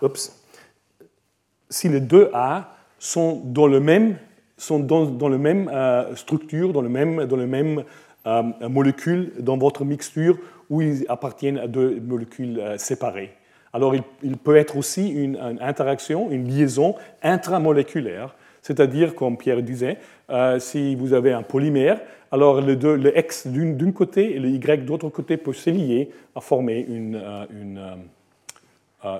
si 1.68 1.88
les 1.88 2.00
deux 2.00 2.30
A 2.34 2.74
sont 2.98 3.42
dans 3.44 3.66
le 3.66 3.80
même, 3.80 4.16
sont 4.56 4.78
dans, 4.78 5.06
dans 5.06 5.28
le 5.28 5.38
même 5.38 5.70
euh, 5.72 6.14
structure, 6.14 6.72
dans 6.72 6.82
le 6.82 6.88
même, 6.88 7.24
dans 7.26 7.36
le 7.36 7.46
même 7.46 7.84
euh, 8.26 8.42
molécule 8.68 9.32
dans 9.40 9.56
votre 9.56 9.84
mixture 9.84 10.38
où 10.70 10.80
ils 10.80 11.04
appartiennent 11.08 11.58
à 11.58 11.66
deux 11.66 12.00
molécules 12.00 12.60
euh, 12.60 12.78
séparées. 12.78 13.32
Alors 13.72 13.94
il, 14.22 14.36
peut 14.36 14.56
être 14.56 14.76
aussi 14.76 15.08
une, 15.08 15.38
interaction, 15.60 16.30
une 16.30 16.46
liaison 16.46 16.94
intramoléculaire, 17.22 18.36
c'est-à-dire, 18.62 19.14
comme 19.14 19.36
Pierre 19.36 19.62
disait, 19.62 19.98
euh, 20.30 20.58
si 20.58 20.94
vous 20.94 21.12
avez 21.12 21.32
un 21.32 21.42
polymère, 21.42 22.00
alors 22.30 22.60
le, 22.60 23.18
X 23.18 23.46
d'un 23.46 23.92
côté 23.92 24.36
et 24.36 24.38
le 24.38 24.48
Y 24.48 24.84
de 24.84 24.88
l'autre 24.88 25.10
côté 25.10 25.36
peuvent 25.36 25.54
se 25.54 25.68
lier 25.70 26.10
à 26.34 26.40
former 26.40 26.80
une, 26.80 27.16
euh, 27.16 27.44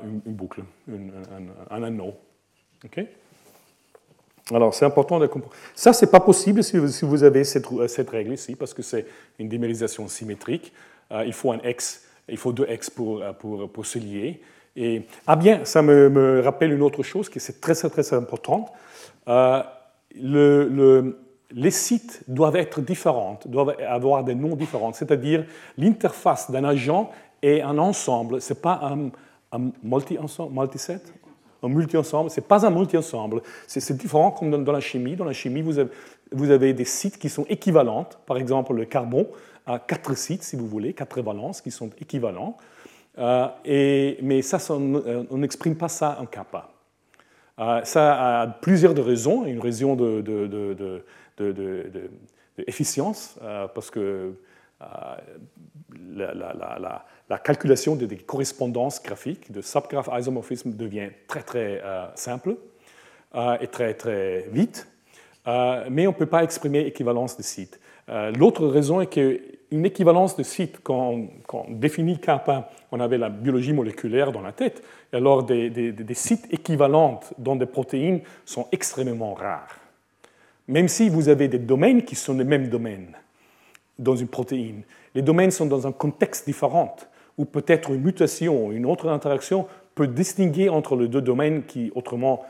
une, 0.05 0.21
boucle, 0.27 0.63
un, 1.71 1.83
anneau. 1.83 2.15
alors, 4.51 4.75
c'est 4.75 4.85
important 4.85 5.19
de 5.21 5.27
comprendre. 5.27 5.55
Ça, 5.75 5.93
ce 5.93 6.05
n'est 6.05 6.11
pas 6.11 6.21
possible 6.21 6.65
si 6.65 6.77
vous, 6.79 7.25
avez 7.25 7.45
cette, 7.45 8.11
règle 8.11 8.33
ici, 8.33 8.57
parce 8.57 8.75
que 8.75 8.83
c'est 8.83 9.07
une 9.39 9.49
dimérisation 9.49 10.09
symétrique. 10.09 10.73
Euh, 11.13 11.25
il 11.27 11.33
faut 11.33 11.53
un 11.53 11.61
X, 11.65 12.05
il 12.29 12.37
faut 12.37 12.53
deux 12.53 12.67
X 12.69 12.91
pour, 12.91 13.23
euh, 13.23 13.83
se 13.85 13.99
lier. 13.99 14.41
Et, 14.75 15.03
ah 15.27 15.37
bien, 15.37 15.65
ça 15.65 15.83
me, 15.83 16.41
rappelle 16.41 16.73
une 16.73 16.83
autre 16.83 17.03
chose 17.03 17.29
qui 17.29 17.39
est 17.39 17.61
très, 17.61 17.75
très 17.75 18.15
importante. 18.15 18.73
Euh, 19.29 19.63
le, 20.15 21.19
les 21.51 21.71
sites 21.71 22.23
doivent 22.29 22.57
être 22.57 22.81
différents, 22.81 23.39
doivent 23.47 23.77
avoir 23.87 24.25
des 24.25 24.35
noms 24.35 24.57
différents. 24.57 24.93
C'est-à-dire, 24.93 25.45
l'interface 25.79 26.51
d'un 26.51 26.65
agent 26.65 27.11
est 27.43 27.61
un 27.61 27.79
ensemble, 27.79 28.41
ce 28.41 28.53
n'est 28.53 28.61
pas 28.61 28.81
un, 28.83 29.11
un 29.53 29.71
multi-ensemble, 29.83 30.59
multi-set? 30.59 31.13
Un 31.63 31.69
multi-ensemble, 31.69 32.29
ce 32.31 32.41
pas 32.41 32.67
un 32.67 32.71
multi-ensemble. 32.71 33.43
C'est 33.69 33.97
différent 33.97 34.33
comme 34.33 34.65
dans, 34.65 34.73
la 34.73 34.81
chimie. 34.81 35.15
Dans 35.15 35.25
la 35.25 35.33
chimie, 35.33 35.63
vous 35.63 36.51
avez, 36.51 36.73
des 36.73 36.85
sites 36.85 37.19
qui 37.19 37.29
sont 37.29 37.45
équivalents. 37.49 38.09
Par 38.27 38.37
exemple, 38.37 38.75
le 38.75 38.85
carbone 38.85 39.27
à 39.65 39.79
quatre 39.79 40.17
sites, 40.17 40.43
si 40.43 40.57
vous 40.57 40.67
voulez, 40.67 40.93
quatre 40.93 41.23
valences 41.23 41.61
qui 41.61 41.71
sont 41.71 41.91
équivalents. 42.01 42.57
Euh, 43.19 43.47
mais 43.65 44.43
ça, 44.43 44.59
on 44.75 45.39
n'exprime 45.39 45.77
pas 45.77 45.89
ça 45.89 46.19
en 46.21 46.27
kappa. 46.27 46.69
Euh, 47.63 47.81
ça 47.85 48.41
a 48.41 48.47
plusieurs 48.49 48.95
de 48.95 49.01
raisons. 49.01 49.47
Une 49.47 49.61
raison 49.61 49.95
d'efficience, 52.59 53.37
de, 53.41 53.67
parce 53.69 53.91
que 53.91 54.35
la, 54.81 56.35
la, 56.35 57.05
la, 57.29 57.39
calculation 57.39 57.95
des 57.95 58.17
correspondances 58.17 59.01
graphiques, 59.03 59.53
de 59.53 59.61
subgraph 59.61 60.09
isomorphisme 60.13 60.73
devient 60.73 61.11
très 61.29 61.43
très 61.43 61.81
simple 62.17 62.57
et 63.61 63.69
très 63.69 63.95
très 63.95 64.49
vite. 64.51 64.89
mais 65.47 66.07
on 66.07 66.11
ne 66.11 66.17
peut 66.17 66.27
pas 66.27 66.43
exprimer 66.43 66.81
équivalence 66.81 67.37
de 67.37 67.43
sites. 67.43 67.79
L'autre 68.09 68.67
raison 68.67 69.01
est 69.01 69.07
que 69.07 69.41
une 69.73 69.87
équivalence 69.87 70.37
de 70.37 70.43
sites, 70.43 70.81
quand, 70.83 71.19
on 71.53 71.71
définit 71.71 72.19
kappa, 72.19 72.71
on 72.93 73.01
avait 73.01 73.19
la 73.19 73.31
biologie 73.31 73.73
moléculaire 73.73 74.31
dans 74.31 74.43
la 74.43 74.53
tête, 74.53 74.83
alors 75.13 75.43
des, 75.43 75.95
sites 76.13 76.47
équivalents 76.53 77.21
dans 77.39 77.57
des 77.57 77.67
protéines 77.67 78.21
sont 78.45 78.69
extrêmement 78.71 79.35
rares. 79.35 79.79
Même 80.69 80.89
si 80.89 81.09
vous 81.09 81.29
avez 81.29 81.49
des 81.49 81.59
domaines 81.59 82.05
qui 82.05 82.15
sont 82.15 82.35
les 82.35 82.45
mêmes 82.45 82.69
domaines 82.69 83.17
dans 83.99 84.15
une 84.15 84.29
protéine, 84.29 84.83
les 85.15 85.23
domaines 85.23 85.51
sont 85.51 85.67
dans 85.67 85.87
un 85.87 85.93
contexte 85.93 86.47
différent, 86.47 86.95
où 87.39 87.47
peut-être 87.47 87.91
une 87.91 88.03
mutation 88.03 88.67
ou 88.67 88.73
une 88.73 88.85
autre 88.85 89.09
interaction 89.09 89.67
peut 89.95 90.07
distinguer 90.07 90.69
entre 90.69 90.97
les 90.97 91.09
deux 91.09 91.23
domaines 91.23 91.65
qui, 91.65 91.91
autrement, 91.95 92.45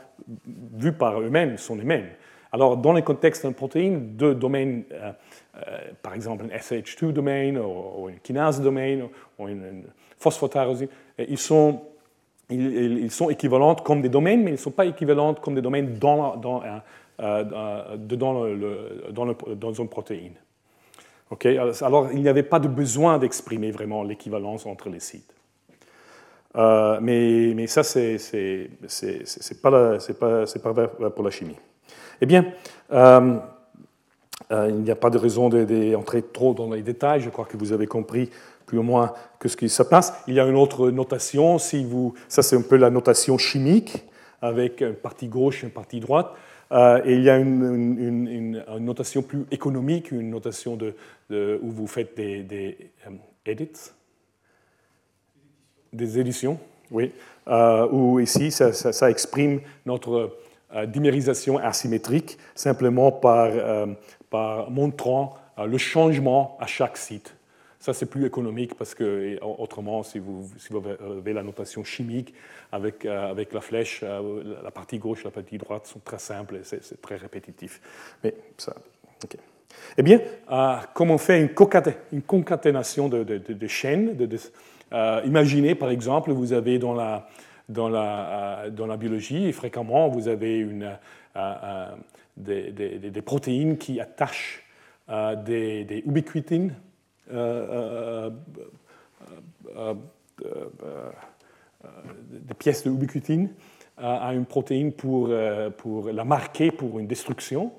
vus 0.75 0.91
par 0.91 1.21
eux-mêmes, 1.21 1.57
sont 1.57 1.75
les 1.75 1.85
mêmes. 1.85 2.07
Alors, 2.51 2.77
dans 2.77 2.93
le 2.93 3.01
contexte 3.01 3.45
d'une 3.45 3.55
protéine, 3.55 4.15
deux 4.15 4.35
domaines 4.35 4.83
euh, 4.91 5.11
par 6.01 6.13
exemple 6.13 6.45
un 6.45 6.57
SH2 6.57 7.11
domaine 7.11 7.59
ou, 7.59 8.09
une 8.09 8.19
kinase 8.19 8.61
domaine 8.61 9.07
ou 9.37 9.47
une, 9.47 9.83
phosphotyrosine, 10.17 10.87
ils 11.19 11.37
sont, 11.37 11.81
ils, 12.49 13.11
sont 13.11 13.29
équivalents 13.29 13.75
comme 13.75 14.01
des 14.01 14.09
domaines, 14.09 14.43
mais 14.43 14.51
ils 14.51 14.53
ne 14.53 14.57
sont 14.57 14.71
pas 14.71 14.85
équivalents 14.85 15.33
comme 15.35 15.55
des 15.55 15.61
domaines 15.61 15.97
dans, 15.99 16.37
dans, 16.37 16.63
euh, 17.19 17.43
le, 17.97 18.15
dans, 19.11 19.25
le, 19.25 19.35
dans 19.55 19.73
une 19.73 19.89
protéine. 19.89 20.33
Alors, 21.81 22.09
il 22.11 22.21
n'y 22.21 22.29
avait 22.29 22.43
pas 22.43 22.59
de 22.59 22.67
besoin 22.67 23.17
d'exprimer 23.17 23.71
vraiment 23.71 24.03
l'équivalence 24.03 24.65
entre 24.65 24.89
les 24.89 24.99
sites. 24.99 25.33
Euh, 26.55 26.99
mais, 27.01 27.53
mais, 27.55 27.67
ça, 27.67 27.83
c'est 27.83 28.17
n'est 28.31 29.59
pas, 29.61 29.97
pas, 30.19 30.73
pas, 30.73 31.09
pour 31.09 31.23
la 31.23 31.31
chimie. 31.31 31.57
Eh 32.21 32.25
bien, 32.25 32.45
euh, 32.91 33.39
il 34.51 34.75
n'y 34.75 34.91
a 34.91 34.95
pas 34.95 35.09
de 35.09 35.17
raison 35.17 35.49
d'entrer 35.49 36.21
trop 36.21 36.53
dans 36.53 36.71
les 36.71 36.81
détails. 36.81 37.21
Je 37.21 37.29
crois 37.29 37.45
que 37.45 37.57
vous 37.57 37.71
avez 37.71 37.87
compris 37.87 38.29
plus 38.65 38.77
ou 38.77 38.83
moins 38.83 39.13
que 39.39 39.47
ce 39.47 39.57
qui 39.57 39.69
se 39.69 39.83
passe. 39.83 40.13
Il 40.27 40.35
y 40.35 40.39
a 40.39 40.45
une 40.45 40.55
autre 40.55 40.89
notation. 40.89 41.57
Si 41.57 41.83
vous, 41.83 42.13
ça, 42.27 42.41
c'est 42.41 42.55
un 42.55 42.61
peu 42.61 42.77
la 42.77 42.89
notation 42.89 43.37
chimique 43.37 44.03
avec 44.41 44.81
une 44.81 44.93
partie 44.93 45.27
gauche 45.27 45.63
et 45.63 45.67
une 45.67 45.73
partie 45.73 45.99
droite. 45.99 46.31
Euh, 46.71 47.01
et 47.05 47.13
il 47.13 47.23
y 47.23 47.29
a 47.29 47.37
une, 47.37 48.63
notation 48.79 49.21
plus 49.21 49.45
économique, 49.51 50.11
une 50.11 50.29
notation 50.29 50.75
de, 50.75 50.95
où 51.61 51.69
vous 51.69 51.87
faites 51.87 52.15
des, 52.15 52.77
euh, 53.07 53.11
edits, 53.45 53.91
des 55.91 56.19
éditions, 56.19 56.59
oui, 56.89 57.11
où 57.91 58.19
ici, 58.19 58.51
ça 58.51 59.09
exprime 59.09 59.61
notre 59.85 60.37
dimérisation 60.87 61.57
asymétrique 61.59 62.37
simplement 62.55 63.11
par, 63.11 63.51
par 64.33 64.71
montrant 64.71 65.35
euh, 65.59 65.67
le 65.67 65.77
changement 65.77 66.57
à 66.59 66.65
chaque 66.65 66.97
site. 66.97 67.35
Ça, 67.79 67.93
c'est 67.93 68.07
plus 68.07 68.25
économique 68.25 68.73
parce 68.73 68.95
que, 68.95 69.37
autrement, 69.43 70.01
si 70.01 70.17
vous, 70.17 70.49
avez 71.15 71.33
la 71.33 71.43
notation 71.43 71.83
chimique 71.83 72.33
avec, 72.71 73.05
euh, 73.05 73.29
avec 73.29 73.53
la 73.53 73.61
flèche, 73.61 73.99
euh, 74.01 74.55
la 74.63 74.71
partie 74.71 74.97
gauche 74.97 75.21
et 75.21 75.25
la 75.25 75.31
partie 75.31 75.59
droite 75.59 75.85
sont 75.85 75.99
très 75.99 76.17
simples 76.17 76.55
et 76.55 76.61
c'est 76.63 76.99
très 76.99 77.15
répétitif. 77.15 77.79
Mais 78.23 78.33
ça, 78.57 78.73
OK. 79.23 79.37
Eh 79.97 80.01
bien, 80.01 80.19
comme 80.95 81.11
on 81.11 81.17
fait 81.19 81.39
une, 81.39 82.21
concaténation 82.23 83.09
de, 83.09 83.23
de, 83.23 83.67
chaînes, 83.67 84.15
imaginez 85.25 85.75
par 85.75 85.89
exemple, 85.89 86.31
vous 86.31 86.53
avez 86.53 86.79
dans 86.79 86.93
la, 86.93 87.27
dans 87.69 87.89
la, 87.89 88.69
dans 88.71 88.85
la 88.85 88.97
biologie, 88.97 89.51
fréquemment, 89.51 90.09
vous 90.09 90.27
avez 90.27 90.57
une, 90.57 90.95
des, 92.37 93.21
protéines 93.21 93.77
qui 93.77 93.99
attachent 93.99 94.63
euh, 95.09 95.35
des, 95.35 96.03
ubiquitines, 96.05 96.73
euh, 97.31 98.29
euh, 99.75 99.93
des 102.31 102.53
pièces 102.53 102.83
de 102.83 102.91
ubiquitine 102.91 103.49
à 103.97 104.33
une 104.33 104.45
protéine 104.45 104.91
pour, 104.91 105.27
la 105.27 106.23
marquer 106.23 106.71
pour 106.71 106.99
une 106.99 107.05
destruction 107.05 107.71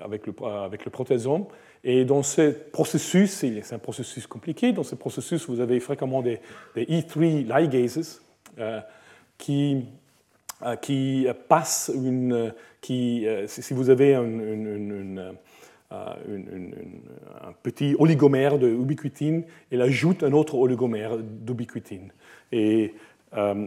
avec 0.00 0.26
le, 0.26 0.34
avec 0.44 0.88
protéasome. 0.90 1.44
Et 1.84 2.04
dans 2.04 2.24
ce 2.24 2.50
processus, 2.50 3.30
c'est 3.30 3.72
un 3.72 3.78
processus 3.78 4.26
compliqué, 4.26 4.72
dans 4.72 4.82
ce 4.82 4.96
processus, 4.96 5.48
vous 5.48 5.60
avez 5.60 5.78
fréquemment 5.78 6.22
des, 6.22 6.40
des 6.74 6.86
E3 6.86 7.46
ligases 7.46 8.20
qui, 9.36 9.84
qui 10.80 11.26
passent 11.48 11.90
une, 11.94 12.52
qui, 12.80 13.26
euh, 13.26 13.46
si 13.46 13.74
vous 13.74 13.90
avez 13.90 14.14
un, 14.14 14.24
euh, 15.90 16.22
petit 17.62 17.96
oligomère 17.98 18.58
de 18.58 18.68
ubiquitine, 18.68 19.44
il 19.70 19.80
ajoute 19.80 20.22
un 20.22 20.32
autre 20.32 20.54
oligomère 20.56 21.16
d'ubiquitine. 21.18 22.12
Et, 22.52 22.94
euh, 23.36 23.66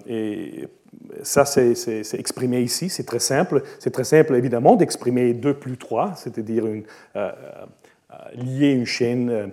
ça, 1.23 1.45
c'est 1.45 2.19
exprimé 2.19 2.62
ici, 2.62 2.89
c'est 2.89 3.06
très 3.06 3.19
simple. 3.19 3.63
C'est 3.80 3.91
très 3.91 4.04
simple, 4.04 4.36
évidemment, 4.36 4.75
d'exprimer 4.75 5.34
2 5.34 5.54
plus 5.54 5.77
3, 5.77 6.15
c'est-à-dire 6.15 6.65
une, 6.67 6.84
lier 8.36 8.71
une 8.71 8.86
chaîne 8.86 9.51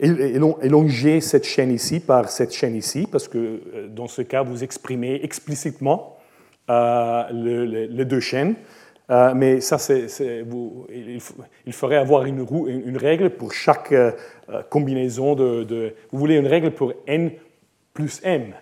élonger 0.00 1.20
cette 1.20 1.44
chaîne 1.44 1.70
ici 1.70 2.00
par 2.00 2.28
cette 2.28 2.52
chaîne 2.52 2.74
ici, 2.74 3.06
parce 3.10 3.28
que 3.28 3.88
dans 3.88 4.08
ce 4.08 4.22
cas, 4.22 4.42
vous 4.42 4.64
exprimez 4.64 5.20
explicitement 5.22 6.16
les 6.68 8.04
deux 8.04 8.20
chaînes. 8.20 8.54
mais 9.08 9.60
ça, 9.60 9.76
vous, 10.46 10.86
il, 11.66 11.72
faudrait 11.72 11.96
avoir 11.96 12.24
une, 12.24 12.46
une, 12.66 12.96
règle 12.96 13.30
pour 13.30 13.52
chaque 13.52 13.94
combinaison 14.70 15.34
de, 15.34 15.64
de, 15.64 15.94
Vous 16.10 16.18
voulez 16.18 16.36
une 16.36 16.46
règle 16.46 16.70
pour 16.70 16.94
n 17.06 17.30
plus 17.92 18.20
m. 18.24 18.54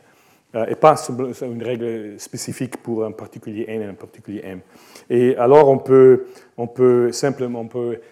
Euh, 0.55 0.67
et 0.67 0.75
pas 0.75 0.97
une 1.41 1.63
règle 1.63 2.21
spécifique 2.21 2.77
pour 2.77 3.05
un 3.05 3.13
particulier 3.13 3.65
n 3.69 3.81
et 3.81 3.87
un 3.87 3.95
particulier 3.95 4.43
m. 4.45 4.61
Et 5.09 5.35
alors, 5.37 5.69
on 5.69 5.79
peut, 5.79 6.27
on 6.59 6.67
peut 6.67 7.11
simplement, 7.11 7.67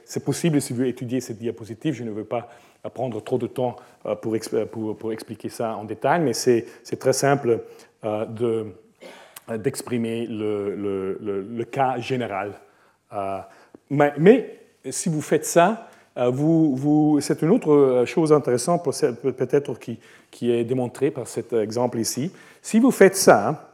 c'est 0.05 0.24
possible 0.24 0.61
si 0.62 0.72
vous 0.72 0.85
étudiez 0.85 1.20
cette 1.20 1.38
diapositive, 1.38 1.92
je 1.94 2.05
ne 2.05 2.11
veux 2.11 2.24
pas 2.24 2.48
prendre 2.94 3.22
trop 3.22 3.37
de 3.37 3.46
temps 3.46 3.76
euh, 4.07 4.14
pour, 4.14 5.12
expliquer 5.12 5.50
ça 5.50 5.76
en 5.76 5.85
détail, 5.85 6.22
mais 6.22 6.33
c'est 6.33 6.64
très 6.98 7.12
simple 7.12 7.61
euh, 8.05 8.64
d'exprimer 9.59 10.26
le, 10.26 11.64
cas 11.70 11.98
général. 11.98 12.55
Mais, 13.90 14.61
si 14.88 15.11
vous 15.11 15.20
faites 15.20 15.44
ça, 15.44 15.89
vous, 16.16 17.18
c'est 17.20 17.42
une 17.42 17.51
autre 17.51 18.05
chose 18.07 18.33
intéressante 18.33 18.85
peut-être 18.85 19.79
qui, 19.79 20.51
est 20.51 20.64
démontré 20.64 21.11
par 21.11 21.27
cet 21.27 21.53
exemple 21.53 21.99
ici. 21.99 22.31
Si 22.62 22.79
vous 22.79 22.90
faites 22.90 23.16
ça, 23.16 23.70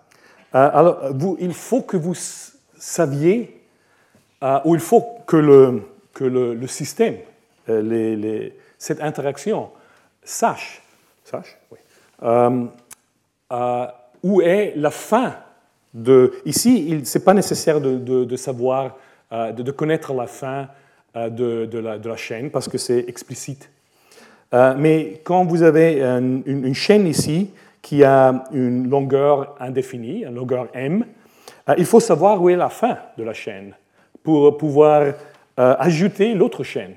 euh, 0.55 0.71
alors 0.73 1.13
vous, 1.13 1.37
il 1.41 1.53
faut 1.53 1.83
que 1.83 1.97
vous 1.97 2.15
saviez, 2.79 3.61
euh, 4.43 4.59
ou 4.65 4.75
il 4.75 4.81
faut 4.81 5.05
que 5.27 5.37
le, 5.37 6.67
système, 6.67 7.17
euh, 7.69 8.49
cette 8.79 9.01
interaction, 9.01 9.71
sache, 10.23 10.83
sache 11.25 11.59
où 14.23 14.41
est 14.41 14.73
la 14.77 14.91
fin. 14.91 15.37
Ici, 16.45 17.05
ce 17.05 17.19
n'est 17.19 17.25
pas 17.25 17.35
nécessaire 17.35 17.81
de, 17.81 18.37
savoir, 18.37 18.97
de, 19.31 19.71
connaître 19.71 20.15
la 20.15 20.27
fin 20.27 20.69
de, 21.17 21.79
la, 21.79 21.99
de 21.99 22.09
la 22.09 22.17
chaîne 22.17 22.51
parce 22.51 22.69
que 22.69 22.79
c'est 22.79 23.09
explicite 23.09 23.71
euh, 24.55 24.75
mais 24.79 25.21
quand 25.25 25.45
vous 25.45 25.63
avez 25.63 26.03
une, 26.03 26.75
chaîne 26.75 27.07
ici 27.07 27.51
qui 27.83 28.05
a 28.05 28.45
une 28.53 28.89
longueur 28.89 29.57
indéfinie, 29.61 30.25
une 30.25 30.35
longueur 30.35 30.69
m, 30.73 31.05
euh, 31.69 31.75
il 31.79 31.85
faut 31.85 32.01
savoir 32.01 32.41
où 32.41 32.49
est 32.49 32.57
la 32.57 32.69
fin 32.69 32.99
de 33.19 33.25
la 33.25 33.33
chaîne 33.33 33.75
pour 34.23 34.57
pouvoir 34.57 35.03
euh, 35.03 35.13
ajouter 35.79 36.35
l'autre 36.35 36.63
chaîne. 36.63 36.95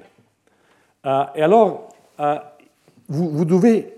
et 1.05 1.41
alors, 1.41 1.89
vous, 3.07 3.45
devez 3.45 3.93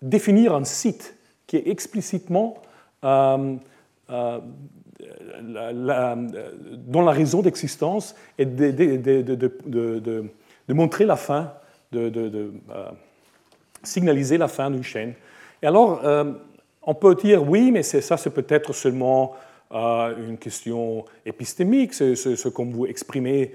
définir 0.00 0.54
un 0.54 0.64
site 0.64 1.16
qui 1.46 1.56
est 1.56 1.68
explicitement 1.68 2.54
dans 6.86 7.02
la 7.02 7.12
raison 7.12 7.42
d'existence 7.42 8.14
et 8.38 8.46
de, 8.46 10.24
montrer 10.68 11.04
la 11.04 11.16
fin 11.16 11.52
de, 11.92 12.12
euh, 12.70 12.90
signaliser 13.82 14.38
la 14.38 14.48
fin 14.48 14.70
d'une 14.70 14.82
chaîne. 14.82 15.14
Et 15.62 15.66
alors, 15.66 16.00
euh, 16.04 16.32
on 16.82 16.94
peut 16.94 17.14
dire 17.14 17.48
oui, 17.48 17.70
mais 17.70 17.82
ça, 17.82 18.16
c'est 18.16 18.30
peut-être 18.30 18.72
seulement 18.72 19.34
euh, 19.72 20.14
une 20.28 20.38
question 20.38 21.04
épistémique, 21.26 21.94
c'est 21.94 22.14
ce 22.16 22.48
qu'on 22.48 22.66
vous 22.66 22.86
exprimez, 22.86 23.54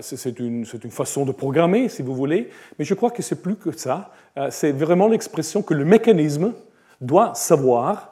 c'est 0.00 0.38
une, 0.38 0.66
façon 0.90 1.24
de 1.24 1.32
programmer, 1.32 1.88
si 1.88 2.02
vous 2.02 2.14
voulez, 2.14 2.50
mais 2.78 2.84
je 2.84 2.94
crois 2.94 3.10
que 3.10 3.22
c'est 3.22 3.40
plus 3.40 3.56
que 3.56 3.72
ça. 3.72 4.10
c'est 4.50 4.72
vraiment 4.72 5.08
l'expression 5.08 5.62
que 5.62 5.74
le 5.74 5.84
mécanisme 5.84 6.52
doit 7.00 7.34
savoir 7.34 8.11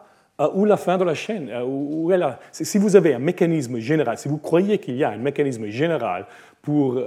où 0.54 0.64
la 0.64 0.76
fin 0.76 0.96
de 0.96 1.04
la 1.04 1.14
chaîne, 1.14 1.50
la... 2.08 2.38
Si 2.52 2.78
vous 2.78 2.96
avez 2.96 3.14
un 3.14 3.18
mécanisme 3.18 3.78
général, 3.78 4.16
si 4.18 4.28
vous 4.28 4.38
croyez 4.38 4.78
qu'il 4.78 4.96
y 4.96 5.04
a 5.04 5.10
un 5.10 5.18
mécanisme 5.18 5.66
général 5.66 6.26
pour 6.62 6.98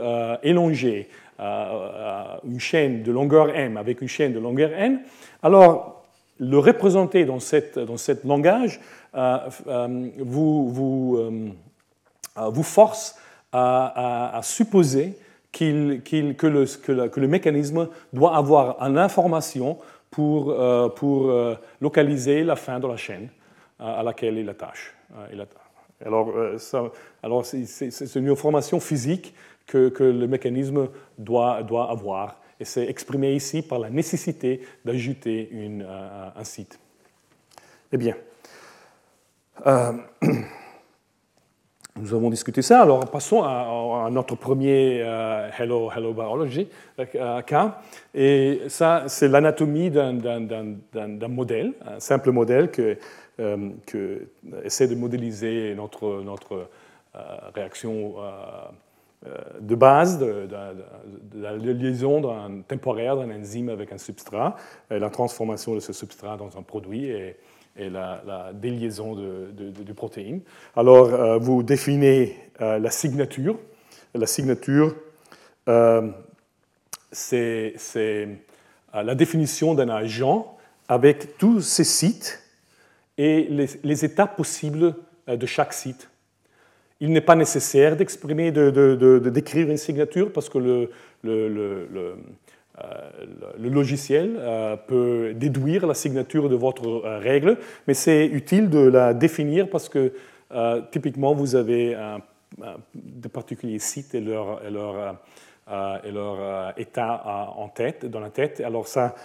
élonger 0.43 1.09
une 1.39 2.59
chaîne 2.59 3.03
de 3.03 3.11
longueur 3.11 3.49
m 3.49 3.77
avec 3.77 4.01
une 4.01 4.07
chaîne 4.07 4.33
de 4.33 4.39
longueur 4.39 4.71
n, 4.71 4.99
alors 5.41 6.03
le 6.39 6.59
représenter 6.59 7.25
dans, 7.25 7.39
cette, 7.39 7.79
dans 7.79 7.97
ce 7.97 8.11
langage 8.27 8.79
euh, 9.15 9.37
euh, 9.67 10.09
vous, 10.19 10.69
vous, 10.69 11.17
euh, 11.17 12.49
vous, 12.49 12.63
force 12.63 13.17
à, 13.51 14.39
supposer 14.41 15.17
qu'il, 15.51 16.01
que, 16.03 16.47
le, 16.47 16.65
que, 17.07 17.19
le, 17.19 17.27
mécanisme 17.27 17.87
doit 18.11 18.35
avoir 18.35 18.81
une 18.81 18.97
information 18.97 19.77
pour, 20.13 20.55
pour 20.95 21.33
localiser 21.81 22.43
la 22.43 22.55
fin 22.55 22.79
de 22.79 22.87
la 22.87 22.97
chaîne 22.97 23.29
à 23.79 24.03
laquelle 24.03 24.37
il 24.37 24.49
attache. 24.49 24.93
Alors, 27.21 27.45
c'est, 27.45 28.15
une 28.15 28.29
information 28.29 28.79
physique 28.79 29.33
que, 29.65 29.91
le 29.99 30.27
mécanisme 30.27 30.89
doit, 31.17 31.57
avoir. 31.89 32.39
Et 32.59 32.65
c'est 32.65 32.87
exprimé 32.87 33.33
ici 33.33 33.61
par 33.61 33.79
la 33.79 33.89
nécessité 33.89 34.61
d'ajouter 34.85 35.49
euh, 35.53 36.29
un 36.35 36.43
site. 36.43 36.79
Eh 37.91 37.97
bien, 37.97 38.15
euh, 39.65 39.93
nous 41.95 42.13
avons 42.13 42.29
discuté 42.29 42.61
ça. 42.61 42.81
Alors 42.81 43.09
passons 43.09 43.43
à, 43.43 44.09
notre 44.11 44.35
premier 44.35 45.01
euh, 45.01 45.49
Hello, 45.57 45.89
Hello 45.95 46.13
Biology 46.13 46.67
cas. 47.45 47.81
Et 48.13 48.61
ça, 48.67 49.03
c'est 49.07 49.27
l'anatomie 49.27 49.91
d'un 49.91 51.27
modèle, 51.27 51.73
un 51.85 51.99
simple 51.99 52.31
modèle 52.31 52.71
que, 52.71 52.97
que 53.37 54.27
essaie 54.63 54.87
de 54.87 54.95
modéliser 54.95 55.73
notre, 55.75 56.21
notre 56.23 56.67
réaction 57.53 58.15
euh, 59.25 59.37
de 59.61 59.75
base 59.75 60.19
de, 60.19 60.49
la 61.35 61.55
liaison 61.55 62.21
temporaire 62.67 63.15
d'un 63.15 63.31
enzyme 63.31 63.69
avec 63.69 63.93
un 63.93 63.97
substrat, 63.97 64.57
la 64.89 65.09
transformation 65.09 65.75
de 65.75 65.79
ce 65.79 65.93
substrat 65.93 66.35
dans 66.35 66.57
un 66.57 66.61
produit 66.61 67.05
et, 67.05 67.37
la, 67.77 68.51
déliaison 68.53 69.15
de, 69.15 69.93
protéines. 69.93 70.41
Alors, 70.75 71.13
euh, 71.13 71.37
vous 71.37 71.63
définissez 71.63 72.35
euh, 72.61 72.79
la 72.79 72.91
signature. 72.91 73.57
La 74.15 74.27
signature, 74.27 74.95
c'est 77.11 77.75
la 78.93 79.15
définition 79.15 79.73
d'un 79.73 79.89
agent 79.89 80.57
avec 80.87 81.37
tous 81.37 81.61
ses 81.61 81.83
sites 81.83 82.43
et 83.17 83.47
les, 83.83 84.05
étapes 84.05 84.35
possibles 84.35 84.95
de 85.27 85.45
chaque 85.45 85.73
site 85.73 86.09
il 87.03 87.11
n'est 87.11 87.21
pas 87.21 87.35
nécessaire 87.35 87.97
d'exprimer, 87.97 88.53
de, 88.53 89.19
décrire 89.29 89.69
une 89.69 89.75
signature 89.75 90.31
parce 90.31 90.47
que 90.47 90.57
le, 90.57 92.15
euh, 92.81 93.11
logiciel 93.59 94.35
euh, 94.39 94.75
peut 94.75 95.33
déduire 95.35 95.85
la 95.85 95.93
signature 95.93 96.49
de 96.49 96.55
votre 96.55 96.87
euh, 96.87 97.19
règle, 97.19 97.57
mais 97.87 97.93
c'est 97.93 98.25
utile 98.25 98.67
de 98.69 98.79
la 98.79 99.13
définir 99.13 99.69
parce 99.69 99.89
que 99.89 100.13
typiquement 100.91 101.33
vous 101.33 101.55
avez 101.55 101.95
un, 101.95 102.19
de 102.93 103.27
particuliers 103.27 103.79
sites 103.79 104.13
et 104.13 104.21
leur, 104.21 104.63
et 104.63 104.69
leur, 104.69 105.19
et 106.03 106.11
leur 106.11 106.77
état 106.77 107.23
en 107.57 107.67
tête, 107.69 108.05
dans 108.05 108.19
la 108.19 108.29
tête. 108.29 108.61
Alors 108.61 108.87
ça 108.87 109.15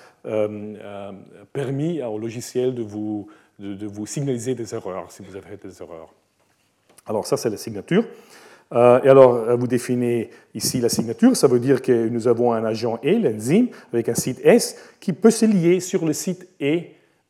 permet 1.53 2.03
au 2.03 2.17
logiciel 2.17 2.75
de 2.75 2.83
vous, 2.83 3.29
de 3.59 3.87
vous 3.87 4.07
signaliser 4.07 4.55
des 4.55 4.75
erreurs 4.75 5.13
si 5.13 5.23
vous 5.23 5.37
avez 5.37 5.59
des 5.59 5.83
erreurs. 5.83 6.15
Alors 7.07 7.27
ça, 7.27 7.37
c'est 7.37 7.51
la 7.51 7.59
signature. 7.59 8.05
Euh, 8.75 9.01
et 9.03 9.09
alors, 9.09 9.35
euh, 9.35 9.57
vous 9.57 9.67
définissez 9.67 10.31
ici 10.55 10.81
la 10.81 10.89
signature. 10.89 11.37
Ça 11.37 11.49
veut 11.49 11.61
dire 11.61 11.81
que 11.81 12.09
nous 12.09 12.29
avons 12.29 12.53
un 12.53 12.65
agent 12.65 12.99
E, 13.05 13.19
l'enzyme, 13.19 13.69
avec 13.93 14.09
un 14.09 14.15
site 14.15 14.41
S, 14.45 14.77
qui 15.01 15.13
peut 15.13 15.31
se 15.31 15.47
lier 15.47 15.81
sur 15.81 16.05
le 16.05 16.13
site 16.13 16.47
E, 16.61 16.81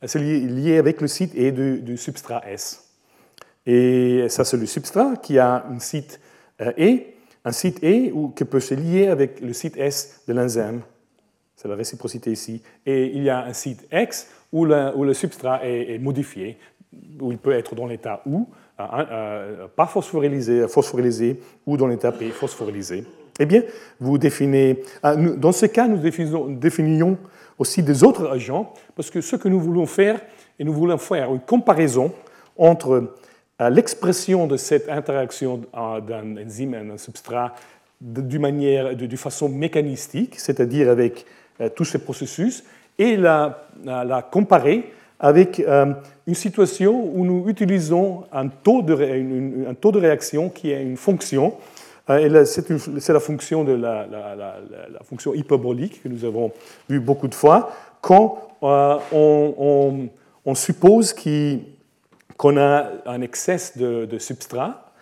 se 0.05 0.19
lier 0.19 0.79
avec 0.79 1.01
le 1.01 1.09
site 1.09 1.35
E 1.37 1.51
du, 1.81 1.97
substrat 1.97 2.43
S. 2.49 2.85
Et 3.67 4.27
ça, 4.29 4.45
c'est 4.45 4.57
le 4.57 4.67
substrat 4.67 5.17
qui 5.17 5.39
a 5.39 5.67
un 5.71 5.79
site 5.79 6.21
E, 6.61 7.01
un 7.45 7.53
site 7.53 7.85
E 7.85 8.11
qui 8.35 8.45
peut 8.45 8.61
se 8.61 8.75
lier 8.75 9.09
avec 9.09 9.41
le 9.41 9.53
site 9.53 9.77
S 9.77 10.23
de 10.27 10.33
l'enzyme. 10.33 10.81
C'est 11.55 11.69
la 11.69 11.75
réciprocité 11.75 12.33
ici. 12.33 12.63
Et 12.87 13.07
il 13.07 13.23
y 13.25 13.31
a 13.31 13.45
un 13.45 13.53
site 13.53 13.87
X 13.93 14.29
où 14.53 14.65
le, 14.65 15.13
substrat 15.13 15.65
est, 15.65 15.95
est, 15.95 15.99
modifié, 15.99 16.57
où 17.21 17.33
il 17.33 17.39
peut 17.39 17.53
être 17.53 17.75
dans 17.75 17.87
l'état 17.87 18.23
OU, 18.27 18.49
pas 18.79 19.87
phosphorylé, 19.87 20.69
phosphorylé 20.69 21.41
ou 21.67 21.77
dans 21.77 21.87
l'état 21.87 22.13
P 22.13 22.33
eh 23.41 23.47
bien, 23.47 23.63
vous 24.01 24.19
définissez. 24.19 24.83
Ah, 25.03 25.15
dans 25.15 25.53
ce 25.53 25.67
cas, 25.67 25.87
nous 25.87 25.99
définions 25.99 27.19
aussi 27.59 27.83
des 27.83 28.05
autres 28.05 28.29
agents, 28.31 28.73
parce 28.97 29.11
que 29.11 29.21
ce 29.21 29.37
que 29.37 29.49
nous 29.49 29.61
voulons 29.61 29.87
faire, 29.87 30.21
et 30.59 30.65
nous 30.65 30.73
voulons 30.73 30.99
faire 30.99 31.33
une 31.33 31.41
comparaison 31.41 32.13
entre 32.57 33.15
euh, 33.61 33.71
l'expression 33.71 34.47
de 34.47 34.57
cette 34.57 34.89
interaction 34.89 35.63
d'un 35.73 36.37
enzyme 36.37 36.75
et 36.75 36.85
d'un 36.85 36.99
substrat 36.99 37.55
de, 38.01 38.39
manière, 38.39 38.97
de, 38.97 39.17
façon 39.17 39.49
mécanistique, 39.49 40.39
c'est-à-dire 40.39 40.89
avec 40.89 41.27
tous 41.75 41.85
ces 41.85 41.99
processus, 41.99 42.63
et 42.99 43.17
la, 43.17 43.67
comparer 44.31 44.93
avec 45.21 45.59
une 46.27 46.35
situation 46.35 47.11
où 47.15 47.25
nous 47.25 47.49
utilisons 47.49 48.25
un 48.33 48.49
taux 48.49 48.83
de, 48.83 49.99
réaction 49.99 50.49
qui 50.49 50.71
est 50.71 50.83
une 50.83 50.97
fonction 50.97 51.55
euh, 52.11 52.45
c'est 52.47 53.13
la 53.13 53.21
fonction 53.21 53.65
de 53.65 53.73
la, 53.73 54.07
fonction 55.05 55.35
hyperbolique 55.35 56.03
que 56.03 56.09
nous 56.09 56.25
avons 56.25 56.53
vu 56.89 57.01
beaucoup 57.01 57.29
de 57.29 57.35
fois 57.35 57.71
quand 58.01 58.49
euh, 58.63 58.97
on, 60.45 60.55
suppose 60.55 61.15
qu'on 62.37 62.57
a 62.57 62.87
un 63.05 63.21
excès 63.21 63.73
de, 63.77 64.19
substrat. 64.19 64.93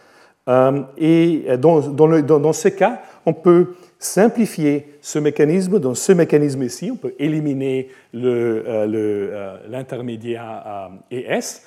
Euh, 0.48 0.82
et 0.96 1.46
dans, 1.58 1.80
dans, 1.80 2.52
ce 2.52 2.68
cas, 2.68 3.02
on 3.24 3.32
peut 3.32 3.74
simplifier 3.98 4.98
ce 5.00 5.18
mécanisme. 5.18 5.78
Dans 5.78 5.94
ce 5.94 6.12
mécanisme 6.12 6.62
ici, 6.62 6.90
on 6.92 6.96
peut 6.96 7.14
éliminer 7.18 7.88
l'intermédiaire 8.12 10.90
ES 11.10 11.62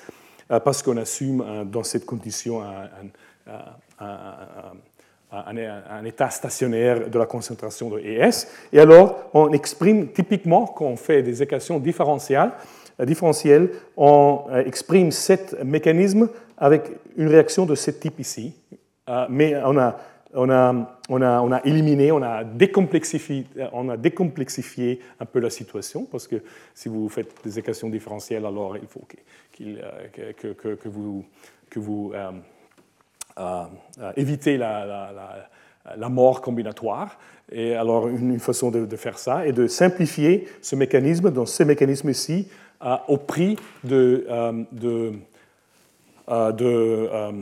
parce 0.48 0.82
qu'on 0.82 0.96
assume 0.96 1.68
dans 1.70 1.84
cette 1.84 2.06
condition 2.06 2.62
un 5.32 6.04
état 6.04 6.30
stationnaire 6.30 7.08
de 7.08 7.18
la 7.18 7.26
concentration 7.26 7.90
de 7.90 8.00
ES. 8.00 8.46
Et 8.72 8.80
alors, 8.80 9.30
on 9.32 9.52
exprime 9.52 10.08
typiquement, 10.08 10.66
quand 10.66 10.86
on 10.86 10.96
fait 10.96 11.22
des 11.22 11.42
équations 11.42 11.78
différentielles, 11.78 12.50
euh, 13.00 13.04
différentielles 13.04 13.70
on 13.96 14.44
euh, 14.50 14.64
exprime 14.64 15.10
ce 15.10 15.64
mécanisme 15.64 16.28
avec 16.58 16.90
une 17.16 17.28
réaction 17.28 17.64
de 17.64 17.74
ce 17.74 17.90
type 17.92 18.18
ici. 18.20 18.54
Euh, 19.08 19.26
mais 19.28 19.54
on 19.64 19.78
a, 19.78 19.96
on, 20.34 20.50
a, 20.50 20.98
on, 21.08 21.22
a, 21.22 21.40
on 21.40 21.52
a, 21.52 21.60
éliminé, 21.64 22.12
on 22.12 22.22
a, 22.22 22.44
décomplexifié, 22.44 23.46
on 23.72 23.88
a 23.88 23.96
décomplexifié 23.96 25.00
un 25.18 25.26
peu 25.26 25.40
la 25.40 25.50
situation, 25.50 26.04
parce 26.04 26.28
que 26.28 26.42
si 26.74 26.88
vous 26.88 27.08
faites 27.08 27.34
des 27.44 27.58
équations 27.58 27.88
différentielles, 27.88 28.46
alors 28.46 28.76
il 28.76 28.86
faut 28.86 29.06
que, 29.06 30.74
que, 30.74 30.88
vous, 30.88 31.24
que 31.68 31.78
vous 31.78 32.12
éviter 34.16 34.56
la, 34.56 36.08
mort 36.08 36.40
combinatoire. 36.40 37.18
Et 37.52 37.74
alors, 37.74 38.08
une 38.08 38.38
façon 38.38 38.70
de, 38.70 38.96
faire 38.96 39.18
ça 39.18 39.46
est 39.46 39.52
de 39.52 39.66
simplifier 39.66 40.48
ce 40.62 40.76
mécanisme, 40.76 41.30
dans 41.30 41.46
ce 41.46 41.62
mécanisme 41.64 42.10
ici, 42.10 42.48
au 43.08 43.16
prix 43.16 43.56
de, 43.84 44.26
euh, 44.28 44.64
euh, 46.30 46.52
euh, 46.62 47.32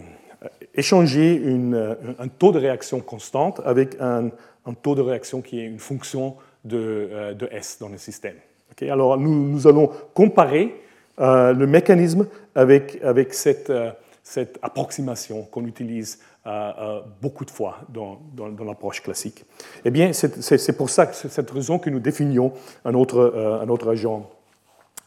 échanger 0.79 1.35
une, 1.35 1.97
un 2.19 2.29
taux 2.29 2.53
de 2.53 2.59
réaction 2.59 3.01
constante 3.01 3.61
avec 3.65 3.97
un, 4.01 4.31
taux 4.83 4.95
de 4.95 5.03
réaction 5.03 5.41
qui 5.43 5.61
est 5.61 5.65
une 5.65 5.79
fonction 5.79 6.37
de, 6.65 7.35
de 7.35 7.49
S 7.51 7.79
dans 7.81 7.89
le 7.89 7.99
système. 7.99 8.37
alors, 8.83 9.19
nous, 9.19 9.67
allons 9.67 9.91
comparer 10.15 10.75
le 11.19 11.65
mécanisme 11.67 12.27
avec, 12.55 13.01
cette 13.33 14.59
approximation 14.63 15.43
qu'on 15.45 15.65
utilise 15.65 16.19
euh, 16.49 16.73
euh, 16.81 17.01
beaucoup 17.21 17.45
de 17.45 17.51
fois 17.51 17.81
dans, 17.91 18.19
l'approche 18.65 19.03
classique. 19.03 19.45
Eh 19.85 19.91
bien, 19.91 20.15
c'est 20.15 20.77
pour 20.79 20.89
ça, 20.89 21.13
cette 21.13 21.51
raison 21.51 21.79
que 21.79 21.91
nous 21.91 22.01
définions 22.01 22.55
un 22.87 22.95
autre, 22.95 23.19
euh, 23.19 23.91
agent, 23.91 24.31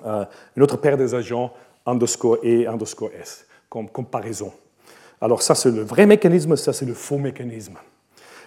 une 0.06 0.62
autre 0.62 0.78
paire 0.78 0.98
des 0.98 1.16
agents 1.16 1.52
underscore 1.88 2.38
E, 2.44 2.68
underscore 2.68 3.10
S, 3.20 3.48
comme 3.70 3.90
comparaison. 3.90 4.52
Alors 5.22 5.42
ça, 5.42 5.56
c'est 5.56 5.72
le 5.72 5.84
vrai 5.84 6.06
mécanisme, 6.06 6.56
ça, 6.56 6.74
c'est 6.74 6.86
le 6.86 6.94
faux 6.94 7.18
mécanisme. 7.18 7.78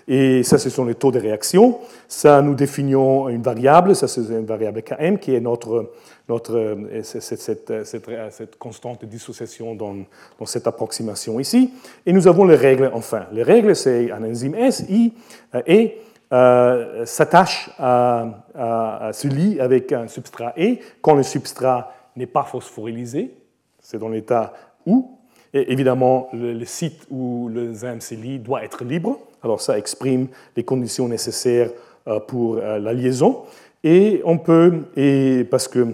Et 0.06 0.42
ça, 0.42 0.58
ce 0.58 0.68
sont 0.68 0.84
les 0.84 0.96
taux 0.96 1.10
de 1.10 1.18
réaction. 1.18 1.78
Ça, 2.08 2.42
nous 2.42 2.54
définions 2.54 3.28
une 3.28 3.42
variable, 3.42 3.96
ça, 3.96 4.06
c'est 4.06 4.20
une 4.20 4.44
variable 4.44 4.82
Km 4.82 5.18
qui 5.18 5.34
est 5.34 5.40
notre, 5.40 5.92
notre, 6.28 6.56
euh, 6.56 7.02
cette, 7.02 7.40
cette, 7.40 7.84
cette, 8.30 8.58
constante 8.58 9.00
de 9.02 9.06
dissociation 9.06 9.74
dans, 9.74 9.94
dans, 10.38 10.46
cette 10.46 10.66
approximation 10.66 11.40
ici. 11.40 11.72
Et 12.04 12.12
nous 12.12 12.28
avons 12.28 12.44
les 12.44 12.56
règles, 12.56 12.90
enfin. 12.92 13.26
Les 13.32 13.42
règles, 13.42 13.74
c'est 13.74 14.10
un 14.10 14.22
enzyme 14.24 14.54
S, 14.56 14.84
I, 14.90 15.14
euh, 15.54 15.62
et 15.66 15.98
euh, 16.32 17.06
s'attache 17.06 17.70
à, 17.78 18.44
à, 18.54 19.12
se 19.12 19.28
lie 19.28 19.60
avec 19.60 19.92
un 19.92 20.08
substrat 20.08 20.52
E 20.58 20.76
quand 21.00 21.14
le 21.14 21.22
substrat 21.22 21.94
n'est 22.16 22.26
pas 22.26 22.42
phosphorylysé, 22.42 23.34
c'est 23.80 23.98
dans 23.98 24.08
l'état 24.08 24.52
où, 24.84 25.13
évidemment, 25.54 26.28
le, 26.32 26.64
site 26.64 27.06
où 27.10 27.48
l'enzyme 27.48 28.00
se 28.00 28.14
lie 28.14 28.38
doit 28.38 28.64
être 28.64 28.84
libre. 28.84 29.18
Alors 29.42 29.60
ça 29.60 29.78
exprime 29.78 30.28
les 30.56 30.64
conditions 30.64 31.08
nécessaires 31.08 31.70
euh, 32.08 32.18
pour 32.18 32.56
euh, 32.56 32.78
la 32.78 32.92
liaison. 32.92 33.42
Et 33.84 34.20
on 34.24 34.38
peut, 34.38 34.82
et 34.96 35.46
parce 35.50 35.68
que 35.68 35.88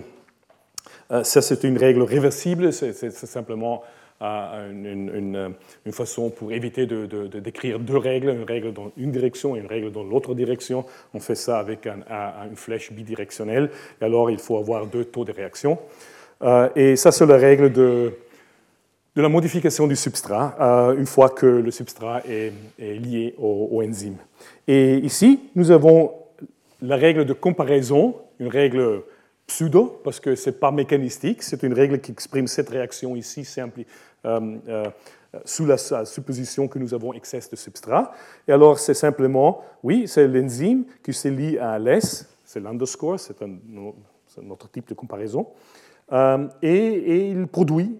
euh, 1.11 1.25
ça 1.25 1.43
c'est 1.43 1.65
une 1.65 1.77
règle 1.77 2.03
réversible, 2.03 2.73
c'est 2.73 3.11
simplement 3.11 3.83
une, 4.21 5.55
façon 5.93 6.31
pour 6.31 6.53
éviter 6.53 6.87
de, 6.87 7.07
décrire 7.41 7.81
deux 7.81 7.97
règles, 7.97 8.29
une 8.29 8.45
règle 8.45 8.73
dans 8.73 8.93
une 8.97 9.11
direction 9.11 9.57
et 9.57 9.61
une 9.61 9.67
règle 9.67 9.91
dans 9.91 10.05
l'autre 10.05 10.35
direction. 10.35 10.85
On 11.15 11.21
fait 11.21 11.35
ça 11.35 11.59
avec 11.59 11.87
une 11.87 12.55
flèche 12.55 12.93
bidirectionnelle. 12.93 13.71
Et 14.01 14.05
alors 14.05 14.31
il 14.31 14.39
faut 14.39 14.59
avoir 14.59 14.87
deux 14.87 15.07
taux 15.07 15.25
de 15.25 15.33
réaction. 15.33 15.79
et 16.77 16.97
ça 16.97 17.13
c'est 17.13 17.27
la 17.27 17.39
règle 17.39 17.73
de 17.73 18.13
de 19.17 19.23
la 19.23 19.29
modification 19.29 19.87
du 19.87 19.97
substrat 19.97 20.57
euh, 20.61 20.97
une 20.97 21.07
fois 21.07 21.31
que 21.31 21.47
le 21.47 21.71
substrat 21.71 22.23
est, 22.29 22.53
lié 22.79 23.35
au, 23.39 23.83
enzyme. 23.83 24.17
Et 24.69 24.99
ici, 24.99 25.41
nous 25.57 25.71
avons 25.71 26.13
la 26.81 26.97
règle 26.97 27.25
de 27.25 27.33
comparaison, 27.33 28.17
une 28.39 28.49
règle 28.49 29.03
pseudo, 29.47 30.01
parce 30.05 30.21
que 30.21 30.37
ce 30.37 30.51
n'est 30.51 30.57
pas 30.57 30.71
mécanistique, 30.71 31.43
c'est 31.43 31.63
une 31.63 31.75
règle 31.75 32.01
qui 32.01 32.13
exprime 32.13 32.47
cette 32.47 32.69
réaction 32.69 33.17
ici 33.17 33.45
simple, 33.45 33.83
euh, 34.25 34.57
euh, 34.69 34.85
sous 35.45 35.67
la 35.67 35.77
supposition 35.77 36.69
que 36.69 36.79
nous 36.79 36.95
avons 36.95 37.13
excès 37.13 37.41
de 37.51 37.57
substrat. 37.57 38.13
Et 38.47 38.53
alors, 38.53 38.79
c'est 38.79 38.95
simplement, 38.95 39.63
oui, 39.83 40.07
c'est 40.07 40.27
l'enzyme 40.27 40.85
qui 41.03 41.13
se 41.13 41.29
lie 41.29 41.59
à 41.59 41.79
l'S, 41.79 42.29
c'est 42.45 42.61
l'underscore, 42.61 43.19
c'est 43.19 43.43
un, 43.43 43.57
autre 44.49 44.71
type 44.71 44.89
de 44.89 44.95
comparaison, 44.95 45.49
et, 46.63 47.31
il 47.31 47.47
produit 47.47 47.97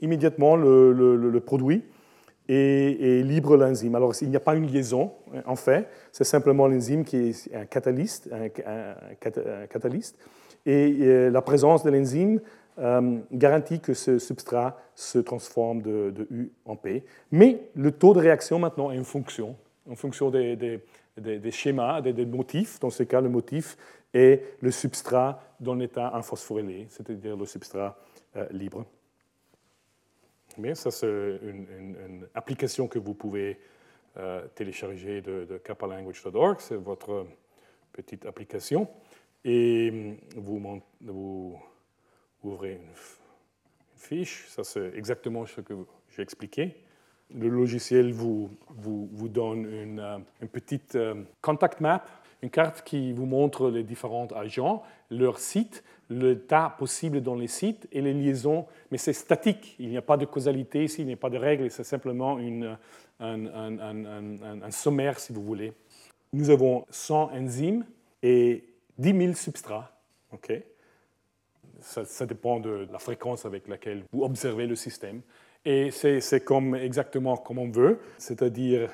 immédiatement 0.00 0.56
le, 0.56 1.40
produit 1.40 1.82
et, 2.48 3.22
libre 3.22 3.56
l'enzyme. 3.56 3.94
Alors, 3.94 4.14
il 4.20 4.30
n'y 4.30 4.36
a 4.36 4.40
pas 4.40 4.54
une 4.54 4.66
liaison, 4.66 5.12
en 5.46 5.56
fait, 5.56 5.88
c'est 6.12 6.24
simplement 6.24 6.68
l'enzyme 6.68 7.04
qui 7.04 7.16
est 7.16 7.54
un 7.54 7.64
catalyste, 7.64 8.30
un, 8.32 9.66
catalyste 9.66 10.18
et 10.66 11.30
la 11.30 11.42
présence 11.42 11.84
de 11.84 11.90
l'enzyme 11.90 12.40
euh, 12.78 13.18
garantit 13.30 13.78
que 13.78 13.94
ce 13.94 14.18
substrat 14.18 14.76
se 14.96 15.20
transforme 15.20 15.80
de, 15.80 16.26
U 16.32 16.50
en 16.64 16.74
P. 16.74 17.04
Mais 17.30 17.60
le 17.76 17.92
taux 17.92 18.14
de 18.14 18.18
réaction 18.18 18.58
maintenant 18.58 18.90
est 18.90 18.96
une 18.96 19.04
fonction, 19.04 19.54
en 19.88 19.94
fonction 19.94 20.28
des, 20.28 20.80
schémas, 21.52 22.00
des, 22.00 22.26
motifs. 22.26 22.80
Dans 22.80 22.90
ce 22.90 23.04
cas, 23.04 23.20
le 23.20 23.28
motif 23.28 23.76
est 24.12 24.42
le 24.60 24.72
substrat 24.72 25.40
dans 25.60 25.74
l'état 25.74 26.16
inphosphorylé, 26.16 26.88
c'est-à-dire 26.90 27.36
le 27.36 27.46
substrat 27.46 27.96
euh, 28.34 28.44
libre. 28.50 28.84
Bien, 30.56 30.74
ça 30.74 30.90
c'est 30.90 31.40
une, 31.42 32.26
application 32.34 32.86
que 32.86 32.98
vous 32.98 33.14
pouvez 33.14 33.58
euh, 34.16 34.46
télécharger 34.54 35.20
de, 35.20 35.44
de 35.44 35.58
kappalanguage.org. 35.58 36.60
C'est 36.60 36.76
votre 36.76 37.26
petite 37.92 38.24
application. 38.24 38.88
Et 39.44 39.90
hum, 39.90 40.16
vous, 40.36 41.58
ouvrez 42.42 42.74
une, 42.74 42.94
fiche. 43.96 44.46
Ça 44.48 44.64
c'est 44.64 44.92
exactement 44.94 45.46
ce 45.46 45.60
que 45.60 45.74
j'ai 46.10 46.22
expliqué. 46.22 46.76
Le 47.34 47.48
logiciel 47.48 48.12
vous, 48.12 48.50
donne 49.30 49.64
une, 49.64 49.98
euh, 49.98 50.46
petite 50.52 50.94
euh, 50.94 51.22
contact 51.40 51.80
map, 51.80 52.04
une 52.42 52.50
carte 52.50 52.82
qui 52.82 53.12
vous 53.12 53.24
montre 53.24 53.70
les 53.70 53.82
différents 53.82 54.28
agents, 54.36 54.82
leur 55.10 55.38
site 55.38 55.82
le 56.08 56.38
tas 56.40 56.74
possible 56.78 57.22
dans 57.22 57.34
les 57.34 57.48
sites 57.48 57.88
et 57.92 58.00
les 58.00 58.12
liaisons, 58.12 58.66
mais 58.90 58.98
c'est 58.98 59.12
statique, 59.12 59.76
il 59.78 59.88
n'y 59.88 59.96
a 59.96 60.02
pas 60.02 60.16
de 60.16 60.24
causalité 60.24 60.84
ici, 60.84 61.02
il 61.02 61.06
n'y 61.06 61.14
a 61.14 61.18
pas 61.18 61.30
de 61.30 61.38
règle, 61.38 61.70
c'est 61.70 61.84
simplement 61.84 62.38
une, 62.38 62.76
un, 63.20 64.70
sommaire 64.70 65.18
si 65.18 65.32
vous 65.32 65.42
voulez. 65.42 65.72
Nous 66.32 66.50
avons 66.50 66.84
100 66.90 67.30
enzymes 67.32 67.84
et 68.22 68.64
10 68.98 69.18
000 69.18 69.34
substrats. 69.34 69.92
ok? 70.32 70.52
Ça, 71.80 72.26
dépend 72.26 72.60
de 72.60 72.88
la 72.90 72.98
fréquence 72.98 73.44
avec 73.44 73.68
laquelle 73.68 74.04
vous 74.12 74.24
observez 74.24 74.66
le 74.66 74.74
système. 74.74 75.20
Et 75.66 75.90
c'est 75.90 76.44
comme 76.44 76.74
exactement 76.74 77.36
comme 77.36 77.58
on 77.58 77.70
veut, 77.70 77.98
c'est-à-dire 78.18 78.90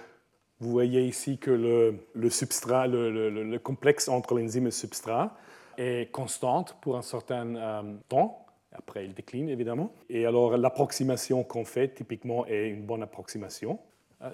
vous 0.60 0.70
voyez 0.70 1.02
ici 1.06 1.38
que 1.38 1.50
le, 1.50 1.94
le 2.14 2.30
substrat, 2.30 2.86
le, 2.86 3.30
le 3.30 3.58
complexe 3.58 4.08
entre 4.08 4.38
l'enzyme 4.38 4.64
et 4.64 4.66
le 4.66 4.70
substrat, 4.72 5.36
est 5.78 6.10
constante 6.10 6.76
pour 6.80 6.96
un 6.96 7.02
certain 7.02 7.56
euh, 7.56 7.82
temps. 8.08 8.46
Après, 8.72 9.04
il 9.04 9.14
décline, 9.14 9.48
évidemment. 9.48 9.92
Et 10.08 10.26
alors, 10.26 10.56
l'approximation 10.56 11.42
qu'on 11.42 11.64
fait, 11.64 11.88
typiquement, 11.88 12.46
est 12.46 12.68
une 12.68 12.82
bonne 12.82 13.02
approximation. 13.02 13.78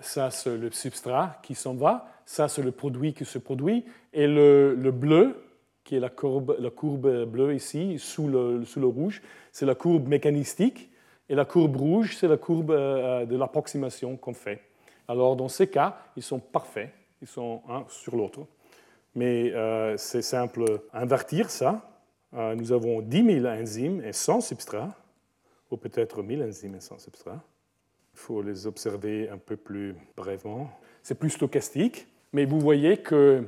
ça 0.01 0.31
c'est 0.31 0.57
le 0.57 0.71
substrat 0.71 1.39
qui 1.43 1.55
s'en 1.55 1.75
va, 1.75 2.09
ça 2.25 2.49
c'est 2.49 2.63
le 2.63 2.73
produit 2.73 3.15
qui 3.15 3.25
se 3.25 3.39
produit, 3.39 3.85
et 4.13 4.27
le, 4.27 4.75
le 4.75 4.91
bleu, 4.91 5.45
qui 5.85 5.95
est 5.97 6.01
la 6.01 6.11
courbe, 6.11 6.57
la 6.59 6.71
courbe 6.71 7.25
bleue 7.25 7.55
ici, 7.55 7.99
sous 7.99 8.27
le, 8.29 8.65
sous 8.65 8.81
le 8.81 8.89
rouge, 8.89 9.23
c'est 9.53 9.65
la 9.65 9.77
courbe 9.77 10.09
mécanistique, 10.09 10.91
et 11.29 11.35
la 11.35 11.45
courbe 11.45 11.77
rouge, 11.77 12.17
c'est 12.17 12.29
la 12.29 12.37
courbe 12.37 12.73
de 12.73 13.37
l'approximation 13.37 14.17
qu'on 14.17 14.35
fait. 14.35 14.61
Alors 15.09 15.37
dans 15.37 15.49
ces 15.49 15.69
cas, 15.69 15.99
ils 16.17 16.23
sont 16.23 16.41
parfaits, 16.41 16.93
ils 17.23 17.29
sont 17.29 17.63
un 17.69 17.85
sur 17.89 18.17
l'autre. 18.17 18.41
Mais 19.17 19.53
euh, 19.55 19.97
c'est 19.97 20.23
simple, 20.23 20.83
invertir 20.93 21.51
ça. 21.51 21.91
Euh, 22.35 22.55
nous 22.55 22.71
avons 22.71 23.01
10 23.01 23.41
000 23.41 23.47
enzymes 23.47 24.03
et 24.05 24.13
100 24.13 24.43
substrats, 24.43 24.95
ou 25.71 25.79
peut-être 25.79 26.23
1000 26.23 26.43
enzymes 26.43 26.75
et 26.75 26.81
100 26.81 26.99
substrats. 26.99 27.43
Il 28.13 28.19
faut 28.19 28.43
les 28.43 28.67
observer 28.67 29.31
un 29.31 29.39
peu 29.39 29.57
plus 29.57 29.97
brièvement. 30.17 30.71
C'est 31.03 31.19
plus 31.19 31.31
stochastique, 31.31 32.07
mais 32.35 32.45
vous 32.45 32.61
voyez 32.61 32.99
que 32.99 33.43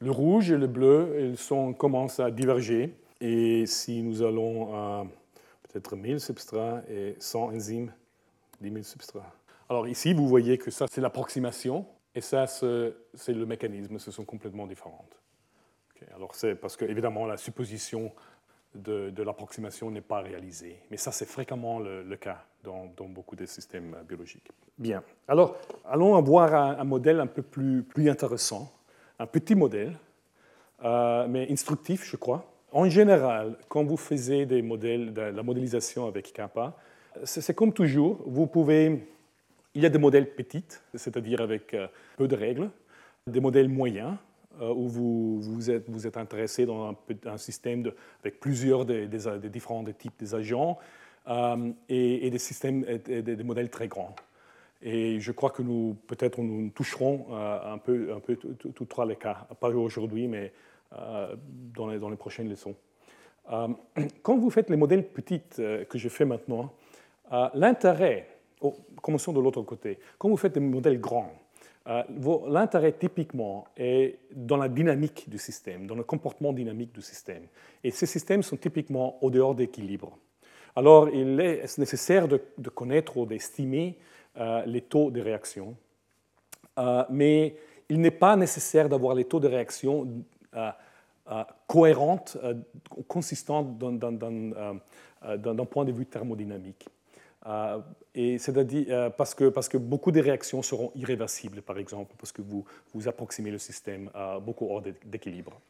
le 0.00 0.10
rouge 0.10 0.52
et 0.52 0.58
le 0.58 0.66
bleu 0.66 1.16
ils 1.30 1.38
sont, 1.38 1.72
commencent 1.72 2.20
à 2.20 2.30
diverger. 2.30 2.94
Et 3.22 3.64
si 3.64 4.02
nous 4.02 4.22
allons 4.22 4.74
à 4.74 5.06
peut-être 5.62 5.96
1000 5.96 6.20
substrats 6.20 6.82
et 6.88 7.16
100 7.18 7.54
enzymes, 7.54 7.92
10 8.60 8.70
000 8.70 8.82
substrats, 8.82 9.32
alors 9.70 9.86
ici, 9.86 10.14
vous 10.14 10.26
voyez 10.26 10.56
que 10.56 10.70
ça, 10.70 10.86
c'est 10.90 11.00
l'approximation, 11.00 11.84
et 12.18 12.20
ça, 12.20 12.48
c'est 12.48 13.32
le 13.32 13.46
mécanisme, 13.46 13.96
ce 14.00 14.10
sont 14.10 14.24
complètement 14.24 14.66
différentes. 14.66 15.16
alors 16.16 16.34
c'est 16.34 16.56
parce 16.56 16.76
que, 16.76 16.84
évidemment, 16.84 17.26
la 17.26 17.36
supposition 17.36 18.10
de, 18.74 19.22
l'approximation 19.22 19.88
n'est 19.92 20.00
pas 20.00 20.20
réalisée, 20.20 20.80
mais 20.90 20.96
ça, 20.96 21.12
c'est 21.12 21.26
fréquemment 21.26 21.78
le, 21.78 22.16
cas 22.16 22.44
dans, 22.64 22.88
beaucoup 23.08 23.36
de 23.36 23.46
systèmes 23.46 23.96
biologiques. 24.08 24.50
Bien, 24.76 25.04
alors 25.28 25.56
allons 25.84 26.20
voir 26.22 26.52
un, 26.54 26.82
modèle 26.82 27.20
un 27.20 27.28
peu 27.28 27.42
plus, 27.42 28.10
intéressant, 28.10 28.72
un 29.20 29.26
petit 29.26 29.54
modèle, 29.54 29.96
euh, 30.82 31.28
mais 31.28 31.46
instructif, 31.52 32.04
je 32.04 32.16
crois. 32.16 32.44
En 32.72 32.88
général, 32.88 33.56
quand 33.68 33.84
vous 33.84 33.96
faites 33.96 34.48
des 34.48 34.62
modèles, 34.62 35.14
la 35.14 35.42
modélisation 35.44 36.08
avec 36.08 36.32
Kappa, 36.32 36.76
c'est 37.22 37.54
comme 37.54 37.72
toujours, 37.72 38.24
vous 38.26 38.48
pouvez 38.48 39.06
il 39.74 39.82
y 39.82 39.86
a 39.86 39.90
des 39.90 39.98
modèles 39.98 40.34
petits, 40.34 40.64
c'est-à-dire 40.94 41.40
avec 41.40 41.74
euh, 41.74 41.86
peu 42.16 42.28
de 42.28 42.36
règles, 42.36 42.70
des 43.26 43.40
modèles 43.40 43.68
moyens, 43.68 44.16
euh, 44.60 44.72
où 44.72 44.88
vous, 44.88 45.40
vous, 45.40 45.70
êtes, 45.70 45.88
vous 45.88 46.06
êtes 46.06 46.16
intéressé 46.16 46.66
dans 46.66 46.96
un, 47.26 47.36
système 47.36 47.90
avec 48.20 48.40
plusieurs 48.40 48.84
des, 48.84 49.06
différents 49.06 49.84
types 49.84 50.24
d'agents, 50.24 50.78
euh, 51.28 51.70
et, 51.88 52.30
des 52.30 52.38
systèmes, 52.38 52.84
des, 52.84 53.44
modèles 53.44 53.70
très 53.70 53.88
grands. 53.88 54.16
Et 54.80 55.20
je 55.20 55.32
crois 55.32 55.50
que 55.50 55.62
nous, 55.62 55.96
peut-être, 56.06 56.40
nous 56.40 56.70
toucherons 56.70 57.26
un 57.34 57.78
peu, 57.78 58.12
un 58.14 58.20
peu 58.20 58.36
tous 58.36 58.84
trois 58.84 59.04
les 59.06 59.16
cas, 59.16 59.46
pas 59.60 59.70
aujourd'hui, 59.70 60.28
mais 60.28 60.52
dans 61.74 61.88
les, 61.88 61.98
dans, 61.98 62.08
les, 62.08 62.16
prochaines 62.16 62.48
leçons. 62.48 62.76
quand 64.22 64.38
vous 64.38 64.50
faites 64.50 64.70
les 64.70 64.76
modèles 64.76 65.06
petits 65.06 65.42
que 65.56 65.98
je 65.98 66.08
fais 66.08 66.24
maintenant, 66.24 66.72
l'intérêt 67.54 68.37
Oh, 68.60 68.74
commençons 69.02 69.32
de 69.32 69.40
l'autre 69.40 69.62
côté. 69.62 69.98
Quand 70.18 70.28
vous 70.28 70.36
faites 70.36 70.54
des 70.54 70.60
modèles 70.60 71.00
grands, 71.00 71.32
euh, 71.88 72.02
l'intérêt 72.48 72.92
typiquement 72.92 73.66
est 73.76 74.18
dans 74.34 74.56
la 74.56 74.68
dynamique 74.68 75.28
du 75.28 75.38
système, 75.38 75.86
dans 75.86 75.94
le 75.94 76.02
comportement 76.02 76.52
dynamique 76.52 76.92
du 76.92 77.00
système. 77.00 77.44
Et 77.82 77.90
ces 77.90 78.06
systèmes 78.06 78.42
sont 78.42 78.56
typiquement 78.56 79.22
au 79.22 79.30
dehors 79.30 79.54
d'équilibre. 79.54 80.18
Alors, 80.76 81.08
il 81.08 81.40
est 81.40 81.78
nécessaire 81.78 82.28
de, 82.28 82.40
connaître 82.74 83.16
ou 83.16 83.26
d'estimer 83.26 83.96
euh, 84.36 84.62
les 84.66 84.82
taux 84.82 85.10
de 85.10 85.20
réaction, 85.20 85.76
euh, 86.78 87.04
mais 87.10 87.56
il 87.88 88.00
n'est 88.00 88.10
pas 88.10 88.36
nécessaire 88.36 88.88
d'avoir 88.88 89.14
les 89.14 89.24
taux 89.24 89.40
de 89.40 89.48
réaction 89.48 90.06
cohérents, 91.66 92.24
consistants 93.06 93.62
d'un 93.62 95.64
point 95.64 95.84
de 95.84 95.92
vue 95.92 96.06
thermodynamique. 96.06 96.88
Euh, 97.46 97.78
et 98.14 98.38
c'est-à-dire 98.38 98.86
euh, 98.90 99.10
parce 99.10 99.34
que, 99.34 99.48
parce 99.48 99.68
que 99.68 99.78
beaucoup 99.78 100.10
des 100.10 100.20
réactions 100.20 100.62
seront 100.62 100.90
irréversibles, 100.94 101.62
par 101.62 101.78
exemple, 101.78 102.14
parce 102.18 102.32
que 102.32 102.42
vous, 102.42 102.64
vous 102.92 103.08
approximez 103.08 103.50
le 103.50 103.58
système 103.58 104.10
à 104.14 104.40
beaucoup 104.40 104.66
hors 104.68 104.82
d'équilibre. 105.04 105.60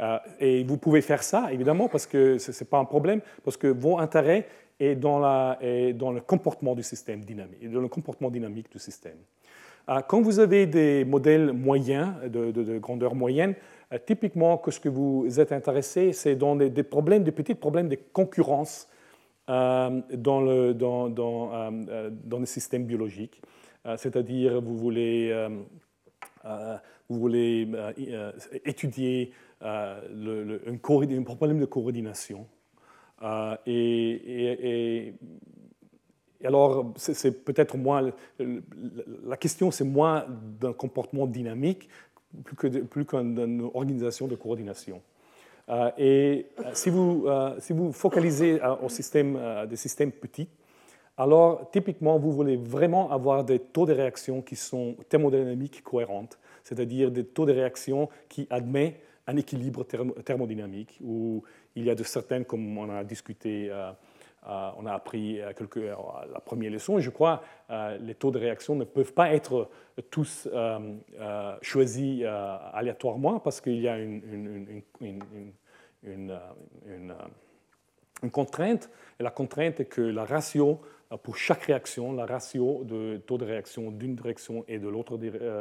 Euh, 0.00 0.18
et 0.38 0.62
vous 0.64 0.76
pouvez 0.76 1.00
faire 1.00 1.22
ça, 1.22 1.52
évidemment, 1.52 1.88
parce 1.88 2.06
que 2.06 2.38
ce 2.38 2.52
n'est 2.52 2.68
pas 2.68 2.78
un 2.78 2.84
problème, 2.84 3.20
parce 3.42 3.56
que 3.56 3.66
vos 3.66 3.98
intérêts 3.98 4.46
est 4.78 4.94
dans, 4.94 5.18
la, 5.18 5.58
dans 5.94 6.12
le 6.12 6.20
comportement 6.20 6.76
du 6.76 6.84
système 6.84 7.24
dynamique, 7.24 7.68
dans 7.68 7.80
le 7.80 7.88
comportement 7.88 8.30
dynamique 8.30 8.70
du 8.70 8.78
système. 8.78 9.16
Quand 10.06 10.20
vous 10.20 10.38
avez 10.38 10.66
des 10.66 11.04
modèles 11.04 11.52
moyens, 11.52 12.12
de, 12.22 12.52
de, 12.52 12.78
grandeur 12.78 13.16
moyenne, 13.16 13.56
typiquement, 14.06 14.56
que 14.56 14.70
ce 14.70 14.78
que 14.78 14.88
vous 14.88 15.40
êtes 15.40 15.50
intéressé, 15.50 16.12
c'est 16.12 16.36
dans 16.36 16.54
des, 16.54 16.70
des, 16.70 16.84
problèmes, 16.84 17.24
des 17.24 17.32
petits 17.32 17.56
problèmes 17.56 17.88
de 17.88 17.98
concurrence 18.12 18.86
euh, 18.86 18.97
dans, 19.48 20.40
le, 20.40 20.74
dans, 20.74 21.08
dans, 21.08 21.52
euh, 21.52 21.70
euh, 21.88 22.10
dans, 22.24 22.38
les 22.38 22.46
systèmes 22.46 22.84
biologiques. 22.84 23.40
C'est-à-dire, 23.96 24.60
vous 24.60 24.76
voulez, 24.76 25.32
vous 27.08 27.18
voulez 27.18 27.66
étudier 28.66 29.32
un, 29.62 29.96
problème 30.82 31.58
de 31.58 31.64
coordination. 31.64 32.46
et, 33.64 35.14
et 36.40 36.46
alors, 36.46 36.92
c'est 36.96 37.44
peut-être 37.44 37.78
moins. 37.78 38.12
La 39.24 39.38
question, 39.38 39.70
c'est 39.70 39.84
moins 39.84 40.26
d'un 40.60 40.74
comportement 40.74 41.26
dynamique 41.26 41.88
plus 42.90 43.06
qu'une 43.06 43.70
organisation 43.72 44.28
de 44.28 44.36
coordination. 44.36 45.00
Euh, 45.68 45.90
et 45.98 46.46
euh, 46.58 46.70
si 46.72 46.90
vous, 46.90 47.24
euh, 47.26 47.54
si 47.60 47.72
vous 47.72 47.92
focalisez 47.92 48.60
au 48.82 48.88
système, 48.88 49.66
des 49.68 49.76
systèmes 49.76 50.12
petits, 50.12 50.48
alors 51.16 51.70
typiquement, 51.70 52.18
vous 52.18 52.32
voulez 52.32 52.56
vraiment 52.56 53.10
avoir 53.10 53.44
des 53.44 53.58
taux 53.58 53.86
de 53.86 53.92
réaction 53.92 54.40
qui 54.40 54.56
sont 54.56 54.96
thermodynamiques 55.08 55.82
cohérents, 55.82 56.28
c'est-à-dire 56.62 57.10
des 57.10 57.24
taux 57.24 57.44
de 57.44 57.52
réaction 57.52 58.08
qui 58.28 58.46
admettent 58.50 59.00
un 59.26 59.36
équilibre 59.36 59.84
thermodynamique, 60.24 60.98
où 61.02 61.42
il 61.74 61.84
y 61.84 61.90
a 61.90 61.94
de 61.94 62.02
certaines, 62.02 62.44
comme 62.44 62.78
on 62.78 62.88
a 62.88 63.04
discuté 63.04 63.70
on 64.48 64.86
a 64.86 64.92
appris 64.92 65.40
quelques, 65.56 65.76
la 65.76 66.40
première 66.44 66.70
leçon, 66.70 66.98
je 66.98 67.10
crois 67.10 67.42
euh, 67.70 67.98
les 67.98 68.14
taux 68.14 68.30
de 68.30 68.38
réaction 68.38 68.74
ne 68.74 68.84
peuvent 68.84 69.12
pas 69.12 69.32
être 69.34 69.68
tous 70.10 70.48
euh, 70.52 71.56
choisis 71.60 72.24
aléatoirement 72.72 73.40
parce 73.40 73.60
qu'il 73.60 73.80
y 73.80 73.88
a 73.88 73.98
une, 73.98 74.80
une, 75.00 76.32
contrainte, 78.32 78.90
et 79.20 79.22
la 79.22 79.30
contrainte 79.30 79.80
est 79.80 79.84
que 79.84 80.00
la 80.00 80.24
ratio 80.24 80.80
pour 81.22 81.36
chaque 81.36 81.64
réaction, 81.64 82.12
la 82.12 82.26
ratio 82.26 82.84
de 82.84 83.16
taux 83.26 83.38
de 83.38 83.44
réaction 83.44 83.90
d'une 83.90 84.14
direction 84.14 84.64
et 84.68 84.78
de 84.78 84.88
l'autre 84.88 85.18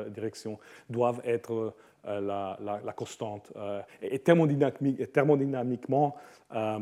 direction 0.10 0.60
doivent 0.90 1.22
être 1.24 1.74
euh, 2.08 2.22
la, 2.22 2.94
constante 2.94 3.52
euh, 3.58 3.82
est 4.02 4.24
thermodynamiquement 4.24 6.16
euh, 6.56 6.80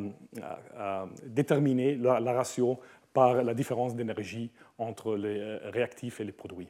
déterminée, 1.25 1.95
la, 1.95 2.33
ratio, 2.33 2.79
par 3.13 3.43
la 3.43 3.53
différence 3.53 3.95
d'énergie 3.95 4.51
entre 4.77 5.15
les 5.15 5.57
réactifs 5.71 6.19
et 6.19 6.23
les 6.23 6.31
produits. 6.31 6.67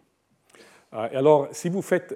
Et 0.94 1.18
alors, 1.18 1.50
si 1.52 1.68
vous, 1.68 1.82
faites, 1.82 2.16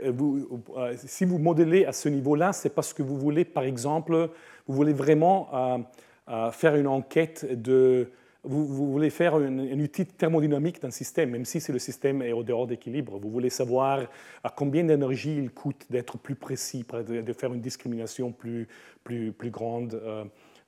modélez 1.23 1.85
à 1.85 1.91
ce 1.91 2.07
niveau-là, 2.07 2.53
c'est 2.53 2.69
parce 2.69 2.93
que 2.93 3.03
vous 3.03 3.17
voulez, 3.17 3.43
par 3.43 3.63
exemple, 3.63 4.29
vous 4.67 4.75
voulez 4.75 4.93
vraiment 4.93 5.83
faire 6.51 6.75
une 6.75 6.87
enquête 6.87 7.61
de 7.61 8.11
vous, 8.43 8.91
voulez 8.91 9.09
faire 9.09 9.37
une, 9.39 9.81
outil 9.81 10.05
thermodynamique 10.05 10.81
d'un 10.81 10.91
système, 10.91 11.31
même 11.31 11.45
si 11.45 11.59
le 11.71 11.79
système 11.79 12.21
est 12.21 12.31
au 12.31 12.43
dehors 12.43 12.67
d'équilibre. 12.67 13.19
Vous 13.19 13.29
voulez 13.29 13.49
savoir 13.49 14.07
à 14.43 14.49
combien 14.49 14.83
d'énergie 14.83 15.35
il 15.35 15.51
coûte 15.51 15.85
d'être 15.89 16.17
plus 16.17 16.35
précis, 16.35 16.85
de 17.05 17.33
faire 17.33 17.53
une 17.53 17.59
discrimination 17.59 18.31
plus, 18.31 18.67
plus, 19.03 19.33
plus 19.33 19.49
grande, 19.51 19.95
euh, 19.95 20.23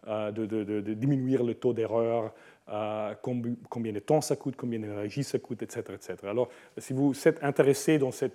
euh, 0.08 0.32
de, 0.32 0.46
de, 0.46 0.94
diminuer 0.94 1.38
le 1.38 1.54
taux 1.54 1.74
d'erreur, 1.74 2.34
euh, 2.70 3.14
combien 3.22 3.94
de 3.94 4.00
temps 4.00 4.20
ça 4.20 4.36
coûte, 4.36 4.56
combien 4.58 4.80
d'énergie 4.80 5.24
ça 5.24 5.40
coûte, 5.40 5.64
etc., 5.64 5.82
etc. 5.94 6.16
Alors, 6.24 6.50
si 6.78 6.92
vous 6.92 7.14
êtes 7.26 7.42
intéressé 7.42 7.98
dans 7.98 8.12
ce 8.12 8.26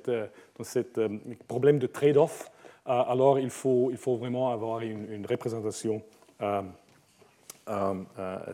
dans 0.57 0.65
cette, 0.65 0.99
problème 1.47 1.79
de 1.79 1.87
trade-off, 1.87 2.51
alors 2.87 3.39
il 3.39 3.51
faut, 3.51 3.91
il 3.91 3.99
faut 3.99 4.17
vraiment 4.17 4.51
avoir 4.51 4.81
une, 4.81 5.27
représentation 5.29 6.03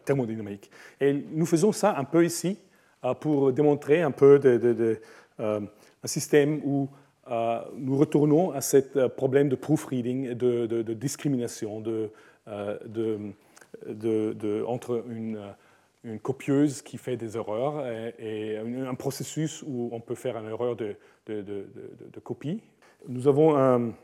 thermodynamique. 0.04 0.70
Et 1.00 1.12
nous 1.12 1.46
faisons 1.46 1.72
ça 1.72 1.96
un 1.96 2.04
peu 2.04 2.24
ici 2.24 2.58
euh, 3.04 3.14
pour 3.14 3.52
démontrer 3.52 4.02
un 4.02 4.10
peu 4.10 4.40
un 5.38 6.06
système 6.06 6.60
où 6.64 6.88
nous 7.76 7.96
retournons 7.96 8.50
à 8.50 8.60
ce 8.60 9.06
problème 9.06 9.48
de 9.48 9.56
proofreading, 9.56 10.34
de, 10.34 10.66
de 10.66 10.92
discrimination 10.94 11.80
de, 11.80 12.10
entre 14.66 15.04
une 15.08 15.38
une 16.04 16.18
copieuse 16.18 16.82
qui 16.82 16.98
fait 16.98 17.16
des 17.16 17.36
erreurs 17.36 17.86
et, 18.18 18.56
un 18.56 18.94
processus 18.94 19.62
où 19.66 19.88
on 19.92 20.00
peut 20.00 20.14
faire 20.14 20.36
une 20.36 20.48
erreur 20.48 20.76
de, 20.76 20.96
copie. 22.22 22.60
Nous 23.08 23.28
avons 23.28 23.56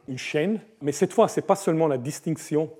une 0.08 0.18
chaîne, 0.18 0.60
mais 0.80 0.92
cette 0.92 1.12
fois, 1.12 1.28
ce 1.28 1.40
n'est 1.40 1.46
pas 1.46 1.56
seulement 1.56 1.86
la 1.86 1.98
distinction, 1.98 2.70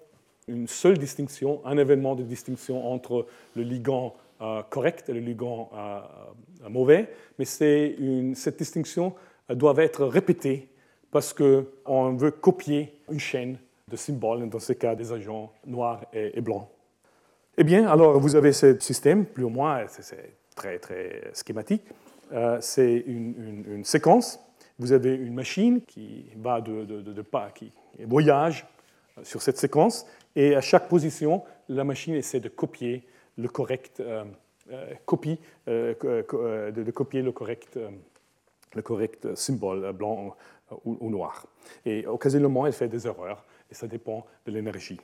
une 0.49 0.67
seule 0.67 0.99
distinction, 0.99 1.61
un 1.65 1.79
événement 1.79 2.15
de 2.15 2.23
distinction 2.23 2.91
entre 2.93 3.27
le 3.55 3.63
ligand 3.63 4.15
euh, 4.41 4.63
correct 4.71 5.09
et 5.09 5.13
le 5.15 5.19
ligand 5.19 5.69
euh, 5.75 5.99
euh, 6.65 6.69
mauvais, 6.69 7.09
mais 7.41 7.45
cette 7.45 8.57
distinction 8.57 9.13
doit 9.51 9.75
être 9.79 10.05
répétée 10.05 10.69
parce 11.11 11.33
qu'on 11.33 12.13
veut 12.15 12.31
copier 12.31 13.01
une 13.11 13.19
chaîne 13.19 13.59
de 13.89 13.97
symboles, 13.97 14.49
dans 14.49 14.61
ce 14.61 14.75
cas 14.75 14.95
des 14.95 15.13
agents 15.13 15.53
noirs 15.67 16.05
et 16.13 16.41
blancs. 16.41 16.69
Eh 17.57 17.65
bien, 17.65 17.89
alors 17.89 18.21
vous 18.21 18.37
avez 18.37 18.53
ce 18.53 18.79
système, 18.79 19.25
plus 19.25 19.43
ou 19.43 19.49
moins, 19.49 19.87
c'est 19.89 20.35
très, 20.55 20.79
très 20.79 21.33
schématique. 21.35 21.83
C'est 22.61 23.05
une, 23.07 23.83
séquence. 23.85 24.39
Vous 24.79 24.93
avez 24.93 25.15
une 25.17 25.35
machine 25.35 25.81
qui 25.81 26.27
va 26.37 26.61
de, 26.61 27.23
pas, 27.23 27.51
qui 27.53 27.73
voyage 28.05 28.67
sur 29.25 29.43
cette 29.43 29.57
séquence, 29.57 30.07
et 30.37 30.55
à 30.55 30.61
chaque 30.61 30.89
position, 30.89 31.43
la 31.69 31.85
machine 31.85 32.15
essaie 32.15 32.41
de 32.41 32.49
copier 32.49 33.05
le 33.37 33.49
correct 33.49 34.01
euh, 34.01 34.25
euh, 34.71 34.95
copie, 35.07 35.39
de, 35.67 36.91
copier 36.91 37.23
le 37.23 37.33
correct, 37.33 37.79
le 38.75 38.83
correct 38.83 39.35
symbole 39.35 39.93
blanc 39.93 40.35
ou, 40.85 41.11
noir. 41.11 41.47
Et 41.85 42.07
occasionnellement, 42.07 42.67
elle 42.67 42.73
fait 42.73 42.89
des 42.89 43.07
erreurs, 43.07 43.45
et 43.71 43.75
ça 43.75 43.87
dépend 43.87 44.27
de 44.47 44.53
l'énergie. 44.53 45.01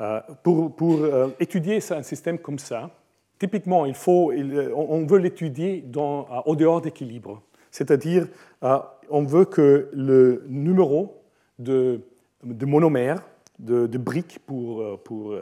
Euh, 0.00 0.20
pour, 0.42 0.74
pour 0.74 1.00
euh, 1.00 1.28
étudier 1.38 1.78
un 1.90 2.02
système 2.02 2.38
comme 2.38 2.58
ça, 2.58 2.90
typiquement, 3.38 3.86
il 3.86 3.94
faut, 3.94 4.32
on 4.32 5.06
veut 5.06 5.18
l'étudier 5.18 5.84
au 5.94 6.56
dehors 6.56 6.80
d'équilibre. 6.80 7.42
C'est-à-dire, 7.70 8.28
euh, 8.62 8.78
on 9.10 9.24
veut 9.24 9.44
que 9.44 9.88
le 9.92 10.44
numéro 10.48 11.22
de 11.58 12.00
monomère, 12.42 13.22
de, 13.58 13.86
de 13.86 13.98
briques 13.98 14.40
pour, 14.46 15.00
pour 15.02 15.36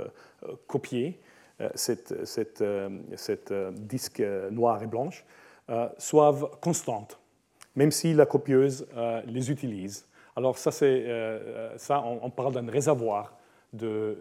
copier 0.67 1.21
cette, 1.75 2.27
cette, 2.27 2.65
cette, 3.17 3.53
disque 3.73 4.23
noir 4.51 4.83
et 4.83 4.87
blanche, 4.87 5.25
soit 5.99 6.59
constante, 6.61 7.19
même 7.77 7.91
si 7.91 8.15
la 8.15 8.27
copieuse 8.27 8.87
les 9.27 9.51
utilise. 9.51 10.07
Alors 10.37 10.59
ça, 10.59 10.71
ça 10.73 12.05
on, 12.05 12.31
parle 12.31 12.55
d'un 12.55 12.71
réservoir 12.71 13.33
de, 13.73 14.19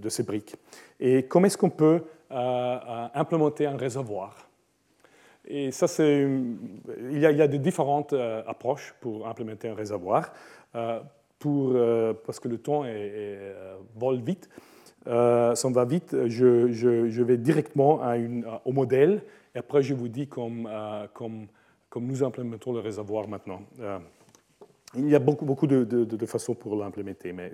de, 0.00 0.08
ces 0.08 0.22
briques. 0.22 0.56
Et 0.98 1.24
comment 1.24 1.46
est-ce 1.46 1.58
qu'on 1.58 1.70
peut 1.70 2.02
euh, 2.30 2.34
euh, 2.34 3.08
implémenter 3.14 3.66
un 3.66 3.76
réservoir? 3.76 4.48
Et 5.46 5.70
ça, 5.72 5.86
il, 5.98 7.18
y 7.18 7.26
a, 7.26 7.30
il 7.30 7.38
y 7.38 7.42
a 7.42 7.48
de 7.48 7.56
différentes 7.56 8.12
euh, 8.12 8.42
approches 8.46 8.94
pour 9.00 9.26
implémenter 9.26 9.68
un 9.68 9.74
réservoir. 9.74 10.32
Pour, 11.40 11.74
parce 12.24 12.38
que 12.38 12.46
le 12.46 12.58
temps 12.58 12.84
est, 12.84 13.52
vole 13.96 14.20
vite, 14.20 14.48
s'en 15.06 15.72
va 15.72 15.84
vite, 15.84 16.14
je, 16.28 17.22
vais 17.22 17.36
directement 17.36 18.00
au 18.64 18.72
modèle 18.72 19.22
et 19.54 19.58
après 19.58 19.82
je 19.82 19.94
vous 19.94 20.08
dis 20.08 20.28
comme, 20.28 20.68
nous 21.96 22.22
implémentons 22.22 22.72
le 22.72 22.80
réservoir 22.80 23.26
maintenant. 23.26 23.62
Il 24.96 25.08
y 25.08 25.14
a 25.14 25.20
beaucoup, 25.20 25.66
de, 25.66 26.26
façons 26.26 26.54
pour 26.54 26.76
l'implémenter, 26.76 27.32
mais 27.32 27.52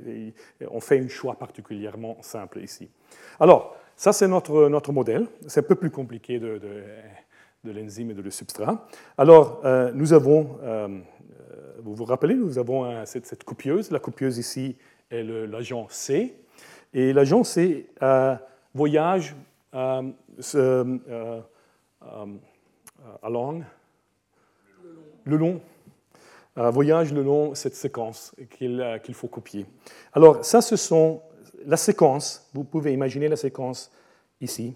on 0.71 0.81
fait 0.81 0.99
un 0.99 1.09
choix 1.09 1.35
particulièrement 1.35 2.17
simple 2.23 2.61
ici. 2.63 2.91
Alors, 3.39 3.77
ça 3.95 4.13
c'est 4.13 4.29
notre, 4.29 4.69
notre 4.69 4.93
modèle. 4.93 5.27
C'est 5.47 5.61
un 5.61 5.69
peu 5.69 5.75
plus 5.75 5.91
compliqué 5.91 6.39
de, 6.39 6.61
l'enzyme 7.65 8.13
et 8.13 8.15
de 8.15 8.23
le 8.23 8.31
substrat. 8.31 8.87
Alors, 9.19 9.61
euh, 9.65 9.91
nous 9.93 10.13
avons, 10.13 10.59
euh, 10.63 11.01
vous 11.87 11.95
vous 11.95 12.05
rappelez, 12.05 12.35
nous 12.35 12.59
avons 12.59 13.05
cette, 13.07 13.45
copieuse. 13.45 13.93
La 13.93 14.01
copieuse 14.01 14.39
ici 14.39 14.77
est 15.09 15.23
l'agent 15.23 15.87
C. 15.89 16.35
Et 16.93 17.13
l'agent 17.13 17.45
C 17.45 17.87
euh, 18.03 18.35
voyage 18.75 19.37
along 23.23 23.63
le 25.25 25.37
long 25.37 25.61
voyage 26.57 27.13
le 27.13 27.23
long 27.23 27.55
cette 27.55 27.77
séquence 27.77 28.35
euh, 28.63 28.99
qu'il 28.99 29.15
faut 29.15 29.29
copier. 29.29 29.65
Alors, 30.13 30.45
ça, 30.45 30.61
ce 30.63 30.75
sont 30.75 31.23
la 31.65 31.77
séquence. 31.77 32.49
Vous 32.53 32.65
pouvez 32.65 32.93
imaginer 32.95 33.29
la 33.29 33.37
séquence 33.37 33.93
ici. 34.41 34.75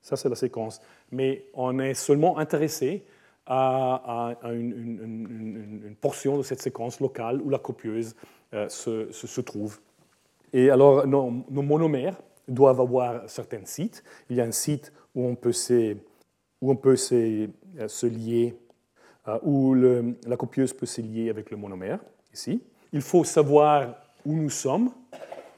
Ça, 0.00 0.16
c'est 0.16 0.30
la 0.30 0.36
séquence. 0.36 0.80
Mais 1.10 1.44
on 1.52 1.78
est 1.80 1.94
seulement 1.94 2.38
intéressé 2.38 3.04
à, 3.46 4.36
une, 4.52 5.94
portion 6.00 6.38
de 6.38 6.42
cette 6.42 6.62
séquence 6.62 7.00
locale 7.00 7.40
où 7.42 7.50
la 7.50 7.58
copieuse 7.58 8.14
euh, 8.52 8.68
se, 8.68 9.40
trouve. 9.40 9.80
Et 10.52 10.70
alors, 10.70 11.06
nos, 11.06 11.30
monomères 11.50 12.16
doivent 12.48 12.80
avoir 12.80 13.28
certains 13.28 13.64
sites. 13.64 14.02
Il 14.30 14.36
y 14.36 14.40
a 14.40 14.44
un 14.44 14.52
site 14.52 14.92
où 15.14 15.26
on 15.26 15.34
peut 15.34 15.52
se, 15.52 15.96
où 16.60 16.70
on 16.70 16.76
peut 16.76 16.96
se, 16.96 17.48
euh, 17.78 17.88
se 17.88 18.06
lier 18.06 18.56
euh, 19.28 19.38
où 19.42 19.74
la 19.74 20.36
copieuse 20.36 20.72
peut 20.72 20.86
se 20.86 21.00
lier 21.00 21.30
avec 21.30 21.50
le 21.50 21.56
monomère, 21.56 21.98
ici. 22.32 22.62
Il 22.92 23.00
faut 23.00 23.24
savoir 23.24 23.94
où 24.24 24.34
nous 24.34 24.50
sommes, 24.50 24.90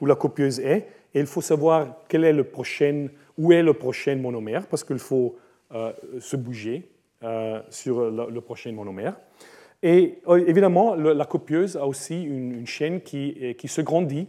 où 0.01 0.05
la 0.05 0.15
copieuse 0.15 0.59
est, 0.59 0.87
et 1.13 1.19
il 1.19 1.25
faut 1.25 1.41
savoir 1.41 1.97
quel 2.07 2.23
est 2.23 2.33
le 2.33 2.43
prochain, 2.43 3.07
où 3.37 3.51
est 3.51 3.63
le 3.63 3.73
prochain 3.73 4.15
monomère, 4.15 4.67
parce 4.67 4.83
qu'il 4.83 4.99
faut 4.99 5.35
se 6.19 6.35
bouger 6.37 6.89
sur 7.69 8.11
le, 8.11 8.41
prochain 8.41 8.71
monomère. 8.71 9.17
Et 9.83 10.19
évidemment, 10.47 10.95
la 10.95 11.25
copieuse 11.25 11.77
a 11.77 11.85
aussi 11.85 12.23
une, 12.23 12.65
chaîne 12.67 13.01
qui, 13.01 13.55
qui, 13.57 13.67
se 13.67 13.81
grandit, 13.81 14.27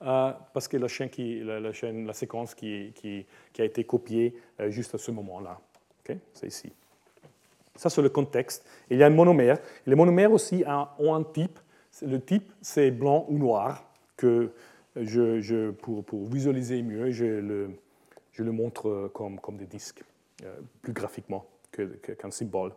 parce 0.00 0.68
que 0.68 0.76
la, 0.76 0.88
chaîne 0.88 1.08
qui, 1.08 1.40
la, 1.40 1.72
chaîne, 1.72 2.06
la 2.06 2.12
séquence 2.12 2.54
qui, 2.54 2.92
qui, 2.94 3.26
a 3.58 3.64
été 3.64 3.84
copiée 3.84 4.34
juste 4.68 4.94
à 4.94 4.98
ce 4.98 5.10
moment-là. 5.10 5.58
C'est 6.32 6.46
ici. 6.46 6.72
Ça, 7.74 7.90
c'est 7.90 8.02
le 8.02 8.08
contexte. 8.08 8.66
il 8.90 8.98
y 8.98 9.02
a 9.02 9.06
un 9.06 9.10
monomère. 9.10 9.58
Les 9.86 9.94
monomères 9.94 10.32
aussi 10.32 10.64
ont 10.98 11.14
un 11.14 11.22
type. 11.22 11.58
Le 12.02 12.20
type, 12.20 12.52
c'est 12.60 12.90
blanc 12.90 13.24
ou 13.28 13.38
noir, 13.38 13.84
que 14.16 14.50
je, 14.96 15.70
pour, 15.70 16.26
visualiser 16.26 16.82
mieux, 16.82 17.10
je 17.10 17.24
le, 17.24 17.70
je 18.32 18.42
le 18.42 18.52
montre 18.52 19.10
comme, 19.14 19.38
comme 19.40 19.56
des 19.56 19.66
disques, 19.66 20.02
euh, 20.44 20.56
plus 20.82 20.92
graphiquement 20.92 21.44
qu'un 21.82 22.30
symbole. 22.30 22.72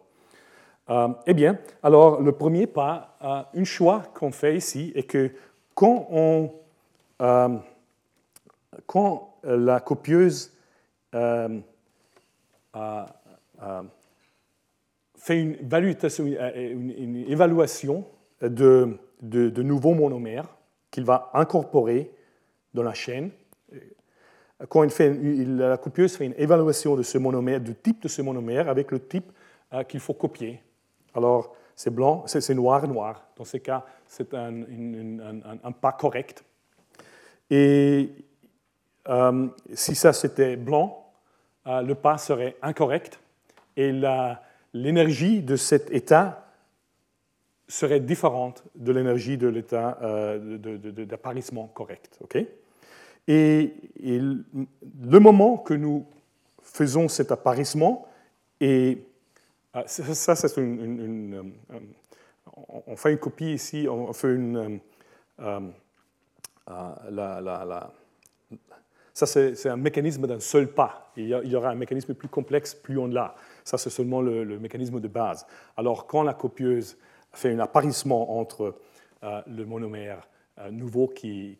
Euh, 0.90 1.10
eh 1.28 1.34
bien, 1.34 1.58
alors 1.84 2.22
le 2.22 2.32
premier 2.32 2.68
pas, 2.68 3.18
euh, 3.22 3.44
un 3.60 3.64
choix 3.64 4.04
qu'on 4.14 4.32
fait 4.32 4.58
ici 4.58 4.92
est 4.96 5.04
que 5.04 5.32
quand, 5.74 6.08
quand 8.86 9.36
la 9.44 9.80
copieuse 9.80 10.54
fait 15.22 15.40
une, 15.40 15.56
évaluation 17.28 18.06
de, 18.42 19.62
nouveaux 19.62 19.94
monomères 19.94 20.48
qu'il 20.90 21.06
va 21.06 21.30
incorporer 21.34 22.12
dans 22.74 22.84
la 22.84 22.94
chaîne. 22.94 23.32
Quand 24.70 24.84
il 24.84 24.90
fait, 24.92 25.14
la 25.14 25.78
copieuse 25.78 26.16
fait 26.16 26.26
une 26.26 26.36
évaluation 26.38 26.96
de 26.96 27.04
ce 27.04 27.18
monomère, 27.18 27.60
du 27.60 27.76
type 27.76 28.04
de 28.04 28.08
ce 28.08 28.22
monomère, 28.22 28.70
avec 28.70 28.92
le 28.92 29.00
type 29.00 29.32
euh, 29.74 29.84
qu'il 29.84 30.00
faut 30.00 30.14
copier. 30.14 30.62
Alors, 31.16 31.56
c'est 31.76 31.94
blanc, 31.94 32.24
c'est 32.28 32.54
noir, 32.54 32.88
noir. 32.88 33.26
Dans 33.36 33.46
ce 33.46 33.58
cas, 33.58 33.86
c'est 34.08 34.34
un, 34.34 35.72
pas 35.80 35.94
correct. 35.94 36.44
Et 37.50 38.12
euh, 39.10 39.48
si 39.74 39.96
ça 39.96 40.14
c'était 40.14 40.58
blanc, 40.58 41.12
euh, 41.66 41.82
le 41.82 41.96
pas 41.96 42.18
serait 42.18 42.56
incorrect. 42.62 43.20
Et 43.76 43.92
l'énergie 44.74 45.42
de 45.42 45.56
cet 45.56 45.90
état 45.92 46.46
serait 47.68 48.02
différente 48.02 48.64
de 48.76 48.92
l'énergie 48.92 49.38
de 49.38 49.48
l'état 49.48 49.98
d'apparition 50.58 51.68
correct. 51.68 52.20
Et, 53.28 53.74
le 54.04 55.20
moment 55.20 55.58
que 55.58 55.74
nous 55.74 56.06
faisons 56.64 57.08
cet 57.08 57.32
apparition, 57.32 58.02
et 58.60 58.98
euh, 59.76 59.84
ça, 59.86 60.34
euh, 60.58 61.44
on 62.88 62.96
fait 62.96 63.12
une 63.12 63.20
copie 63.20 63.54
ici, 63.54 63.88
on 63.90 64.12
fait 64.14 64.34
une, 64.34 64.80
la, 66.68 67.92
ça, 69.14 69.26
c'est 69.26 69.70
un 69.70 69.78
mécanisme 69.78 70.26
d'un 70.26 70.40
seul 70.40 70.68
pas. 70.68 71.12
Il 71.18 71.28
y, 71.28 71.56
aura 71.56 71.70
un 71.70 71.76
mécanisme 71.76 72.14
plus 72.14 72.30
complexe 72.30 72.74
plus 72.74 72.98
on 72.98 73.08
l'a. 73.08 73.36
Ça, 73.64 73.78
c'est 73.78 73.90
seulement 73.90 74.22
le, 74.22 74.58
mécanisme 74.60 75.00
de 75.00 75.08
base. 75.08 75.46
Alors, 75.78 76.08
quand 76.08 76.24
la 76.24 76.34
copieuse 76.34 76.98
fait 77.34 77.52
un 77.52 77.60
apparition 77.60 78.40
entre 78.40 78.76
euh, 79.24 79.42
le 79.48 79.66
monomère 79.66 80.28
euh, 80.60 80.72
nouveau 80.72 81.08
qui, 81.08 81.58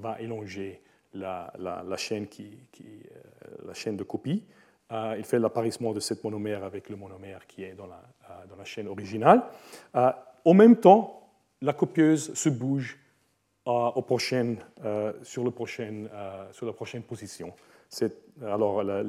va 0.00 0.20
élonger 0.20 0.80
la, 1.14 1.96
chaîne, 1.96 2.26
qui, 2.26 2.58
la 3.66 3.74
chaîne 3.74 3.96
de 3.96 4.04
copie. 4.04 4.44
il 4.90 5.24
fait 5.24 5.38
l'apparition 5.38 5.92
de 5.92 6.00
cette 6.00 6.22
monomère 6.24 6.64
avec 6.64 6.88
le 6.88 6.96
monomère 6.96 7.46
qui 7.46 7.64
est 7.64 7.74
dans 7.74 7.86
la, 7.86 8.00
dans 8.48 8.56
la 8.56 8.64
chaîne 8.64 8.88
originale. 8.88 9.42
en 9.94 10.54
même 10.54 10.76
temps, 10.76 11.28
la 11.60 11.72
copieuse 11.72 12.34
se 12.34 12.48
bouge 12.48 12.98
au 13.66 14.18
sur, 15.22 15.44
le 15.44 15.50
sur 16.52 16.66
la 16.66 16.72
prochaine 16.72 17.02
position. 17.02 17.52
Alors, 18.42 18.82
la, 18.82 19.02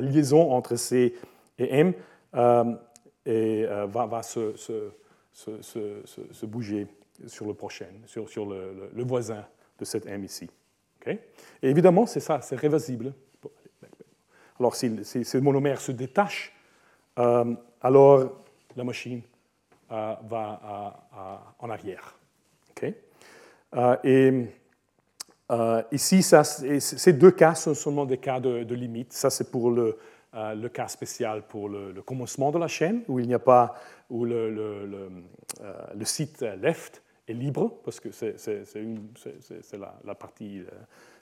liaison 0.00 0.52
entre 0.52 0.76
C 0.76 1.14
et 1.58 1.78
M 1.78 1.94
et, 3.26 3.64
va, 3.66 4.06
va 4.06 4.22
se, 4.22 4.54
se, 4.56 4.90
se, 5.32 6.46
bouger 6.46 6.86
sur 7.26 7.46
le 7.46 7.54
sur, 8.06 8.28
sur 8.28 8.46
le, 8.46 8.90
le, 8.92 9.04
voisin 9.04 9.44
de 9.78 9.84
cette 9.84 10.06
M 10.06 10.24
ici. 10.24 10.48
Et 11.12 11.70
évidemment, 11.70 12.06
c'est 12.06 12.20
ça, 12.20 12.40
c'est 12.40 12.56
réversible. 12.56 13.12
Alors, 14.58 14.76
si, 14.76 15.04
si, 15.04 15.24
si, 15.24 15.36
le 15.36 15.42
monomère 15.42 15.80
se 15.80 15.92
détache, 15.92 16.52
euh, 17.18 17.54
alors 17.80 18.30
la 18.76 18.84
machine 18.84 19.22
euh, 19.90 20.14
va 20.28 21.04
en 21.58 21.70
arrière. 21.70 22.16
Euh, 23.76 23.96
et 24.04 24.46
ici, 25.92 26.22
ça, 26.22 26.44
ces 26.44 27.12
deux 27.12 27.30
cas 27.32 27.54
sont 27.54 27.74
seulement 27.74 28.06
des 28.06 28.18
cas 28.18 28.40
de, 28.40 28.74
limite. 28.74 29.12
Ça, 29.12 29.30
c'est 29.30 29.50
pour 29.50 29.70
le, 29.70 29.98
cas 30.72 30.88
spécial 30.88 31.42
pour 31.42 31.68
le, 31.68 31.92
le, 31.92 32.02
commencement 32.02 32.50
de 32.50 32.58
la 32.58 32.68
chaîne, 32.68 33.02
où 33.08 33.18
il 33.18 33.26
n'y 33.26 33.34
a 33.34 33.38
pas, 33.38 33.74
où 34.10 34.24
le, 34.24 34.50
le 34.50 36.04
site 36.04 36.42
left 36.42 37.03
est 37.26 37.32
libre, 37.32 37.80
parce 37.84 38.00
que 38.00 38.10
c'est 38.10 38.36
la, 39.78 39.98
la, 40.04 40.14
partie, 40.14 40.60
euh, 40.60 40.70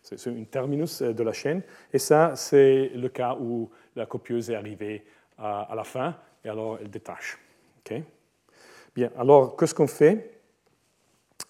c'est 0.02 0.26
une 0.26 0.46
terminus 0.46 1.02
euh, 1.02 1.12
de 1.12 1.22
la 1.22 1.32
chaîne. 1.32 1.62
Et 1.92 1.98
ça, 1.98 2.34
c'est 2.36 2.90
le 2.94 3.08
cas 3.08 3.36
où 3.38 3.70
la 3.94 4.06
copieuse 4.06 4.50
est 4.50 4.56
arrivée 4.56 5.04
à, 5.38 5.72
la 5.74 5.84
fin, 5.84 6.16
et 6.44 6.48
alors 6.48 6.78
elle 6.80 6.90
détache. 6.90 7.38
Bien, 8.94 9.10
alors 9.18 9.56
qu'est-ce 9.56 9.74
qu'on 9.74 9.86
fait 9.86 10.40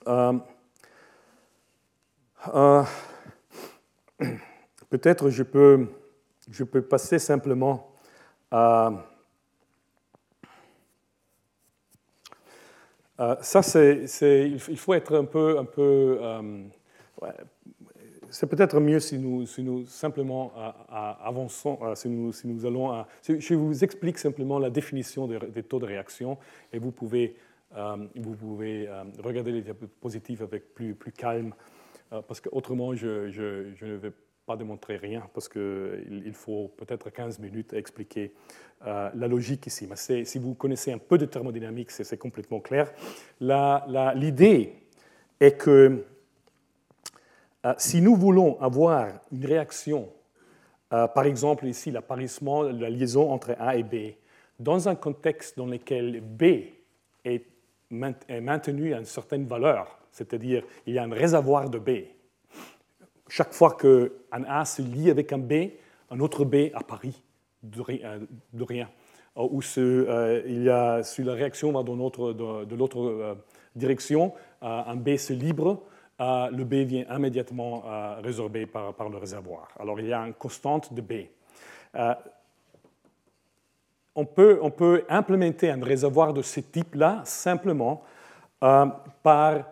euh, 0.08 0.32
Peut-être 4.90 5.30
je 5.30 5.42
peux, 5.42 5.88
je 6.50 6.64
peux 6.64 6.82
passer 6.82 7.18
simplement 7.18 7.94
à 8.50 8.92
Euh, 13.22 13.36
ça, 13.40 13.62
c'est, 13.62 14.50
il 14.50 14.78
faut 14.78 14.94
être 14.94 15.16
un 15.16 15.24
peu... 15.24 15.58
Un 15.58 15.64
peu 15.64 16.18
euh, 16.20 16.62
c'est 18.30 18.46
peut-être 18.46 18.80
mieux 18.80 18.98
si 18.98 19.18
nous, 19.18 19.44
si 19.44 19.62
nous 19.62 19.84
simplement 19.86 20.52
euh, 20.56 20.70
avançons, 21.22 21.78
si 21.94 22.08
nous, 22.08 22.32
si 22.32 22.48
nous 22.48 22.64
allons... 22.64 23.04
Je 23.22 23.54
vous 23.54 23.84
explique 23.84 24.18
simplement 24.18 24.58
la 24.58 24.70
définition 24.70 25.28
des, 25.28 25.62
taux 25.62 25.78
de 25.78 25.84
réaction 25.84 26.38
et 26.72 26.78
vous 26.78 26.92
pouvez, 26.92 27.36
vous 27.76 28.34
pouvez 28.34 28.88
regarder 29.22 29.52
les 29.52 29.60
diapositives 29.60 30.42
avec 30.42 30.72
plus, 30.72 30.94
plus 30.94 31.12
calme 31.12 31.52
parce 32.08 32.40
qu'autrement, 32.40 32.94
je, 32.94 33.28
je, 33.28 33.74
je 33.74 33.84
ne 33.84 33.96
vais 33.96 34.12
pas 34.46 34.56
démontrer 34.56 34.96
rien 34.96 35.22
parce 35.32 35.48
qu'il 35.48 36.32
faut 36.34 36.68
peut-être 36.76 37.10
15 37.10 37.38
minutes 37.38 37.74
à 37.74 37.78
expliquer 37.78 38.32
euh, 38.86 39.10
la 39.14 39.28
logique 39.28 39.66
ici. 39.66 39.86
Mais 39.88 40.24
si 40.24 40.38
vous 40.38 40.54
connaissez 40.54 40.92
un 40.92 40.98
peu 40.98 41.18
de 41.18 41.26
thermodynamique, 41.26 41.90
c'est 41.90 42.18
complètement 42.18 42.60
clair. 42.60 42.92
L'idée 43.40 44.74
est 45.38 45.56
que 45.56 46.04
euh, 47.64 47.74
si 47.78 48.00
nous 48.00 48.16
voulons 48.16 48.60
avoir 48.60 49.20
une 49.30 49.46
réaction, 49.46 50.08
euh, 50.92 51.06
par 51.06 51.24
exemple 51.24 51.66
ici 51.66 51.92
l'apparition, 51.92 52.62
la 52.62 52.90
liaison 52.90 53.30
entre 53.30 53.54
A 53.60 53.76
et 53.76 53.84
B, 53.84 54.16
dans 54.58 54.88
un 54.88 54.96
contexte 54.96 55.56
dans 55.56 55.66
lequel 55.66 56.20
B 56.20 56.42
est 57.24 57.46
maintenu 57.90 58.94
à 58.94 58.98
une 58.98 59.04
certaine 59.04 59.46
valeur, 59.46 59.98
c'est-à-dire 60.10 60.64
il 60.86 60.94
y 60.94 60.98
a 60.98 61.04
un 61.04 61.12
réservoir 61.12 61.70
de 61.70 61.78
B, 61.78 61.90
chaque 63.32 63.54
fois 63.54 63.78
qu'un 63.80 64.44
A 64.46 64.66
se 64.66 64.82
lie 64.82 65.08
avec 65.08 65.32
un 65.32 65.38
B, 65.38 65.70
un 66.10 66.20
autre 66.20 66.44
B 66.44 66.68
apparaît 66.74 67.14
de 67.62 67.80
rien. 68.62 68.88
Euh, 69.38 69.48
ou 69.48 69.62
euh, 69.78 70.42
il 70.44 70.64
y 70.64 70.68
a, 70.68 71.02
si 71.02 71.22
la 71.22 71.32
réaction 71.32 71.72
va 71.72 71.82
dans 71.82 71.96
de, 71.96 72.74
l'autre 72.74 73.00
euh, 73.00 73.34
direction, 73.74 74.34
un 74.60 74.96
B 74.96 75.16
se 75.16 75.32
libre, 75.32 75.82
le 76.20 76.62
B 76.64 76.74
vient 76.86 77.06
immédiatement 77.10 77.84
résorbé 78.22 78.66
par, 78.66 79.08
le 79.08 79.16
réservoir. 79.16 79.68
Alors 79.80 79.98
il 79.98 80.08
y 80.08 80.12
a 80.12 80.20
une 80.20 80.34
constante 80.34 80.92
de 80.92 81.00
B. 81.00 81.12
on 84.14 84.26
peut 84.26 85.04
implémenter 85.08 85.70
un 85.70 85.82
réservoir 85.82 86.34
de 86.34 86.42
ce 86.42 86.60
type-là 86.60 87.22
simplement 87.24 88.04
par 88.60 89.64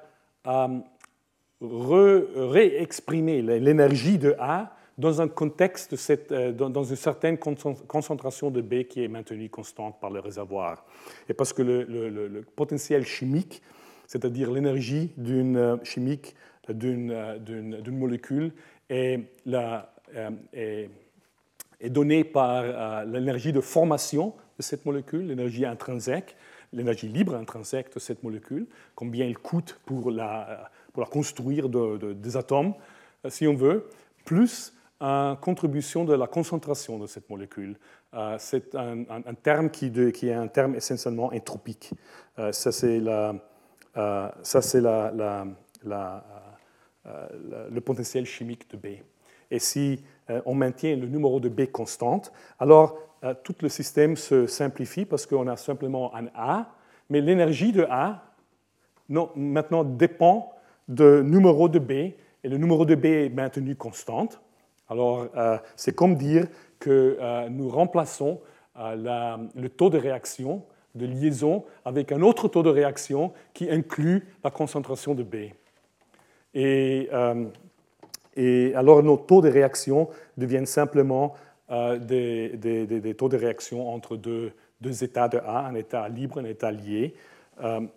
réexprimer 1.61 3.43
l'énergie 3.43 4.19
de 4.19 4.35
A 4.39 4.75
dans 5.01 5.21
un 5.21 5.29
contexte, 5.29 5.97
euh, 6.31 6.53
dans 6.53 6.85
une 6.85 6.97
certaine 6.97 7.39
concentration 7.39 8.51
de 8.51 8.61
B 8.61 8.85
qui 8.85 9.03
est 9.03 9.09
maintenue 9.09 9.49
constante 9.49 9.99
par 10.01 10.11
le 10.11 10.21
réservoir. 10.21 10.85
Et 11.29 11.35
parce 11.35 11.53
que 11.53 11.63
le, 11.63 12.45
potentiel 12.55 13.05
chimique, 13.05 13.63
c'est-à-dire 14.07 14.51
l'énergie 14.51 15.13
d'une 15.17 15.57
euh, 15.57 15.77
chimique 15.85 16.35
d'une 16.69 17.13
euh, 17.13 17.91
molécule, 17.91 18.53
est, 18.89 19.21
la, 19.47 19.93
est, 20.53 20.91
est 21.81 21.91
donnée 21.91 22.25
par 22.25 23.05
l'énergie 23.05 23.53
de 23.53 23.61
formation 23.61 24.35
de 24.59 24.63
cette 24.63 24.85
molécule, 24.85 25.29
l'énergie 25.29 25.65
intrinsèque, 25.65 26.37
l'énergie 26.73 27.09
libre 27.09 27.35
intrinsèque 27.35 27.95
de 27.95 28.01
cette 28.01 28.23
molécule, 28.23 28.67
combien 28.95 29.27
elle 29.27 29.39
coûte 29.39 29.81
pour 29.87 30.11
la, 30.11 30.71
pour 30.93 31.03
la 31.03 31.09
construire 31.09 31.68
de, 31.68 32.12
des 32.12 32.36
atomes, 32.36 32.74
si 33.28 33.47
on 33.47 33.55
veut, 33.55 33.88
plus 34.24 34.72
une 35.01 35.36
contribution 35.41 36.05
de 36.05 36.14
la 36.14 36.26
concentration 36.26 36.99
de 36.99 37.07
cette 37.07 37.30
molécule. 37.30 37.76
Euh, 38.14 38.36
c'est 38.38 38.74
un, 38.74 39.05
terme 39.43 39.70
qui, 39.70 39.86
est 39.86 40.32
un 40.32 40.49
terme 40.49 40.74
essentiellement 40.74 41.32
entropique. 41.32 41.93
Euh, 42.38 42.53
ça, 42.53 42.72
c'est 42.72 43.01
euh, 43.07 43.32
le 47.70 47.80
potentiel 47.80 48.26
chimique 48.26 48.70
de 48.70 48.76
B. 48.76 48.86
Et 49.51 49.59
si 49.59 50.05
on 50.45 50.55
maintient 50.55 50.95
le 50.95 51.09
numéro 51.09 51.41
de 51.41 51.49
B 51.49 51.66
constante, 51.66 52.30
alors 52.61 52.99
tout 53.43 53.57
le 53.62 53.68
système 53.68 54.16
se 54.16 54.47
simplifie 54.47 55.05
parce 55.05 55.26
qu'on 55.26 55.49
a 55.49 55.57
simplement 55.57 56.14
un 56.14 56.26
A, 56.36 56.72
mais 57.09 57.20
l'énergie 57.20 57.72
de 57.72 57.84
A 57.91 58.22
maintenant 59.09 59.82
dépend 59.82 60.53
du 60.91 61.22
numéro 61.24 61.68
de 61.68 61.78
B, 61.78 61.91
et 62.43 62.49
le 62.49 62.59
numéro 62.59 62.84
de 62.84 62.95
B 62.95 63.07
est 63.07 63.28
maintenu 63.30 63.76
constante. 63.76 64.41
Alors, 64.88 65.28
euh, 65.36 65.57
c'est 65.76 65.95
comme 65.95 66.16
dire 66.16 66.47
que 66.80 67.16
euh, 67.20 67.49
nous 67.49 67.68
remplaçons 67.68 68.41
euh, 68.76 69.36
le 69.55 69.68
taux 69.68 69.88
de 69.88 69.99
réaction 69.99 70.64
de 70.97 71.07
liaison 71.07 71.64
avec 71.84 72.11
un 72.11 72.20
autre 72.22 72.49
taux 72.49 72.64
de 72.64 72.70
réaction 72.70 73.32
qui 73.55 73.70
inclut 73.70 74.26
la 74.43 74.51
concentration 74.51 75.14
de 75.14 75.22
B. 75.22 75.36
Et, 76.55 77.09
alors, 78.74 79.03
nos 79.03 79.16
taux 79.16 79.41
de 79.41 79.49
réaction 79.49 80.09
deviennent 80.36 80.66
simplement 80.66 81.34
des, 81.68 83.14
taux 83.16 83.28
de 83.28 83.36
réaction 83.36 83.95
entre 83.95 84.16
deux, 84.16 84.53
états 84.82 85.28
de 85.28 85.38
A, 85.38 85.66
un 85.66 85.74
état 85.76 86.09
libre, 86.09 86.41
un 86.41 86.45
état 86.45 86.72
lié. 86.72 87.14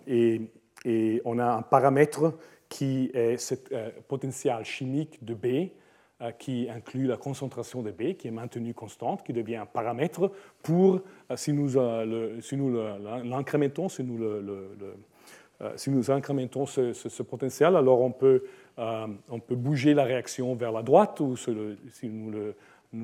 Et, 0.06 0.42
on 1.26 1.40
a 1.40 1.46
un 1.46 1.62
paramètre 1.64 2.34
qui 2.74 3.12
est 3.14 3.38
ce 3.38 3.54
potentiel 4.08 4.66
chimique 4.66 5.24
de 5.24 5.36
B, 5.36 5.70
euh, 6.22 6.32
qui 6.32 6.68
inclut 6.72 7.06
la 7.06 7.18
concentration 7.18 7.84
de 7.84 7.92
B, 7.92 8.16
qui 8.18 8.28
est 8.28 8.32
maintenue 8.32 8.74
constante, 8.74 9.24
qui 9.24 9.32
devient 9.32 9.58
un 9.58 9.68
paramètre 9.68 10.32
pour, 10.64 10.96
euh, 11.30 11.36
si 11.36 11.54
nous, 11.54 11.78
euh, 11.78 13.22
l'incrémentons, 13.24 13.90
si 13.90 14.04
nous, 14.04 14.18
le, 14.18 14.96
si 15.76 15.92
nous 15.92 16.10
incrémentons 16.10 16.66
ce, 16.66 17.22
potentiel, 17.22 17.76
alors 17.76 18.02
on 18.02 18.12
peut, 18.12 18.44
on 18.78 19.40
peut 19.40 19.56
bouger 19.56 19.94
la 19.94 20.04
réaction 20.04 20.56
vers 20.56 20.72
la 20.72 20.82
droite, 20.82 21.20
ou 21.20 21.38
si 21.38 21.52
nous 22.08 22.54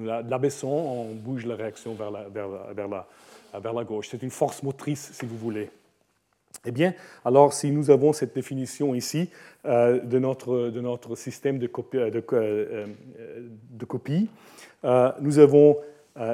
l'abaissons, 0.03 0.67
on 0.67 1.13
bouge 1.13 1.45
la 1.45 1.55
réaction 1.55 1.93
vers 1.93 2.09
la, 2.09 2.28
vers 2.28 2.88
la, 2.88 3.07
vers 3.59 3.74
la 3.74 3.84
gauche. 3.84 4.07
C'est 4.09 4.24
une 4.24 4.32
force 4.32 4.63
motrice, 4.63 5.11
si 5.13 5.28
vous 5.28 5.38
voulez. 5.38 5.70
Eh 6.65 6.71
bien, 6.71 6.93
alors 7.23 7.53
si 7.53 7.71
nous 7.71 7.89
avons 7.89 8.11
cette 8.11 8.35
définition 8.35 8.93
ici 8.93 9.29
euh, 9.65 9.99
de, 10.01 10.19
notre, 10.19 10.69
de, 10.69 10.81
notre, 10.81 11.15
système 11.15 11.57
de, 11.57 11.67
copie, 11.67 11.97
euh, 11.97 12.21
euh, 12.33 12.87
de 13.69 13.85
copie 13.85 14.29
nous 15.21 15.39
avons 15.39 15.77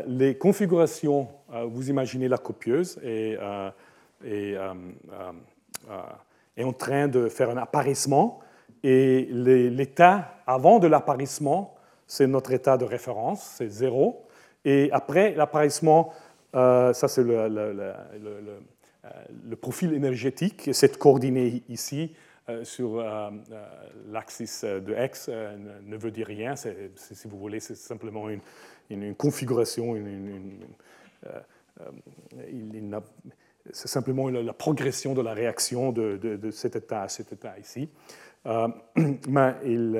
les 0.07 0.35
configurations, 0.35 1.27
vous 1.67 1.89
imaginez 1.89 2.27
la 2.27 2.37
copieuse 2.37 2.99
et, 3.03 3.37
est 4.25 4.57
en 6.63 6.73
train 6.73 7.07
de 7.07 7.27
faire 7.29 7.51
un 7.51 7.57
apparaissement 7.57 8.39
et 8.83 9.27
l'état 9.31 10.35
avant 10.47 10.79
de 10.79 10.87
l'apparissement, 10.87 11.75
c'est 12.07 12.25
notre 12.25 12.51
état 12.51 12.77
de 12.77 12.85
référence, 12.85 13.55
c'est 13.57 13.69
0. 13.69 14.25
Et 14.63 14.89
après 14.91 15.35
l'appariissement, 15.35 16.13
ça 16.53 16.93
c'est 17.07 17.23
le, 17.23 17.47
profil 19.61 19.93
énergétique, 19.93 20.69
cette 20.73 20.97
coordonnée 20.97 21.63
ici, 21.69 22.11
euh, 22.47 22.63
sur 22.63 22.99
euh, 22.99 23.31
euh, 23.51 23.65
l'axis 24.11 24.63
de 24.63 24.95
X 25.03 25.29
ne 25.29 25.97
veut 25.97 26.11
dire 26.11 26.27
rien. 26.27 26.55
si 26.55 27.27
vous 27.27 27.39
voulez, 27.39 27.59
c'est 27.59 27.73
simplement 27.73 28.27
une, 28.29 29.15
configuration, 29.15 29.95
c'est 33.71 33.87
simplement 33.87 34.29
la, 34.29 34.53
progression 34.53 35.15
de 35.15 35.23
la 35.23 35.33
réaction 35.33 35.91
de, 35.91 36.51
cet 36.51 36.75
état 36.75 37.01
à 37.01 37.09
cet 37.09 37.33
état 37.33 37.57
ici. 37.57 37.89
mais 39.27 39.55
il, 39.65 39.99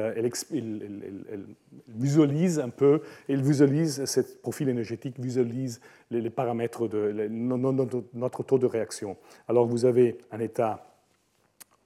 visualise 1.87 2.59
un 2.59 2.69
peu, 2.69 3.01
il 3.27 3.41
visualise, 3.41 4.05
ce 4.05 4.21
profil 4.21 4.69
énergétique 4.69 5.19
visualise 5.19 5.81
les, 6.11 6.29
paramètres 6.29 6.87
de 6.87 7.27
notre 8.13 8.43
taux 8.43 8.59
de 8.59 8.67
réaction. 8.67 9.17
Alors 9.47 9.65
vous 9.65 9.85
avez 9.85 10.19
un 10.31 10.39
état 10.39 10.85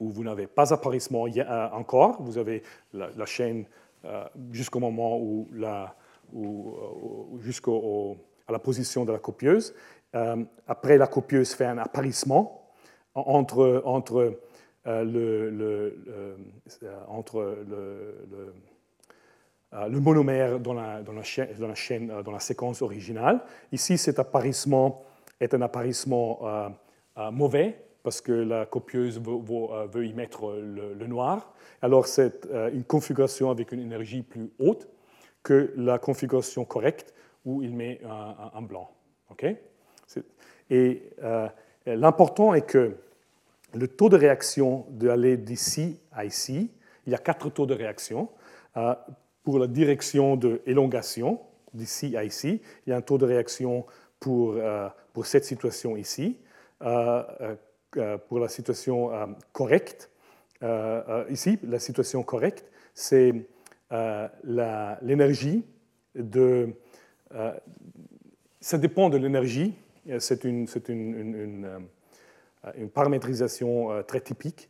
où 0.00 0.08
vous 0.08 0.24
n'avez 0.24 0.46
pas 0.46 0.72
apparition 0.72 1.26
euh, 1.26 1.68
encore, 1.72 2.20
vous 2.22 2.38
avez 2.38 2.62
la, 2.92 3.26
chaîne 3.26 3.66
euh, 4.06 4.24
jusqu'au 4.50 4.80
moment 4.80 5.18
où 5.18 5.46
la, 5.52 5.94
jusqu'à 7.38 7.70
la 8.48 8.58
position 8.58 9.04
de 9.04 9.12
la 9.12 9.18
copieuse. 9.18 9.74
Euh, 10.14 10.42
après, 10.66 10.96
la 10.96 11.06
copieuse 11.06 11.52
fait 11.52 11.66
un 11.66 11.78
apparition 11.78 12.50
entre, 13.14 13.82
entre, 13.84 14.40
le, 14.84 15.50
le, 15.50 16.36
entre 17.08 17.58
le, 17.68 18.52
le, 19.88 20.00
monomère 20.00 20.58
dans 20.58 20.74
la, 20.74 21.02
dans 21.02 21.12
la, 21.12 21.22
chaîne, 21.22 22.12
dans 22.24 22.32
la, 22.32 22.40
séquence 22.40 22.82
originale. 22.82 23.40
Ici, 23.72 23.98
cet 23.98 24.18
apparition 24.18 24.96
est 25.38 25.54
un 25.54 25.62
apparition 25.62 26.38
mauvais, 27.30 27.76
parce 28.02 28.20
que 28.20 28.32
la 28.32 28.66
copieuse 28.66 29.20
euh, 29.26 29.86
veut, 29.86 30.06
y 30.06 30.12
mettre 30.12 30.52
le, 30.52 31.06
noir. 31.06 31.52
Alors 31.82 32.06
c'est 32.06 32.46
euh, 32.46 32.70
une 32.72 32.84
configuration 32.84 33.50
avec 33.50 33.72
une 33.72 33.80
énergie 33.80 34.22
plus 34.22 34.50
haute 34.58 34.88
que 35.42 35.72
la 35.76 35.98
configuration 35.98 36.64
correcte 36.64 37.14
où 37.44 37.62
il 37.62 37.74
met 37.74 38.00
un, 38.04 38.60
blanc. 38.62 38.90
Et 40.68 41.02
euh, 41.22 41.48
l'important 41.86 42.52
est 42.52 42.66
que 42.66 42.96
le 43.74 43.88
taux 43.88 44.08
de 44.08 44.16
réaction 44.16 44.86
d'aller 44.90 45.36
d'ici 45.36 45.98
à 46.12 46.24
ici, 46.24 46.70
il 47.06 47.12
y 47.12 47.14
a 47.14 47.18
quatre 47.18 47.50
taux 47.50 47.66
de 47.66 47.74
réaction. 47.74 48.28
pour 49.42 49.58
la 49.58 49.66
direction 49.66 50.36
de 50.36 50.60
d'ici 51.72 52.16
à 52.16 52.24
ici, 52.24 52.60
il 52.86 52.90
y 52.90 52.92
a 52.92 52.96
un 52.96 53.00
taux 53.00 53.18
de 53.18 53.26
réaction 53.26 53.86
pour, 54.18 54.56
pour 55.12 55.26
cette 55.26 55.44
situation 55.44 55.96
ici. 55.96 56.38
Euh, 57.96 58.18
pour 58.18 58.38
la 58.38 58.46
situation 58.46 59.12
euh, 59.12 59.26
correcte. 59.52 60.10
Euh, 60.62 61.24
ici, 61.28 61.58
la 61.64 61.80
situation 61.80 62.22
correcte, 62.22 62.64
c'est 62.94 63.34
l'énergie 65.02 65.64
de... 66.14 66.68
ça 68.60 68.78
dépend 68.78 69.10
de 69.10 69.16
l'énergie. 69.16 69.74
C'est 70.20 70.44
une, 70.44 70.68
une, 70.88 71.88
paramétrisation 72.92 74.02
très 74.06 74.20
typique 74.20 74.68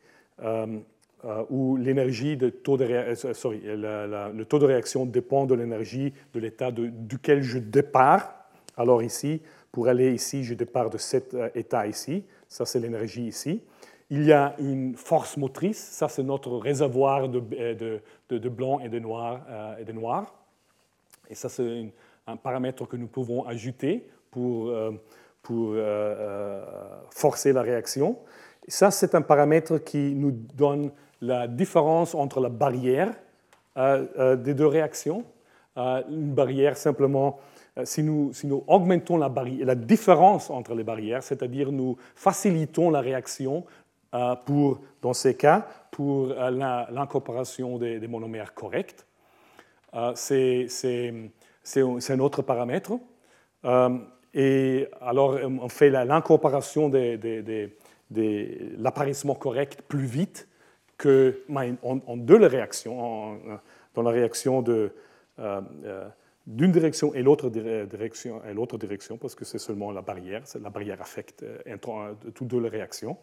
où 1.51 1.76
l'énergie 1.76 2.36
le 2.36 2.51
taux 2.51 2.76
de 2.76 4.64
réaction 4.64 5.07
dépend 5.07 5.47
de 5.47 5.55
l'énergie 5.55 6.12
de 6.34 6.41
l'état 6.41 6.70
duquel 6.72 7.43
je 7.43 7.59
départ. 7.59 8.34
Alors 8.76 9.03
ici, 9.03 9.43
pour 9.72 9.88
aller 9.88 10.12
ici, 10.12 10.45
je 10.45 10.55
départ 10.55 10.91
de 10.91 10.99
cet 10.99 11.36
état 11.55 11.86
ici 11.86 12.24
ça 12.51 12.66
c'est 12.66 12.80
l'énergie 12.80 13.26
ici. 13.26 13.62
Il 14.11 14.24
y 14.24 14.32
a 14.32 14.57
une 14.59 14.97
force 14.97 15.36
motrice, 15.36 15.78
ça 15.78 16.09
c'est 16.09 16.24
notre 16.24 16.59
réservoir 16.59 17.28
de, 17.28 17.41
euh, 17.59 18.51
blanc 18.51 18.80
et 18.80 18.88
de 18.88 18.99
noir. 18.99 19.47
Euh, 19.49 19.76
et, 21.30 21.34
ça 21.36 21.49
c'est 21.49 21.93
un 22.26 22.36
paramètre 22.36 22.86
que 22.86 22.97
nous 22.97 23.07
pouvons 23.07 23.47
ajouter 23.47 24.05
pour, 24.32 24.68
euh, 24.68 24.91
pour 25.43 25.74
forcer 27.11 27.53
la 27.53 27.62
réaction. 27.62 28.18
Ça 28.68 28.91
c'est 28.91 29.14
un 29.14 29.22
paramètre 29.22 29.78
qui 29.78 30.14
nous 30.14 30.30
donne 30.32 30.91
la 31.20 31.49
différence 31.49 32.14
entre 32.14 32.41
la 32.41 32.49
barrière 32.49 33.14
des 33.76 34.55
deux 34.55 34.66
réactions. 34.66 35.24
une 35.76 36.34
barrière 36.34 36.76
simplement 36.76 37.38
euh, 37.78 37.84
si 37.84 38.03
nous, 38.03 38.32
augmentons 38.66 39.16
la, 39.16 39.32
la, 39.61 39.74
différence 39.74 40.51
entre 40.51 40.74
les 40.74 40.84
barrières, 40.84 41.22
c'est-à-dire 41.22 41.70
nous 41.70 41.97
facilitons 42.14 42.91
la 42.91 43.01
réaction 43.01 43.64
euh, 44.14 44.34
pour, 44.45 44.80
dans 45.03 45.12
ces 45.12 45.36
cas 45.36 45.66
pour 45.91 46.30
euh, 46.30 46.51
l'incorporation 46.91 47.78
des, 47.78 48.07
monomères 48.09 48.55
corrects, 48.55 49.07
c'est 50.14 50.66
un 52.09 52.18
autre 52.20 52.43
paramètre. 52.43 52.93
Et 54.35 54.87
alors, 55.01 55.39
on 55.43 55.68
fait 55.68 55.91
l'incorporation 55.91 56.89
de 56.89 57.70
l'apparition 58.78 59.35
correct 59.35 59.83
plus 59.89 60.07
vite 60.07 60.49
que 60.99 61.43
en, 61.83 62.16
deux 62.16 62.45
réactions, 62.47 63.39
dans 63.95 64.03
la 64.03 64.11
réaction 64.11 64.62
de 64.62 64.93
d'une 66.47 66.72
direction 66.72 67.14
et 67.14 67.22
l'autre 67.22 67.49
direction, 67.51 68.43
et 68.45 68.53
l'autre 68.55 68.76
direction, 68.76 69.16
parce 69.16 69.35
que 69.37 69.45
c'est 69.45 69.59
seulement 69.59 69.93
la 69.93 70.03
barrière. 70.03 70.43
La 70.61 70.70
barrière 70.70 71.01
affecte 71.01 71.45
euh, 71.45 72.14
toutes 72.35 72.49
deux 72.49 72.61
les 72.61 72.68
réactions, 72.68 73.16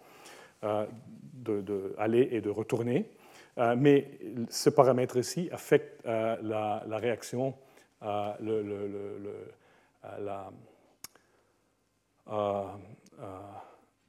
euh, 0.63 0.85
d'aller 1.33 2.29
et 2.31 2.41
de 2.41 2.49
retourner. 2.49 3.09
Euh, 3.57 3.75
mais 3.77 4.11
ce 4.49 4.69
paramètre 4.69 5.17
ici 5.17 5.49
affecte 5.51 6.05
la, 6.05 6.83
réaction, 6.89 7.53
la 8.01 8.37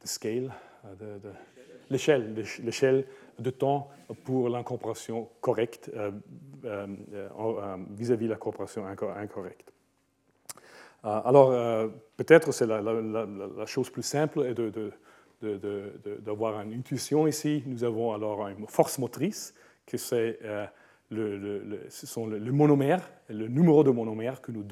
scale, 0.05 0.53
l'échelle, 1.91 2.35
l'échelle 2.63 3.05
de 3.39 3.51
temps 3.51 3.91
pour 4.25 4.49
l'incorporation 4.49 5.29
correcte 5.41 5.91
euh, 5.95 6.11
euh, 6.65 6.87
euh, 7.13 7.77
vis-à-vis 7.91 8.27
de 8.27 8.31
la 8.31 8.37
corporation 8.37 8.87
incorrecte. 8.87 9.73
Alors, 11.05 11.51
peut-être 12.17 12.53
c'est 12.53 12.67
la, 12.67 13.67
chose 13.67 13.89
plus 13.89 14.03
simple 14.03 14.43
est 14.43 14.61
d'avoir 16.21 16.61
une 16.61 16.73
intuition 16.75 17.29
ici. 17.29 17.63
Nous 17.67 17.85
avons 17.85 18.13
alors 18.13 18.49
une 18.49 18.67
force 18.67 18.99
motrice, 18.99 19.55
que 19.87 19.97
c'est 19.97 20.41
ce 21.11 22.07
sont 22.07 22.27
le, 22.27 22.53
monomère, 22.53 23.11
le 23.29 23.49
numéro 23.49 23.83
de 23.83 23.91
monomère 23.91 24.41
que 24.41 24.53
nous, 24.53 24.65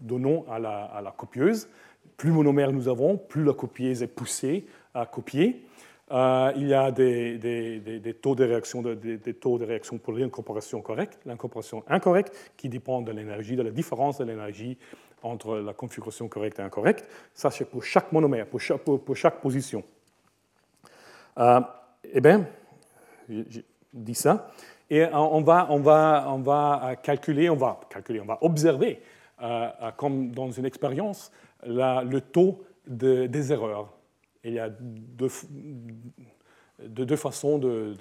donnons 0.00 0.44
à 0.48 0.58
la, 0.58 0.84
à 0.84 1.00
la, 1.00 1.10
copieuse. 1.10 1.68
Plus 2.16 2.30
monomère 2.30 2.72
nous 2.72 2.88
avons, 2.88 3.16
plus 3.16 3.44
la 3.44 3.54
copieuse 3.54 4.02
est 4.02 4.08
poussée 4.08 4.66
à 4.92 5.06
copier. 5.06 5.66
Euh, 6.10 6.52
il 6.56 6.68
y 6.68 6.74
a 6.74 6.90
des, 6.90 8.16
taux 8.20 8.34
de 8.34 8.44
réaction, 8.44 8.82
des, 8.82 9.34
taux 9.34 9.58
de 9.58 9.64
réaction 9.64 9.98
pour 9.98 10.12
l'incorporation 10.12 10.82
correcte, 10.82 11.18
l'incorporation 11.24 11.82
incorrecte, 11.88 12.52
qui 12.56 12.68
dépend 12.68 13.00
de 13.00 13.10
l'énergie, 13.10 13.56
de 13.56 13.62
la 13.62 13.70
différence 13.70 14.18
de 14.18 14.24
l'énergie 14.24 14.76
entre 15.22 15.56
la 15.56 15.72
configuration 15.72 16.28
correcte 16.28 16.58
et 16.58 16.62
incorrecte. 16.62 17.08
Ça, 17.32 17.50
c'est 17.50 17.64
pour 17.64 17.82
chaque 17.82 18.12
monomère, 18.12 18.46
pour 18.46 18.60
chaque, 18.60 18.82
pour, 18.82 19.16
chaque 19.16 19.40
position. 19.40 19.82
Euh, 21.38 21.60
eh 22.12 22.20
bien, 22.20 22.46
je 23.28 23.60
dis 23.92 24.14
ça. 24.14 24.52
Et 24.94 25.04
on 25.12 25.40
va, 25.40 25.66
on 25.70 25.80
va, 25.80 26.26
on 26.28 26.38
va 26.38 26.94
calculer, 27.02 27.50
on 27.50 27.56
va 27.56 27.80
calculer, 27.90 28.20
on 28.20 28.26
va 28.26 28.38
observer, 28.42 29.00
euh, 29.42 29.68
comme 29.96 30.30
dans 30.30 30.50
une 30.50 30.66
expérience, 30.66 31.32
le 31.66 32.18
taux 32.20 32.62
de, 32.86 33.26
des 33.26 33.52
erreurs 33.52 33.94
il 34.44 34.54
y 34.54 34.58
a 34.58 34.70
deux, 34.70 35.28
façons 37.16 37.58
de, 37.58 37.94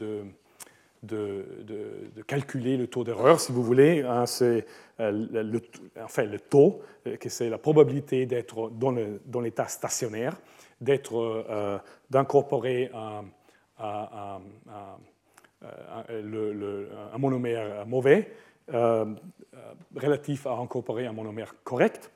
calculer 2.27 2.77
le 2.77 2.87
taux 2.87 3.03
d'erreur, 3.03 3.39
si 3.39 3.51
vous 3.51 3.63
voulez. 3.63 4.05
c'est 4.25 4.65
euh, 4.99 5.11
le, 5.11 5.61
enfin, 6.03 6.23
le 6.23 6.39
taux, 6.39 6.81
euh, 7.07 7.15
c'est 7.27 7.49
la 7.49 7.57
probabilité 7.57 8.25
d'être 8.25 8.69
dans 8.69 9.41
l'état 9.41 9.67
stationnaire, 9.67 10.37
d'être, 10.81 11.15
euh, 11.17 11.79
d'incorporer 12.09 12.91
un, 12.93 13.23
monomère 17.17 17.85
mauvais 17.85 18.31
relatif 19.95 20.47
à 20.47 20.53
incorporer 20.53 21.05
un 21.05 21.13
monomère 21.13 21.55
correct, 21.63 22.11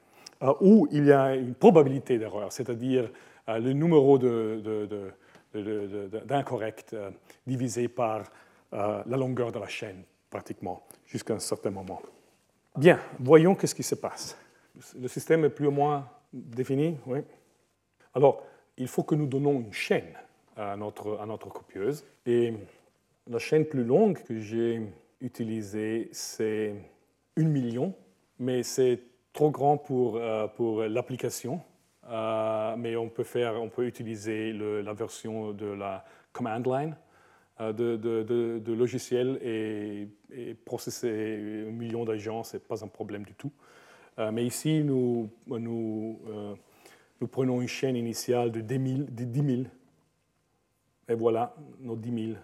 où 0.61 0.87
il 0.91 1.05
y 1.05 1.11
a 1.11 1.35
une 1.35 1.55
probabilité 1.55 2.17
d'erreur, 2.17 2.51
c'est-à-dire 2.51 3.09
euh, 3.49 3.59
le 3.59 3.73
numéro 3.73 4.17
d'incorrect 6.25 6.93
euh, 6.93 7.11
divisé 7.45 7.87
par 7.87 8.23
la 8.71 9.15
longueur 9.15 9.53
de 9.53 9.59
la 9.59 9.67
chaîne, 9.67 10.03
pratiquement, 10.29 10.83
jusqu'à 11.05 11.33
un 11.33 11.39
certain 11.39 11.69
moment. 11.69 12.01
Bien, 12.75 12.99
voyons 13.17 13.55
qu'est-ce 13.55 13.73
qui 13.73 13.81
se 13.81 13.95
passe. 13.95 14.37
Le 14.99 15.07
système 15.07 15.45
est 15.45 15.49
plus 15.49 15.67
ou 15.67 15.71
moins 15.71 16.05
défini, 16.33 16.97
oui. 17.05 17.19
Alors, 18.13 18.43
il 18.77 18.89
faut 18.89 19.03
que 19.03 19.15
nous 19.15 19.25
donnons 19.25 19.61
une 19.61 19.71
chaîne 19.71 20.13
à 20.57 20.75
notre, 20.75 21.17
à 21.21 21.25
notre 21.25 21.47
copieuse. 21.47 22.03
Et 22.25 22.53
la 23.29 23.39
chaîne 23.39 23.65
plus 23.65 23.83
longue 23.83 24.21
que 24.23 24.39
j'ai 24.39 24.81
utilisée, 25.21 26.09
c'est 26.11 26.75
1 27.37 27.43
million, 27.43 27.93
mais 28.39 28.63
c'est 28.63 29.01
trop 29.33 29.51
grand 29.51 29.77
pour, 29.77 30.17
euh, 30.17 30.87
l'application. 30.87 31.61
Euh, 32.09 32.75
mais 32.77 32.95
on 32.95 33.09
peut, 33.09 33.85
utiliser 33.85 34.53
la 34.53 34.93
version 34.93 35.51
de 35.51 35.65
la 35.65 36.05
command 36.31 36.65
line 36.65 36.95
euh, 37.59 37.73
de, 37.73 38.73
logiciel 38.73 39.39
et, 39.43 40.07
processer 40.65 41.65
un 41.67 41.71
million 41.71 42.05
d'agents, 42.05 42.43
ce 42.43 42.57
n'est 42.57 42.63
pas 42.63 42.83
un 42.83 42.87
problème 42.87 43.23
du 43.23 43.33
tout. 43.33 43.51
mais 44.17 44.45
ici, 44.45 44.83
nous, 44.83 45.29
prenons 47.31 47.61
une 47.61 47.67
chaîne 47.67 47.95
initiale 47.95 48.51
de 48.51 48.61
10 48.61 49.45
000, 49.45 49.63
et 51.09 51.15
voilà 51.15 51.55
nos 51.79 51.95
10 51.95 52.25
000, 52.27 52.37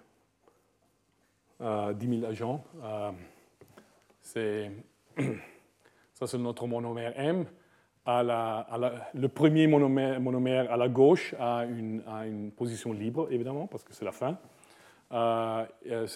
10 1.63 2.19
000 2.19 2.29
agents. 2.29 2.63
c'est 4.21 4.71
ça, 6.13 6.27
c'est 6.27 6.37
notre 6.37 6.67
monomère 6.67 7.13
M. 7.15 7.45
À 8.05 8.21
la, 8.21 8.67
le 9.13 9.29
premier 9.29 9.65
monomère, 9.65 10.71
à 10.71 10.75
la 10.75 10.89
gauche 10.89 11.33
a 11.39 11.63
une, 11.63 12.03
une, 12.25 12.51
position 12.51 12.91
libre, 12.91 13.29
évidemment, 13.31 13.65
parce 13.65 13.83
que 13.83 13.93
c'est 13.93 14.03
la 14.03 14.11
fin. 14.11 14.37
Euh, 15.13 15.65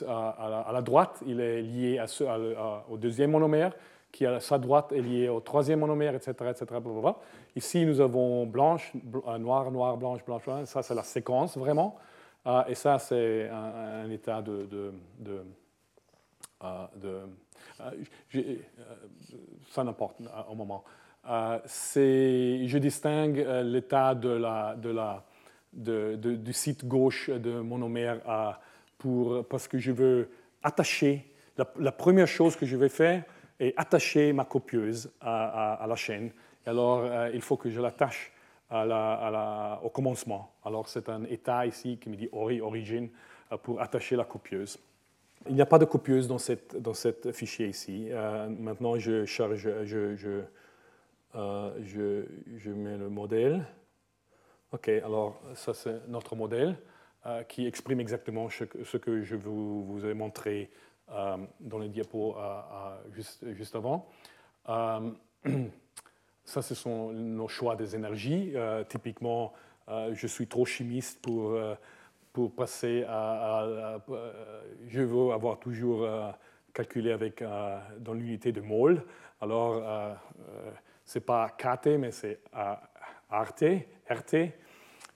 à, 0.08 0.72
la, 0.74 0.82
droite, 0.82 1.24
il 1.26 1.39
est 1.39 1.62
lié 1.62 2.04
au 2.89 2.98
deuxième 2.98 3.32
monomère, 3.32 3.72
qui 4.12 4.26
à 4.26 4.39
sa 4.39 4.58
droite 4.58 4.91
est 4.91 5.02
lié 5.02 5.30
au 5.30 5.39
troisième 5.39 5.80
monomère, 5.80 6.14
etc. 6.16 6.34
etc. 6.50 6.66
Ici, 7.56 7.86
nous 7.86 8.02
avons 8.02 8.45
blanche, 8.45 8.91
euh, 8.95 9.38
noir, 9.38 9.72
noir, 9.72 9.95
blanche, 9.95 10.26
blanche. 10.26 10.43
Ça, 10.66 10.82
c'est 10.84 10.95
la 10.95 11.04
séquence, 11.04 11.58
vraiment. 11.58 11.95
Euh, 12.48 12.64
et 12.68 12.76
ça, 12.76 12.98
c'est 12.98 13.50
un, 13.50 14.10
état 14.10 14.41
de, 14.41 14.66
de, 14.66 14.93
de 15.20 15.43
euh, 16.64 17.26
euh, 18.36 18.56
ça 19.70 19.84
n'importe 19.84 20.22
au 20.50 20.56
moment. 20.56 20.84
Euh, 21.30 21.60
je 21.95 22.78
distingue 22.78 23.45
l'état 23.64 24.16
de 24.16 24.30
la, 24.30 24.76
de 24.76 24.89
la, 24.89 25.24
du 25.74 26.54
site 26.54 26.86
gauche 26.86 27.30
de 27.30 27.60
monomère 27.60 28.58
pour, 28.98 29.45
parce 29.48 29.68
que 29.68 29.78
je 29.78 29.91
veux 29.91 30.30
attacher, 30.64 31.34
la, 31.58 31.91
première 31.91 32.28
chose 32.28 32.56
que 32.56 32.66
je 32.66 32.78
vais 32.78 32.89
faire 32.89 33.24
est 33.60 33.74
attacher 33.78 34.32
ma 34.34 34.45
copieuse 34.45 35.12
à, 35.20 35.74
à, 35.74 35.88
la 35.88 35.95
chaîne. 35.95 36.32
alors, 36.66 37.04
il 37.34 37.41
faut 37.41 37.58
que 37.58 37.70
je 37.70 37.82
l'attache 37.82 38.32
au 38.72 39.89
commencement. 39.89 40.51
Alors, 40.63 40.88
c'est 40.88 41.09
un 41.09 41.24
état 41.26 41.65
ici 41.65 41.97
qui 42.01 42.09
me 42.09 42.15
dit 42.15 42.30
origine 42.32 43.09
pour 43.63 43.82
attacher 43.82 44.15
la 44.15 44.26
copieuse. 44.26 44.78
Il 45.47 45.55
n'y 45.55 45.61
a 45.61 45.65
pas 45.65 45.80
de 45.80 45.86
copieuse 45.86 46.28
dans, 46.28 46.38
cette, 46.38 46.76
dans 46.82 46.93
cet 46.93 47.32
fichier 47.32 47.68
ici. 47.68 48.07
Euh, 48.11 48.49
maintenant, 48.49 48.97
je 48.97 49.26
charge, 49.26 49.55
je, 49.55 50.15
je, 50.15 50.41
euh, 51.36 51.72
je, 51.84 52.26
je, 52.57 52.72
mets 52.72 52.97
le 52.97 53.09
modèle. 53.09 53.65
OK, 54.74 54.89
alors 54.89 55.39
ça 55.55 55.74
c'est 55.74 56.05
notre 56.09 56.36
modèle 56.36 56.76
euh, 57.26 57.43
qui 57.43 57.65
exprime 57.65 58.01
exactement 58.01 58.49
ce, 58.49 58.65
que 58.97 59.22
je 59.22 59.36
vous, 59.36 59.86
vous 59.86 60.05
ai 60.05 60.13
montré 60.13 60.70
dans 61.61 61.80
les 61.80 61.88
diapos 61.88 62.36
juste, 63.13 63.49
juste, 63.53 63.78
avant. 63.78 64.09
ça, 66.48 66.62
ce 66.62 66.74
sont 66.74 67.12
nos 67.12 67.48
choix 67.48 67.76
des 67.76 67.95
énergies. 67.95 68.54
typiquement, 68.89 69.54
je 69.88 70.28
suis 70.28 70.48
trop 70.48 70.66
chimiste 70.66 71.22
pour 71.22 71.56
pour 72.38 72.52
passer 72.52 73.04
à, 73.10 73.98
je 74.88 75.02
veux 75.02 75.32
avoir 75.32 75.58
toujours 75.58 76.04
euh, 76.04 76.30
calculé 76.72 77.12
avec, 77.12 77.41
euh, 77.41 77.80
dans 77.98 78.14
l'unité 78.14 78.52
de 78.52 78.62
mol. 78.62 79.04
Alors, 79.41 79.82
euh, 79.84 80.14
ce 81.04 81.18
n'est 81.18 81.26
pas 81.26 81.50
KT, 81.50 81.98
mais 81.98 82.12
c'est 82.12 82.39
RT, 83.32 83.88
RT. 84.08 84.54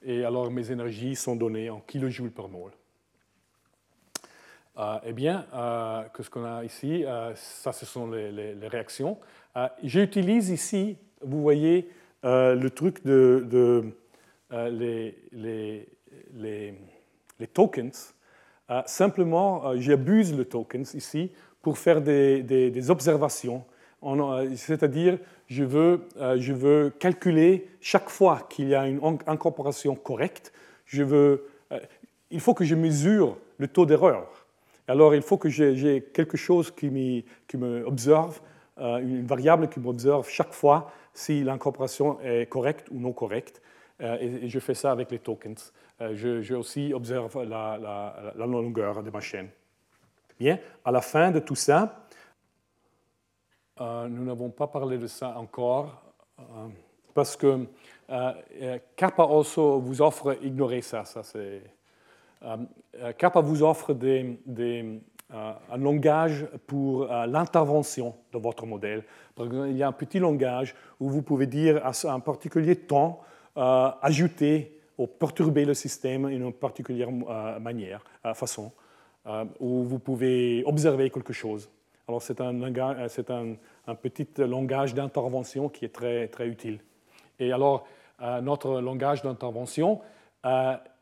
Et 0.02 0.26
alors, 0.26 0.50
mes 0.50 0.72
énergies 0.72 1.16
sont 1.16 1.36
données 1.36 1.70
en 1.70 1.80
kilojoules 1.82 2.32
par 2.32 2.50
mol. 2.50 2.72
eh 5.04 5.14
bien, 5.14 5.46
qu'est-ce 6.18 6.30
qu'on 6.32 6.44
a 6.44 6.64
ici? 6.64 7.06
Ça, 7.36 7.72
ce 7.72 7.86
sont 7.86 8.10
les, 8.10 8.68
réactions. 8.68 9.20
J'utilise 9.84 10.50
ici, 10.50 10.98
vous 11.24 11.42
voyez, 11.42 11.90
le 12.24 12.68
truc 12.70 13.06
de, 13.06 13.46
de 13.50 13.84
les, 17.40 17.48
tokens. 17.54 18.14
Euh, 18.70 18.82
simplement, 18.86 19.68
euh, 19.68 19.76
j'abuse 19.80 20.36
le 20.36 20.46
tokens 20.46 20.94
ici 20.94 21.32
pour 21.62 21.78
faire 21.78 22.02
des, 22.02 22.90
observations. 22.90 23.64
Euh, 24.04 24.50
c'est-à-dire, 24.56 25.18
je, 25.48 25.64
veux, 25.64 26.08
je 26.38 26.54
veux 26.54 26.92
calculer 26.98 27.68
chaque 27.82 28.10
fois 28.10 28.48
qu'il 28.50 28.70
y 28.70 28.76
a 28.76 28.88
une 28.88 29.00
incorporation 29.28 29.96
correcte, 29.96 30.54
je 30.86 31.04
veux, 31.04 31.46
il 32.32 32.40
faut 32.40 32.54
que 32.54 32.66
je 32.66 32.76
mesure 32.76 33.38
le 33.58 33.68
taux 33.68 33.86
d'erreur. 33.86 34.48
Alors, 34.88 35.14
il 35.14 35.22
faut 35.22 35.38
que 35.38 35.50
j'ai 35.50 36.02
quelque 36.14 36.38
chose 36.38 36.72
qui, 36.72 37.24
qui 37.48 37.58
me 37.58 37.86
observe, 37.86 38.42
une 38.82 39.26
variable 39.26 39.70
qui 39.70 39.80
m'observe 39.80 40.28
chaque 40.28 40.54
fois 40.54 40.92
si 41.14 41.44
l'incorporation 41.44 42.20
est 42.22 42.50
correcte 42.50 42.88
ou 42.90 43.00
non 43.00 43.14
correcte. 43.14 43.62
et 44.00 44.50
je 44.50 44.60
fais 44.60 44.74
ça 44.74 44.92
avec 44.92 45.12
les 45.12 45.20
tokens. 45.20 45.72
Euh, 46.02 46.42
je, 46.42 46.54
aussi 46.56 46.94
observe 46.94 47.44
la, 47.44 48.34
longueur 48.36 49.04
de 49.04 49.10
ma 49.12 49.20
chaîne. 49.20 49.50
Bien, 50.40 50.58
à 50.84 50.92
la 50.92 51.02
fin 51.02 51.30
de 51.30 51.40
tout 51.40 51.56
ça, 51.56 52.08
euh, 53.80 54.08
nous 54.08 54.26
n'avons 54.26 54.50
pas 54.50 54.68
parlé 54.68 54.98
de 54.98 55.08
ça 55.08 55.38
encore, 55.38 56.02
euh, 56.40 56.44
parce 57.14 57.36
que 57.36 57.68
Kappa 58.96 59.24
also 59.24 59.80
vous 59.80 60.02
offre, 60.02 60.38
ignorer 60.44 60.82
ça, 60.82 61.06
ça 61.06 61.24
c'est... 61.24 61.62
Kappa 63.18 63.40
vous 63.42 63.62
offre 63.62 63.94
des, 63.94 65.00
un 65.34 65.78
langage 65.78 66.46
pour 66.68 67.06
l'intervention 67.06 68.16
de 68.34 68.38
votre 68.38 68.66
modèle. 68.66 69.04
Par 69.36 69.46
exemple, 69.46 69.70
il 69.70 69.78
y 69.78 69.84
a 69.84 69.88
un 69.88 69.94
petit 69.94 70.20
langage 70.20 70.76
où 71.00 71.10
vous 71.10 71.22
pouvez 71.22 71.48
dire 71.48 71.82
à 71.86 71.92
un 72.12 72.20
particulier 72.20 72.76
temps, 72.76 73.22
ajouter 73.56 74.82
perturber 75.08 75.66
le 75.66 75.74
système 75.74 76.30
d'une 76.30 76.54
particulière 76.54 77.10
euh, 77.10 77.60
manière, 77.60 78.04
euh, 78.26 78.34
façon, 78.34 78.72
euh, 79.28 79.46
où 79.60 79.84
vous 79.84 80.00
pouvez 80.00 80.64
observer 80.66 81.10
quelque 81.10 81.34
chose. 81.34 81.70
Alors 82.08 82.22
c'est 82.22 82.42
un, 82.42 83.08
c'est 83.08 83.30
un, 83.30 83.56
petit 83.96 84.28
langage 84.38 84.94
d'intervention 84.94 85.70
qui 85.70 85.86
est 85.86 85.94
très, 85.94 86.28
très 86.28 86.48
utile. 86.48 86.80
Et 87.40 87.52
alors, 87.52 87.88
notre 88.42 88.82
langage 88.82 89.22
d'intervention 89.22 90.02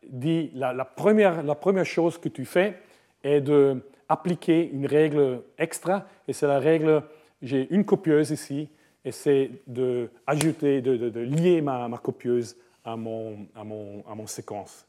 dit 0.03 0.51
la, 0.53 0.85
première, 0.85 1.41
la 1.41 1.55
première 1.55 1.85
chose 1.85 2.17
que 2.17 2.29
tu 2.29 2.45
fais 2.45 2.79
est 3.23 3.41
d'appliquer 4.09 4.69
une 4.71 4.87
règle 4.87 5.43
extra, 5.57 6.05
et 6.27 6.33
c'est 6.33 6.47
la 6.47 6.59
règle, 6.59 7.03
j'ai 7.41 7.73
une 7.73 7.85
copieuse 7.85 8.31
ici, 8.31 8.69
et 9.05 9.11
c'est 9.11 9.51
de, 9.67 10.09
de, 10.27 11.09
de, 11.09 11.19
lier 11.19 11.61
ma, 11.61 11.87
ma 11.87 11.97
copieuse 11.97 12.57
à 12.83 12.95
mon, 12.95 13.47
à 13.55 13.63
mon, 13.63 14.03
à 14.09 14.15
mon 14.15 14.27
séquence 14.27 14.85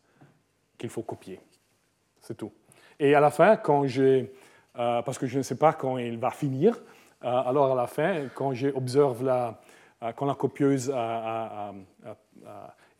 qu'il 0.78 0.88
faut 0.88 1.02
copier. 1.02 1.38
C'est 2.20 2.36
tout. 2.36 2.52
Et 2.98 3.14
à 3.14 3.20
la 3.20 3.30
fin, 3.30 3.56
quand 3.56 3.86
j'ai, 3.86 4.32
euh, 4.78 5.02
parce 5.02 5.18
que 5.18 5.26
je 5.26 5.38
ne 5.38 5.42
sais 5.42 5.56
pas 5.56 5.72
quand 5.72 5.98
il 5.98 6.18
va 6.18 6.30
finir, 6.30 6.80
euh, 7.22 7.28
alors 7.28 7.72
à 7.72 7.74
la 7.74 7.86
fin, 7.86 8.28
quand 8.34 8.54
j'observe 8.54 9.24
la, 9.24 9.60
euh, 10.02 10.12
quand 10.12 10.26
la 10.26 10.34
copieuse 10.34 10.88
est 10.88 10.92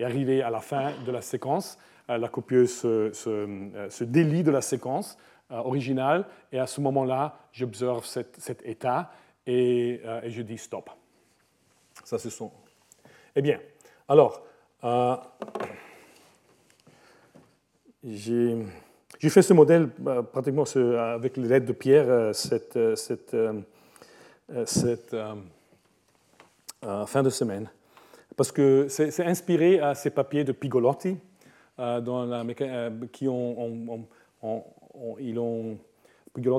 arrivée 0.05 0.43
à 0.43 0.51
la 0.51 0.61
fin 0.61 0.93
de 1.05 1.11
la 1.11 1.23
séquence, 1.23 1.79
la 2.09 2.29
copieuse 2.29 2.73
se, 2.73 3.13
se, 3.13 4.05
délie 4.05 4.43
de 4.43 4.51
la 4.51 4.63
séquence 4.63 5.17
originale, 5.51 6.27
et 6.53 6.59
à 6.59 6.67
ce 6.67 6.81
moment-là, 6.81 7.37
j'observe 7.53 8.05
cet, 8.05 8.63
état 8.65 9.11
et, 9.47 10.01
et, 10.23 10.31
je 10.31 10.43
dis 10.43 10.59
stop. 10.59 10.91
Ça, 12.05 12.19
ce 12.19 12.31
sont. 12.31 12.51
Eh 13.35 13.43
bien, 13.43 13.59
alors, 14.09 14.43
euh, 14.83 15.17
j'ai 18.03 18.59
fait 19.29 19.43
ce 19.43 19.53
modèle 19.53 19.89
euh, 20.07 20.23
pratiquement 20.23 20.65
avec 20.97 21.37
l'aide 21.37 21.65
de 21.65 21.73
Pierre 21.73 22.07
euh, 22.09 22.33
cette, 22.33 22.77
fin 27.07 27.23
de 27.23 27.31
semaine. 27.31 27.71
Parce 28.37 28.51
que 28.51 28.89
c'est 28.89 29.25
inspiré 29.25 29.81
à 29.81 29.95
ces 29.95 30.11
papiers 30.11 30.45
de 30.45 30.53
Pigolotti, 30.53 31.19
qui 33.13 33.29
ont, 33.29 34.09
ils 35.19 35.39
ont 35.39 35.79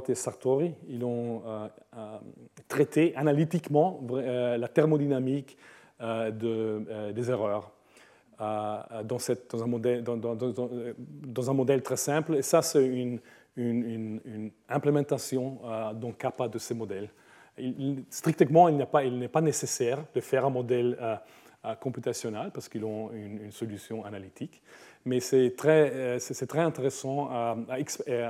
et 0.09 0.15
Sartori, 0.15 0.73
ils 0.89 1.03
ont 1.03 1.43
traité 2.67 3.15
analytiquement 3.15 4.01
la 4.11 4.67
thermodynamique 4.67 5.57
des 5.99 7.29
erreurs 7.31 7.71
dans, 8.39 9.17
dans, 9.49 9.63
un 9.63 9.67
modèle, 9.67 10.03
dans, 10.03 10.17
dans, 10.17 10.35
dans, 10.35 11.81
très 11.81 11.97
simple. 11.97 12.35
Et 12.35 12.41
ça, 12.41 12.61
c'est 12.61 12.85
une, 12.85 13.19
implémentation 14.69 15.59
donc 15.93 16.17
kappa 16.17 16.47
de 16.47 16.57
ces 16.57 16.73
modèles. 16.73 17.09
strictement, 18.09 18.67
il 18.69 18.77
n'est 18.77 19.27
pas, 19.27 19.41
nécessaire 19.41 20.03
de 20.13 20.21
faire 20.21 20.45
un 20.45 20.49
modèle 20.49 20.97
computationnel 21.79 22.51
parce 22.53 22.67
qu'ils 22.67 22.83
ont 22.83 23.11
une, 23.11 23.51
solution 23.51 24.03
analytique. 24.05 24.61
Mais 25.05 25.19
c'est 25.19 25.55
très, 25.55 25.91
euh, 25.91 26.19
c'est 26.19 26.47
très 26.47 26.59
intéressant 26.59 27.29
à, 27.31 27.57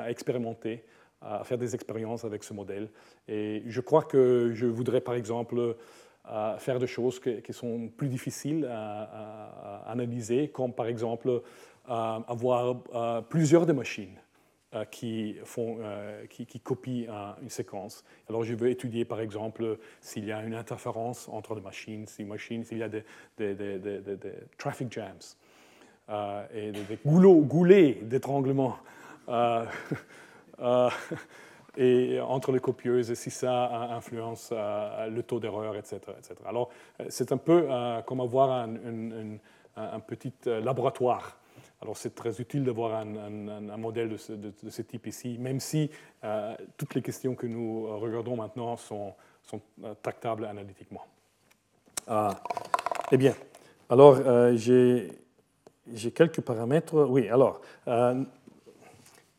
expérimenter, 0.07 0.84
à 1.22 1.43
faire 1.43 1.57
des 1.57 1.76
expériences 1.76 2.24
avec 2.24 2.43
ce 2.43 2.53
modèle. 2.53 2.89
Et 3.28 3.63
je 3.67 3.82
crois 3.82 4.03
que 4.03 4.51
je 4.53 4.65
voudrais, 4.65 5.01
par 5.01 5.15
exemple, 5.15 5.76
à 6.24 6.55
faire 6.59 6.80
des 6.80 6.88
choses 6.88 7.19
qui 7.19 7.53
sont 7.53 7.89
plus 7.89 8.07
difficiles 8.07 8.65
à, 8.72 9.84
analyser, 9.88 10.49
comme 10.49 10.72
par 10.72 10.86
exemple 10.86 11.41
avoir 11.88 12.84
plusieurs 13.30 13.65
des 13.65 13.74
machines 13.74 14.15
qui, 14.91 15.36
font, 15.43 15.80
qui, 16.30 16.59
copient 16.59 17.36
une 17.41 17.49
séquence. 17.49 18.03
Alors 18.30 18.43
je 18.43 18.53
veux 18.53 18.69
étudier 18.69 19.03
par 19.03 19.19
exemple 19.19 19.80
s'il 19.99 20.26
y 20.26 20.32
a 20.32 20.43
une 20.43 20.53
interférence 20.53 21.28
entre 21.28 21.55
les 21.55 21.61
machines, 21.61 22.05
s'il 22.05 22.78
y 22.78 22.84
a 22.84 22.88
des, 22.88 23.03
traffic 24.57 24.93
jams 24.93 25.17
et 26.53 26.72
des, 26.72 26.99
goulets 27.05 27.99
d'étranglement. 28.01 28.78
et 31.78 32.20
entre 32.20 32.51
les 32.51 32.59
copieuses, 32.59 33.14
si 33.14 33.32
ça 33.32 33.93
influence 33.93 34.49
euh, 34.51 35.07
le 35.07 35.24
taux 35.24 35.39
d'erreur, 35.39 35.76
etc., 35.76 35.99
etc., 36.18 36.36
Alors, 36.45 36.70
euh, 36.99 37.05
c'est 37.09 37.32
un 37.32 37.38
peu 37.38 37.68
euh, 37.70 38.01
comme 38.01 38.20
avoir 38.20 38.51
un, 38.51 39.99
petit 40.05 40.34
laboratoire. 40.45 41.38
Alors, 41.82 41.95
c'est 41.97 42.14
très 42.14 42.41
utile 42.41 42.64
d'avoir 42.66 42.95
un, 42.95 43.78
modèle 43.78 44.09
de 44.09 44.18
ce, 44.18 44.82
type 44.82 45.07
ici, 45.07 45.38
même 45.39 45.59
si 45.59 45.89
toutes 46.78 46.93
les 46.93 47.01
questions 47.01 47.36
que 47.36 47.47
nous 47.47 47.88
regardons 47.99 48.36
maintenant 48.36 48.76
sont, 48.76 49.14
sont 49.43 49.62
tractables 50.03 50.45
analytiquement. 50.45 51.05
eh 53.12 53.18
bien, 53.18 53.34
alors, 53.89 54.18
j'ai 54.55 55.09
quelques 56.14 56.42
paramètres. 56.42 57.08
Oui, 57.10 57.28
alors, 57.30 57.62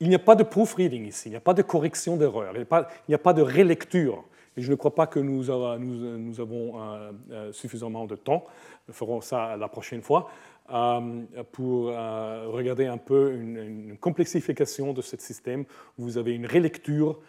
il 0.03 0.09
n'y 0.09 0.17
a 0.17 0.19
pas 0.19 0.35
de 0.35 0.43
proofreading 0.43 1.07
ici, 1.07 1.29
il 1.29 1.31
n'y 1.31 1.37
a 1.37 1.41
pas 1.41 1.55
de 1.55 1.63
correction 1.63 2.17
d'erreur, 2.17 2.53
il 2.57 2.67
n'y 3.09 3.15
a, 3.15 3.19
pas 3.19 3.33
de 3.33 3.41
relecture. 3.41 4.25
Et 4.57 4.61
je 4.61 4.69
ne 4.69 4.75
crois 4.75 4.97
pas 4.97 5.07
que 5.07 5.21
nous, 5.21 5.49
avons 5.49 6.81
euh, 6.81 7.13
euh, 7.31 7.53
suffisamment 7.53 8.05
de 8.07 8.17
temps. 8.17 8.45
Nous 8.89 8.95
ferons 8.95 9.21
ça 9.21 9.57
la 9.57 9.69
prochaine 9.69 10.03
fois 10.03 10.29
euh, 10.75 11.23
pour 11.53 11.87
regarder 11.87 12.87
un 12.87 12.99
peu 12.99 13.33
une, 13.33 13.97
complexification 13.99 14.93
de 14.93 15.03
ce 15.03 15.17
système. 15.19 15.65
Vous 15.97 16.19
avez 16.19 16.35
une 16.35 16.47
relecture 16.47 17.21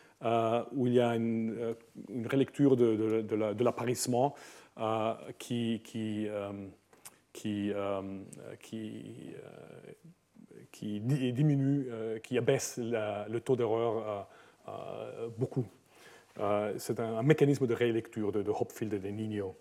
où 0.75 0.87
il 0.87 0.93
y 0.93 0.99
a 0.99 1.15
une, 1.15 1.75
relecture 2.27 2.75
de, 2.75 3.21
de, 3.21 3.63
l'apparissement 3.63 4.33
qui, 5.37 6.27
qui, 7.33 7.73
qui 8.59 9.33
qui 10.73 10.99
diminue, 10.99 11.87
euh, 11.89 12.19
qui 12.19 12.37
abaisse 12.37 12.77
le 12.79 13.39
taux 13.39 13.55
d'erreur 13.55 14.27
euh, 14.67 14.69
euh, 14.69 15.29
beaucoup. 15.37 15.65
C'est 16.77 16.99
un, 16.99 17.21
mécanisme 17.21 17.67
de 17.67 17.75
rélecture 17.75 18.31
de, 18.31 18.43
Hopfield 18.49 18.93
et 18.93 18.99
de 18.99 19.07
Nino 19.07 19.55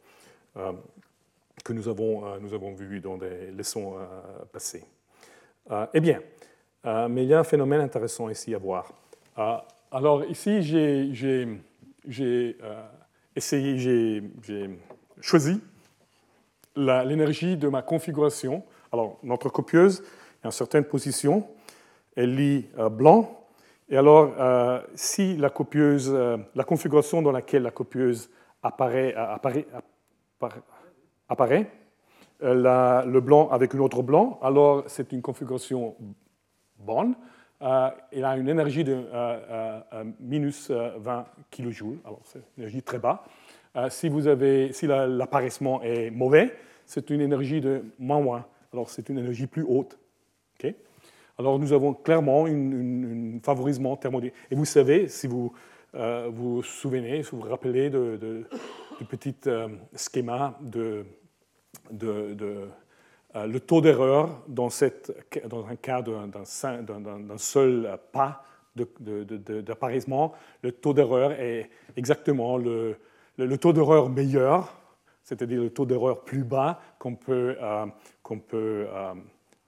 que 1.64 1.73
nous 1.75 1.87
avons, 1.87 2.41
nous 2.41 2.55
avons 2.55 2.73
vu 2.73 3.01
dans 3.01 3.18
des 3.18 3.51
leçons 3.51 3.99
passées. 4.53 4.83
eh 5.93 6.01
bien, 6.01 6.23
mais 6.85 7.25
il 7.25 7.29
y 7.29 7.35
a 7.35 7.41
un 7.41 7.45
phénomène 7.45 7.83
intéressant 7.83 8.31
ici 8.31 8.55
à 8.55 8.59
voir. 8.59 8.91
alors 9.91 10.25
ici, 10.25 10.62
j'ai 10.62 11.59
essayé, 13.37 13.79
j'ai 14.43 14.70
choisi 15.20 15.61
l'énergie 16.77 17.57
de 17.57 17.68
ma 17.68 17.83
configuration. 17.83 18.64
Alors, 18.93 19.18
notre 19.23 19.49
copieuse, 19.49 20.03
en 20.45 20.51
certaines 20.51 20.85
positions, 20.85 21.47
elle 22.16 22.35
lit 22.35 22.68
euh, 22.79 22.89
blanc. 22.89 23.39
Et 23.89 23.97
alors, 23.97 24.33
euh, 24.39 24.81
si 24.95 25.37
la 25.37 25.51
copieuse, 25.51 26.11
euh, 26.12 26.37
la 26.55 26.64
configuration 26.64 27.23
dans 27.23 27.33
laquelle 27.33 27.62
la 27.62 27.70
copieuse 27.70 28.31
apparaît, 28.62 29.14
le 32.41 33.20
blanc 33.20 33.49
avec 33.51 33.75
une 33.75 33.81
autre 33.81 34.03
blanc, 34.03 34.39
alors 34.43 34.85
c'est 34.87 35.12
une 35.12 35.23
configuration 35.23 35.97
bonne. 36.79 37.14
elle 37.61 38.25
a 38.25 38.37
une 38.37 38.49
énergie 38.49 38.85
de 38.85 39.05
minus 40.20 40.70
20 40.70 41.27
kJ, 41.51 41.83
alors 42.05 42.20
c'est 42.25 42.39
une 42.39 42.64
énergie 42.64 42.83
très 42.83 42.99
bas. 42.99 43.25
Si 43.89 44.09
vous 44.09 44.27
avez, 44.27 44.73
si 44.73 44.87
l'apparissement 44.87 45.83
est 45.83 46.11
mauvais, 46.11 46.55
c'est 46.87 47.11
une 47.11 47.20
énergie 47.20 47.61
de 47.61 47.85
moins 47.99 48.37
1, 48.37 48.45
alors 48.73 48.91
c'est 48.91 49.09
une 49.09 49.18
énergie 49.18 49.47
plus 49.47 49.64
haute. 49.66 49.99
Alors 51.39 51.59
nous 51.59 51.73
avons 51.73 51.95
clairement 51.95 52.47
un 52.47 53.41
favorisement 53.43 53.97
thermodynamique. 53.97 54.39
Et 54.51 54.55
vous 54.55 54.64
savez, 54.64 55.09
si 55.09 55.27
vous 55.27 55.53
euh, 55.95 56.31
vous 56.33 56.62
souvenez, 56.62 57.23
si 57.23 57.31
vous 57.31 57.41
vous 57.41 57.49
rappelez 57.49 57.91
de, 57.91 58.47
petit 59.09 59.35
euh, 59.47 59.68
schéma 59.97 60.59
de, 60.61 61.05
de, 61.91 62.68
euh, 63.35 63.47
le 63.47 63.61
taux 63.61 63.81
d'erreur 63.81 64.43
dans, 64.47 64.68
dans, 65.49 65.66
un 65.66 65.77
cas 65.77 66.03
d'un 66.03 67.37
seul 67.37 67.99
pas 68.12 68.45
d'appariement, 68.77 70.33
le 70.62 70.73
taux 70.73 70.95
d'erreur 70.95 71.33
est 71.33 71.70
exactement 71.97 72.57
le, 72.57 72.97
le, 73.37 73.59
taux 73.59 73.72
d'erreur 73.72 74.09
meilleur, 74.09 74.74
c'est-à-dire 75.22 75.61
le 75.61 75.70
taux 75.70 75.87
d'erreur 75.87 76.24
plus 76.24 76.45
bas 76.45 76.80
qu'on 76.99 77.14
peut, 77.14 77.57
qu'on 78.22 78.39
peut 78.39 78.87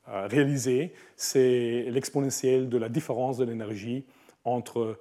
réaliser, 0.07 0.93
c'est 1.17 1.87
l'exponentielle 1.89 2.69
de 2.69 2.79
la 2.79 2.89
différence 2.89 3.39
de 3.39 3.45
l'énergie 3.45 4.05
entre 4.45 4.99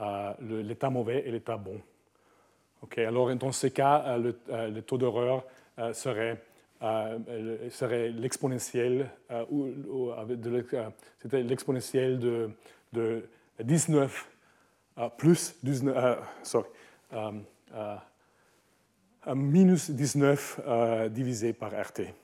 euh, 0.00 0.32
l'état 0.40 0.90
mauvais 0.90 1.22
et 1.24 1.30
l'état 1.30 1.56
bon. 1.56 1.80
alors, 2.96 3.32
dans 3.36 3.52
ce 3.52 3.68
cas, 3.68 4.02
euh, 4.08 4.32
le, 4.70 4.82
taux 4.82 4.98
d'erreur 4.98 5.44
euh, 5.78 5.92
serait, 5.92 6.42
serait 7.70 8.10
l'exponentielle 8.10 9.08
de, 12.18 12.50
de, 12.92 13.24
19 13.62 14.28
plus 15.16 15.54
19, 15.62 16.18
sorry, 16.42 16.66
minus 19.34 19.90
19 19.90 20.60
divisé 21.10 21.52
par 21.52 21.70
RT. 21.72 22.14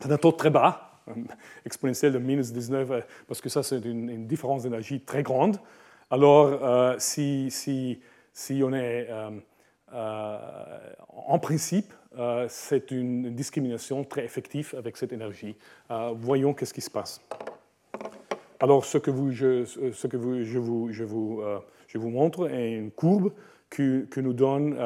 C'est 0.00 0.12
un 0.12 0.18
taux 0.18 0.32
très 0.32 0.50
bas, 0.50 1.00
exponentiel 1.66 2.12
de 2.12 2.18
minus 2.18 2.52
19, 2.52 2.90
euh, 2.90 3.00
parce 3.26 3.40
que 3.40 3.48
ça, 3.48 3.62
c'est 3.62 3.84
une, 3.84 4.26
différence 4.26 4.64
d'énergie 4.64 5.00
très 5.00 5.22
grande. 5.22 5.56
Alors, 6.10 6.46
euh, 6.62 6.94
si, 6.98 7.50
si, 7.50 8.00
si, 8.32 8.60
on 8.62 8.72
est 8.72 9.08
euh, 9.10 9.30
en 11.08 11.38
principe, 11.38 11.92
c'est 12.48 12.90
une 12.90 13.34
discrimination 13.34 14.04
très 14.04 14.24
effective 14.24 14.74
avec 14.78 14.96
cette 14.96 15.12
énergie. 15.12 15.56
voyons 16.14 16.54
qu'est-ce 16.54 16.74
qui 16.74 16.80
se 16.80 16.90
passe. 16.90 17.20
Alors, 18.60 18.84
ce 18.84 18.98
que, 18.98 19.10
vous, 19.10 19.32
ce 19.32 20.06
que 20.06 20.16
vous, 20.16 20.44
je, 20.44 20.58
vous, 21.04 21.42
je 21.94 22.00
vous 22.00 22.10
montre 22.10 22.50
une 22.50 22.90
courbe 22.90 23.32
que, 23.70 24.20
nous 24.20 24.32
donne 24.32 24.76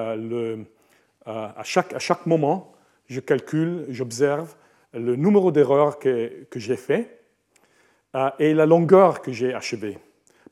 à, 1.25 1.63
chaque, 1.65 1.95
à 1.95 1.99
chaque 1.99 2.27
moment, 2.27 2.73
je 3.07 3.21
calcule, 3.21 3.87
j'observe 3.89 4.55
le 4.93 5.17
numéro 5.17 5.51
d'erreurs 5.51 5.99
que, 5.99 6.47
j'ai 6.55 6.77
fait 6.77 7.21
euh, 8.15 8.31
et 8.39 8.55
la 8.55 8.67
longueur 8.67 9.23
que 9.23 9.33
j'ai 9.33 9.55
achevée. 9.55 9.99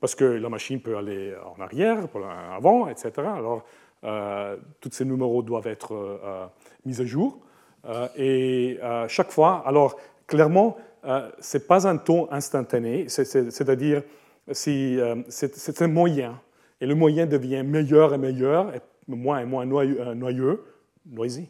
Parce 0.01 0.15
que 0.15 0.25
la 0.25 0.49
machine 0.49 0.81
peut 0.81 0.97
aller 0.97 1.35
en 1.45 1.61
arrière, 1.63 2.07
en 2.15 2.55
avant, 2.55 2.89
etc. 2.89 3.13
Alors, 3.17 3.65
euh, 4.05 4.57
tous 4.81 4.91
ces 4.93 5.05
numéros 5.05 5.43
doivent 5.43 5.67
être 5.67 5.95
euh, 5.95 6.47
mis 6.85 7.01
à 7.01 7.05
jour. 7.05 7.39
et 8.17 8.79
chaque 9.09 9.31
fois, 9.31 9.63
alors 9.67 9.97
clairement, 10.27 10.77
ce 11.05 11.57
n'est 11.57 11.65
pas 11.65 11.87
un 11.87 11.99
taux 11.99 12.29
instantané, 12.31 13.09
c'est-à-dire 13.09 14.03
c'est 14.53 15.83
un 15.83 15.89
moyen. 15.89 16.41
Et 16.81 16.87
le 16.87 16.95
moyen 16.95 17.27
devient 17.27 17.63
meilleur 17.63 18.15
et 18.15 18.19
meilleur, 18.19 18.73
moins 19.09 19.41
et 19.41 19.45
moins 19.45 19.65
noyeux, 19.65 20.15
noyeux 20.15 20.65
noisy, 21.07 21.49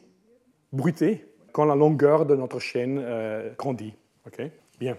bruité 0.72 1.26
quand 1.52 1.64
la 1.64 1.74
longueur 1.74 2.26
de 2.26 2.36
notre 2.36 2.58
chaîne 2.58 3.00
euh, 3.02 3.54
grandit. 3.56 3.94
Bien. 4.78 4.96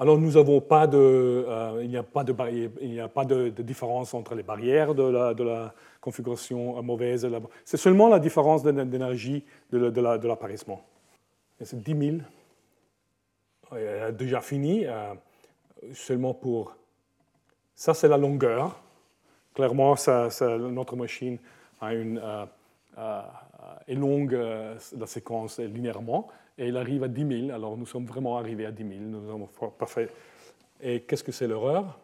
Alors 0.00 0.18
nous 0.18 0.32
n'avons 0.32 0.60
pas 0.60 0.86
de, 0.86 0.96
euh, 0.96 1.80
il 1.82 1.90
n'y 1.90 1.96
a 1.96 2.02
pas 2.02 2.24
de, 2.24 3.48
différence 3.62 4.14
entre 4.14 4.34
les 4.34 4.42
barrières 4.42 4.94
de 4.94 5.42
la, 5.42 5.74
configuration 6.00 6.80
mauvaise. 6.82 7.28
C'est 7.64 7.76
seulement 7.76 8.08
la 8.08 8.18
différence 8.18 8.62
d'énergie 8.62 9.44
de, 9.70 9.90
de 9.90 10.28
l'apparaissement. 10.28 10.82
C'est 11.60 11.82
10 11.82 12.10
000. 12.10 12.16
Elle 13.72 14.02
a 14.02 14.12
déjà 14.12 14.40
fini, 14.40 14.86
euh, 14.86 15.14
seulement 15.92 16.32
pour... 16.32 16.76
Ça, 17.74 17.94
c'est 17.94 18.08
la 18.08 18.16
longueur. 18.16 18.80
Clairement, 19.58 19.96
notre 20.70 20.94
machine 20.94 21.36
a 21.80 21.92
une, 21.92 22.22
euh, 22.22 23.22
est 23.88 23.94
longue, 23.96 24.32
la 24.32 25.06
séquence 25.08 25.58
linéairement 25.58 26.28
et 26.56 26.68
il 26.68 26.76
arrive 26.76 27.02
à 27.02 27.08
10 27.08 27.46
000. 27.46 27.52
Alors 27.52 27.76
nous 27.76 27.84
sommes 27.84 28.04
vraiment 28.04 28.38
arrivés 28.38 28.66
à 28.66 28.70
10 28.70 28.88
000. 28.88 29.00
Nous 29.00 29.28
avons 29.28 29.48
parfait. 29.76 30.10
Et 30.80 31.00
qu'est-ce 31.00 31.24
que 31.24 31.32
c'est 31.32 31.48
l'erreur? 31.48 31.98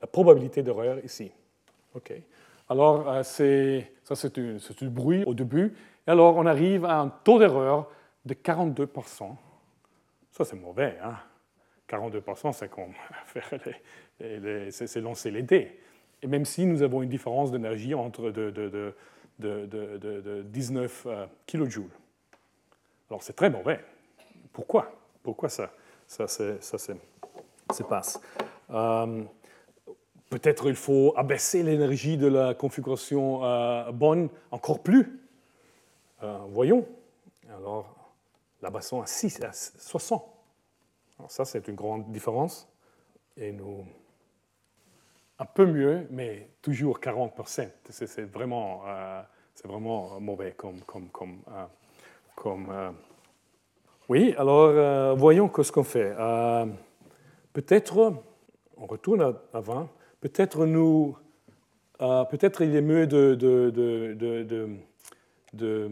La 0.00 0.06
probabilité 0.06 0.62
d'erreur 0.62 1.04
ici. 1.04 1.30
OK. 1.94 2.10
Alors 2.70 3.06
euh, 3.06 3.22
ça 3.22 4.14
c'est 4.14 4.38
du 4.38 4.88
bruit 4.88 5.24
au 5.24 5.34
début. 5.34 5.74
Et 6.06 6.10
alors 6.10 6.38
on 6.38 6.46
arrive 6.46 6.86
à 6.86 7.00
un 7.00 7.08
taux 7.08 7.38
d'erreur 7.38 7.90
de 8.24 8.32
42% 8.32 9.36
Ça 10.30 10.42
c'est 10.42 10.56
mauvais. 10.56 10.96
Hein 11.04 11.16
42% 11.86 12.54
c'est 12.54 12.70
comme 12.70 12.94
c'est 14.70 15.00
lancer 15.02 15.30
les 15.30 15.42
dés. 15.42 15.80
Et 16.22 16.26
même 16.26 16.44
si 16.44 16.66
nous 16.66 16.82
avons 16.82 17.02
une 17.02 17.08
différence 17.08 17.50
d'énergie 17.50 17.94
entre 17.94 18.30
de, 18.30 18.50
de, 18.50 18.94
de 19.38 20.42
19 20.42 21.06
euh, 21.06 21.26
kJ. 21.46 21.80
Alors 23.08 23.22
c'est 23.22 23.34
très 23.34 23.50
mauvais. 23.50 23.80
Pourquoi? 24.52 24.92
Pourquoi 25.22 25.48
ça, 25.48 25.70
ça, 26.06 26.26
ça 26.26 26.78
se 26.78 27.82
passe? 27.82 28.20
Euh, 28.70 29.24
Peut-être 30.30 30.68
il 30.68 30.74
faut 30.74 31.14
abaisser 31.16 31.62
l'énergie 31.62 32.18
de 32.18 32.26
la 32.26 32.52
configuration 32.52 33.44
euh, 33.44 33.90
bonne 33.92 34.28
encore 34.50 34.82
plus. 34.82 35.18
Voyons. 36.50 36.84
Alors, 37.48 38.12
l'abaissons 38.60 39.00
à, 39.00 39.06
6, 39.06 39.42
à 39.42 39.52
60. 39.52 40.22
Alors 41.18 41.30
ça, 41.30 41.44
c'est 41.44 41.66
une 41.68 41.74
grande 41.76 42.10
différence. 42.10 42.68
Et 43.36 43.52
nous, 43.52 43.86
un 45.38 45.46
peu 45.46 45.66
mieux, 45.66 46.06
mais 46.10 46.50
toujours 46.62 46.98
40%. 46.98 47.68
C'est 47.88 48.22
vraiment, 48.22 48.82
c'est 49.54 49.68
vraiment 49.68 50.18
mauvais 50.20 50.52
comme, 50.52 50.80
comme, 50.80 51.08
comme 51.10 51.42
comme, 52.38 52.68
euh, 52.70 52.90
oui, 54.08 54.34
alors 54.38 54.70
euh, 54.70 55.14
voyons 55.14 55.50
ce 55.60 55.72
qu'on 55.72 55.82
fait. 55.82 56.14
Euh, 56.18 56.66
peut-être, 57.52 58.14
on 58.76 58.86
retourne 58.86 59.34
avant, 59.52 59.88
peut-être 60.20 60.66
nous, 60.66 61.16
peut-être 61.98 62.62
il 62.62 62.76
est 62.76 62.80
mieux 62.80 63.06
de, 63.06 63.34
de, 63.34 63.70
de, 65.52 65.90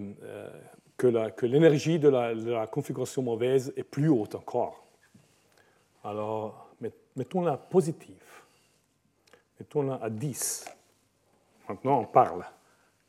que 0.97 1.47
l'énergie 1.47 1.99
de, 1.99 2.09
la, 2.09 2.67
configuration 2.69 3.23
mauvaise 3.23 3.73
est 3.77 3.83
plus 3.83 4.09
haute 4.09 4.37
encore. 4.37 4.87
Alors, 6.05 6.71
mettons-la 7.17 7.57
positive. 7.57 8.23
Mettons-la 9.59 9.99
à 10.03 10.11
10. 10.11 10.67
Maintenant, 11.69 12.01
on 12.01 12.05
parle. 12.05 12.45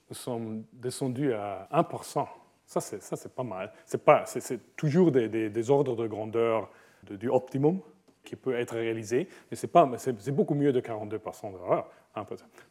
Nous 0.10 0.16
sommes 0.16 0.64
descendus 0.74 1.34
à 1.34 1.68
1%. 1.72 2.26
Ça, 2.66 2.82
c'est 2.82 3.34
pas 3.34 3.44
mal. 3.44 3.72
C'est 3.86 4.76
toujours 4.76 5.12
des, 5.12 5.70
ordres 5.70 5.96
de 5.96 6.08
grandeur 6.08 6.70
du 7.04 7.30
optimum 7.30 7.80
qui 8.24 8.36
peut 8.36 8.56
être 8.56 8.76
réalisé, 8.76 9.30
mais 9.50 9.58
c'est 9.58 10.32
beaucoup 10.32 10.54
mieux 10.54 10.74
de 10.74 10.82
42% 10.82 11.52
d'erreur. 11.52 11.90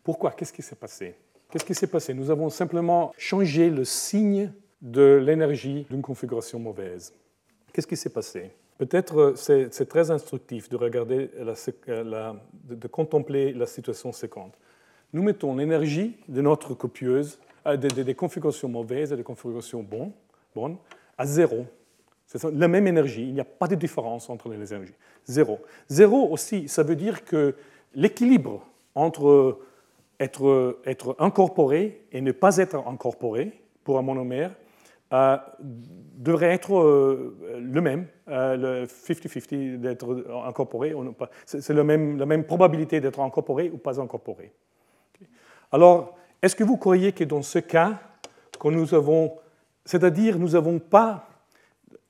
Pourquoi? 0.02 0.32
Qu'est-ce 0.32 0.52
qui 0.52 0.62
s'est 0.62 0.76
passé? 0.76 1.16
Qu'est-ce 1.50 1.64
qui 1.64 1.74
s'est 1.74 1.86
passé? 1.86 2.12
Nous 2.12 2.30
avons 2.30 2.50
simplement 2.50 3.12
changé 3.16 3.70
le 3.70 3.84
signe 3.84 4.52
de 4.82 5.22
l'énergie 5.24 5.86
d'une 5.88 6.02
configuration 6.02 6.58
mauvaise. 6.58 7.14
Qu'est-ce 7.72 7.86
qui 7.86 7.96
s'est 7.96 8.10
passé? 8.10 8.52
Peut-être 8.78 9.34
c'est 9.36 9.88
très 9.88 10.10
instructif 10.10 10.68
de 10.68 10.76
regarder, 10.76 11.30
de 11.34 12.88
contempler 12.88 13.52
la 13.52 13.66
situation 13.66 14.12
séquente. 14.12 14.52
Nous 15.12 15.22
mettons 15.22 15.56
l'énergie 15.56 16.16
de 16.28 16.42
notre 16.42 16.74
copieuse 16.74 17.38
euh, 17.66 17.76
des, 17.76 18.14
configurations 18.14 18.68
mauvaises 18.68 19.12
et 19.12 19.16
des 19.16 19.22
configurations 19.22 19.82
bonnes, 19.82 20.12
bonnes 20.54 20.76
à 21.16 21.26
zéro. 21.26 21.64
C'est 22.26 22.42
la 22.44 22.68
même 22.68 22.86
énergie, 22.86 23.22
il 23.22 23.32
n'y 23.32 23.40
a 23.40 23.44
pas 23.44 23.68
de 23.68 23.76
différence 23.76 24.28
entre 24.28 24.48
les 24.48 24.74
énergies. 24.74 24.94
Zéro. 25.24 25.60
Zéro 25.88 26.28
aussi, 26.30 26.68
ça 26.68 26.82
veut 26.82 26.96
dire 26.96 27.24
que 27.24 27.54
l'équilibre 27.94 28.66
entre 28.94 29.58
être, 30.20 30.80
être, 30.84 31.16
incorporé 31.18 32.02
et 32.12 32.20
ne 32.20 32.32
pas 32.32 32.56
être 32.58 32.76
incorporé 32.86 33.60
pour 33.84 33.98
un 33.98 34.02
monomère 34.02 34.54
euh, 35.12 35.36
devrait 36.16 36.52
être 36.52 36.76
euh, 36.76 37.36
le 37.60 37.80
même, 37.80 38.06
le 38.26 38.86
50-50 38.86 39.78
d'être 39.78 40.24
incorporé. 40.46 40.94
C'est 41.44 41.74
la 41.74 41.84
même, 41.84 42.18
la 42.18 42.26
même 42.26 42.44
probabilité 42.44 43.00
d'être 43.00 43.20
incorporé 43.20 43.70
ou 43.70 43.78
pas 43.78 44.00
incorporé. 44.00 44.52
Alors, 45.72 46.16
est-ce 46.42 46.54
que 46.54 46.64
vous 46.64 46.76
croyez 46.76 47.12
que 47.12 47.24
dans 47.24 47.42
ce 47.42 47.58
cas, 47.58 47.98
quand 48.58 48.70
nous 48.70 48.94
avons, 48.94 49.36
c'est-à-dire 49.84 50.38
nous 50.38 50.50
n'avons 50.50 50.78
pas 50.78 51.28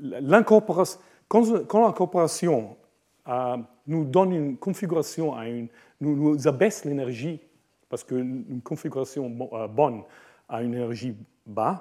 l'incorporation, 0.01 1.01
quand, 1.29 1.87
l'incorporation 1.87 2.77
euh, 3.29 3.57
nous 3.87 4.05
donne 4.05 4.33
une 4.33 4.57
configuration, 4.57 5.35
à 5.35 5.49
une, 5.49 5.69
nous, 6.01 6.47
abaisse 6.47 6.85
l'énergie, 6.85 7.41
parce 7.89 8.05
qu'une 8.05 8.61
configuration 8.63 9.49
euh, 9.53 9.69
bonne 9.69 10.03
a 10.49 10.63
une 10.63 10.75
énergie 10.75 11.17
basse, 11.47 11.79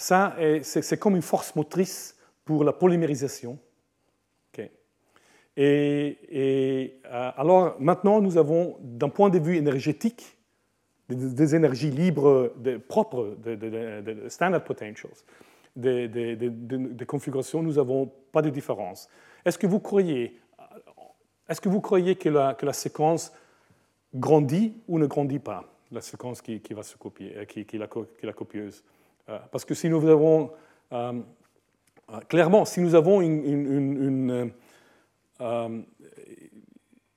ça 0.00 0.34
c'est, 0.62 0.98
comme 0.98 1.16
une 1.16 1.22
force 1.22 1.54
motrice 1.54 2.16
pour 2.44 2.64
la 2.64 2.72
polymérisation. 2.72 3.58
Et, 5.56 7.00
euh, 7.04 7.30
alors 7.36 7.76
maintenant, 7.78 8.20
nous 8.20 8.38
avons, 8.38 8.78
d'un 8.80 9.08
point 9.08 9.28
de 9.30 9.38
vue 9.38 9.56
énergétique, 9.56 10.38
des, 11.08 11.54
énergies 11.54 11.90
libres 11.90 12.54
propres, 12.88 13.36
de, 13.44 14.28
standard 14.28 14.64
potentials, 14.64 15.12
des, 15.76 17.04
configurations, 17.06 17.62
nous 17.62 17.74
n'avons 17.74 18.10
pas 18.32 18.42
de 18.42 18.50
différence. 18.50 19.08
Est-ce 19.44 19.58
que 19.58 19.66
vous 19.66 19.80
croyez, 19.80 20.40
est-ce 21.48 21.60
que, 21.60 21.68
vous 21.68 21.80
croyez 21.80 22.14
que, 22.14 22.28
la, 22.28 22.54
que 22.54 22.64
la 22.64 22.72
séquence 22.72 23.32
grandit 24.14 24.74
ou 24.86 24.98
ne 24.98 25.06
grandit 25.06 25.40
pas, 25.40 25.64
la 25.90 26.00
séquence 26.00 26.40
qui, 26.40 26.62
va 26.70 26.84
se 26.84 26.96
copier, 26.96 27.36
euh, 27.36 27.44
qui, 27.44 27.66
qui, 27.66 27.76
la, 27.76 27.88
qui 27.88 28.24
la 28.24 28.32
copieuse 28.32 28.82
euh, 28.82 28.99
Parce 29.50 29.64
que 29.64 29.74
si 29.74 29.88
nous 29.88 30.06
avons, 30.08 30.50
euh, 30.92 31.12
clairement, 32.28 32.64
si 32.64 32.80
nous 32.80 32.94
avons 32.94 33.20
une, 33.20 34.52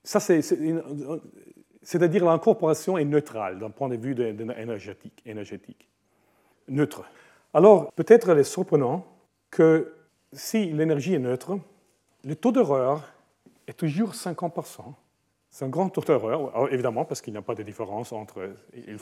ça 0.04 0.20
c'est 0.20 0.42
c'est-à-dire 1.84 2.26
l'incorporation 2.26 2.98
est 2.98 3.06
neutrale 3.06 3.60
d'un 3.60 3.70
point 3.70 3.90
de 3.90 3.98
vue 3.98 4.16
énergétique, 4.58 5.22
énergétique. 5.26 5.90
Neutre. 6.70 7.04
Alors, 7.54 7.92
peut-être 7.92 8.30
il 8.32 8.40
est 8.40 8.44
surprenant 8.46 9.06
que 9.52 9.94
si 10.32 10.72
l'énergie 10.72 11.14
est 11.14 11.20
neutre, 11.20 11.60
le 12.24 12.36
taux 12.36 12.54
d'erreur 12.54 13.04
est 13.68 13.74
toujours 13.74 14.12
50%. 14.12 14.94
C'est 15.54 15.66
un 15.66 15.70
grand 15.70 15.96
d'erreur, 16.04 16.74
évidemment, 16.74 17.06
parce 17.06 17.22
qu'il 17.22 17.32
n'y 17.32 17.38
a 17.38 17.44
pas 17.44 17.54
de 17.54 17.62
différence 17.62 18.12
entre. 18.12 18.56
Il, 18.74 18.98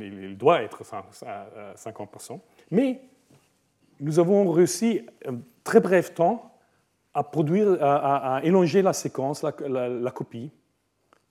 il 0.00 0.38
doit 0.38 0.62
être 0.62 0.84
50%. 0.84 2.38
Mais 2.70 3.00
nous 3.98 4.20
avons 4.20 4.48
réussi, 4.52 5.04
un 5.26 5.38
très 5.64 5.80
bref 5.80 6.14
temps, 6.14 6.52
à 7.12 7.24
produire, 7.24 7.82
à, 7.82 8.40
élonger 8.44 8.82
la 8.82 8.92
séquence, 8.92 9.42
la 9.42 10.10
copie. 10.12 10.52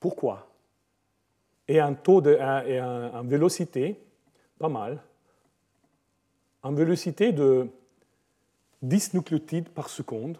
Pourquoi? 0.02 0.45
Et 1.69 1.80
un 1.80 1.93
taux 1.93 2.19
de 2.19 2.34
et 2.68 2.77
un, 2.77 3.23
vélocité, 3.23 3.97
pas 4.60 4.68
mal, 4.68 5.02
en 6.64 6.73
vélocité 6.73 7.31
de 7.31 7.69
10 8.81 9.14
nucléotides 9.14 9.69
par 9.69 9.88
seconde, 9.88 10.38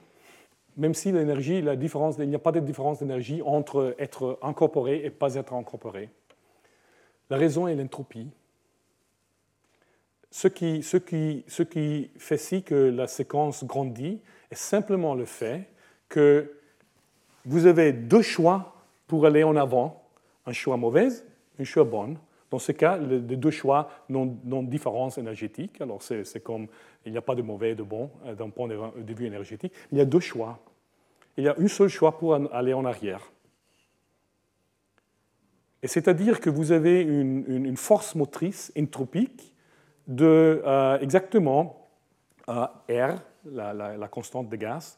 même 0.77 0.93
si 0.93 1.11
l'énergie, 1.11 1.61
la 1.61 1.76
différence, 1.76 2.15
il 2.19 2.30
n'y 2.30 2.35
a 2.35 2.39
pas 2.39 2.52
de 2.52 2.60
différence 2.60 2.99
d'énergie 2.99 3.41
entre 3.43 3.95
être 3.97 4.38
incorporé 4.41 5.06
et 5.06 5.10
pas 5.10 5.35
être 5.35 5.53
incorporé. 5.53 6.10
La 7.30 7.38
raison 7.38 7.68
est 7.68 7.76
l'entropie. 7.76 8.30
Ce 10.31 10.47
qui, 10.47 10.84
ce, 10.84 10.97
qui, 10.97 12.11
fait 12.18 12.38
si 12.38 12.61
que 12.61 12.76
la 12.76 13.07
séquence 13.07 13.64
grandit 13.64 14.19
est 14.52 14.56
simplement 14.56 15.15
le 15.15 15.26
fait 15.26 15.69
que 16.10 16.52
vous 17.45 17.68
avez 17.68 17.93
deux 17.93 18.22
choix 18.22 18.76
pour 19.07 19.26
aller 19.26 19.43
en 19.43 19.56
avant 19.56 20.03
un 20.45 20.52
choix 20.52 20.77
mauvais, 20.77 21.07
un 21.57 21.64
choix 21.64 21.85
bon. 21.85 22.18
Dans 22.56 22.60
ce 22.60 22.72
cas, 22.72 22.95
les 22.95 23.19
deux 23.19 23.52
choix 23.52 23.90
n'ont 24.07 24.26
de 24.26 24.69
différence 24.69 25.18
énergétique. 25.18 25.82
Alors, 25.82 26.02
c'est 26.02 26.41
comme 26.41 26.68
il 27.06 27.11
n'y 27.11 27.18
a 27.18 27.22
pas 27.22 27.36
de 27.36 27.41
mauvais 27.41 27.72
et 27.72 27.76
de 27.76 27.84
bon 27.84 28.10
euh, 28.26 28.34
d'un 28.34 28.49
point 28.49 28.69
de 28.69 29.14
vue 29.14 29.26
énergétique. 29.26 29.73
Il 29.91 29.98
y 29.98 30.02
a 30.02 30.06
deux 30.06 30.22
choix. 30.22 30.57
il 31.36 31.44
y 31.44 31.49
a 31.49 31.56
un 31.60 31.68
seul 31.68 31.90
choix 31.90 32.18
pour 32.18 32.34
aller 32.34 32.73
en 32.73 32.86
arrière. 32.86 33.30
Et 35.84 35.90
c'est-à-dire 35.90 36.40
que 36.40 36.49
vous 36.49 36.72
avez 36.72 37.02
une, 37.02 37.76
force 37.76 38.15
motrice 38.15 38.72
entropique 38.80 39.53
de 40.07 40.61
euh, 40.65 40.98
exactement 40.99 41.90
euh, 42.48 42.68
R, 42.88 43.19
la, 43.52 44.07
constante 44.07 44.48
de 44.48 44.56
gaz, 44.56 44.98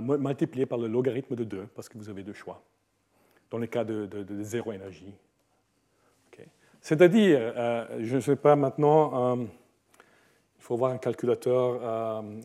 multipliée 0.00 0.64
par 0.64 0.78
le 0.78 0.88
logarithme 0.88 1.36
de 1.36 1.44
2, 1.44 1.66
parce 1.74 1.90
que 1.90 1.98
vous 1.98 2.08
avez 2.08 2.22
deux 2.22 2.32
choix, 2.32 2.62
dans 3.50 3.58
le 3.58 3.66
cas 3.66 3.84
de, 3.84 4.26
zéro 4.40 4.72
énergie. 4.72 5.12
C'est-à-dire, 6.86 7.52
je 7.98 8.14
ne 8.14 8.20
sais 8.20 8.36
pas 8.36 8.54
maintenant, 8.54 9.38
il 9.38 10.60
faut 10.60 10.74
avoir 10.74 10.92
un 10.92 10.98
calculateur 10.98 11.80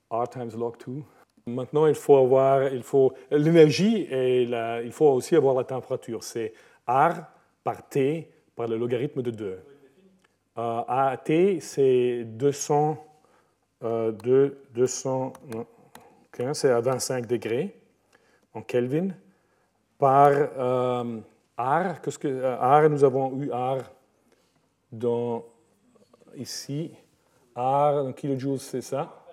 R 0.10 0.30
times 0.30 0.50
log 0.58 0.78
2. 0.84 1.04
Maintenant, 1.46 1.86
il 1.86 1.94
faut 1.94 2.18
avoir 2.18 2.74
il 2.74 2.82
faut, 2.82 3.14
l'énergie 3.30 4.08
et 4.10 4.42
il 4.44 4.92
faut 4.92 5.10
aussi 5.10 5.36
avoir 5.36 5.54
la 5.54 5.64
température. 5.64 6.24
C'est 6.24 6.54
R 6.88 7.22
par 7.64 7.88
T 7.88 8.32
par 8.56 8.68
le 8.68 8.78
logarithme 8.78 9.22
de 9.22 9.30
2. 9.30 9.60
Euh, 10.58 10.82
AT, 10.88 11.60
c'est 11.60 12.24
200, 12.26 12.98
euh, 13.84 14.12
215, 14.12 16.58
c'est 16.58 16.72
à 16.72 16.82
25 16.82 17.28
degrés 17.28 17.80
en 18.54 18.62
Kelvin, 18.62 19.10
par 19.98 20.32
euh, 20.32 21.20
R, 21.58 22.02
qu'est-ce 22.02 22.20
que, 22.20 22.28
euh, 22.28 22.58
R, 22.58 22.90
nous 22.90 23.04
avons 23.04 23.42
eu 23.42 23.50
R 23.52 23.78
dans, 24.92 25.46
ici, 26.36 26.92
R 27.56 27.60
en 27.60 28.14
kilojoules, 28.14 28.60
c'est 28.60 28.82
ça? 28.82 29.26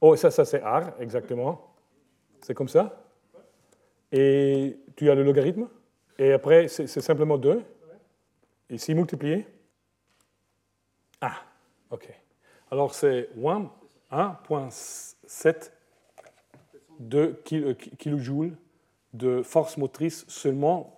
Oh, 0.00 0.14
ça, 0.16 0.30
ça 0.30 0.44
c'est 0.44 0.62
R, 0.62 0.92
exactement. 1.00 1.74
C'est 2.40 2.54
comme 2.54 2.68
ça? 2.68 3.04
Et 4.12 4.78
tu 4.96 5.10
as 5.10 5.14
le 5.14 5.22
logarithme? 5.22 5.68
Et 6.18 6.32
après, 6.32 6.68
c'est 6.68 6.86
simplement 6.86 7.38
2. 7.38 7.62
Ici, 8.70 8.94
multiplié? 8.94 9.46
Ah, 11.20 11.42
OK. 11.90 12.08
Alors, 12.70 12.94
c'est 12.94 13.28
1.7 13.36 15.72
de 17.00 17.42
kilojoules 17.98 18.56
de 19.12 19.42
force 19.42 19.76
motrice 19.76 20.24
seulement 20.28 20.97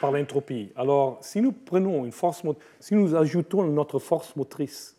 par 0.00 0.12
l'entropie. 0.12 0.72
Alors, 0.76 1.18
si 1.20 1.40
nous 1.40 1.52
prenons 1.52 2.04
une 2.04 2.12
force 2.12 2.42
si 2.80 2.94
nous 2.94 3.14
ajoutons 3.14 3.64
notre 3.64 3.98
force 3.98 4.34
motrice 4.36 4.96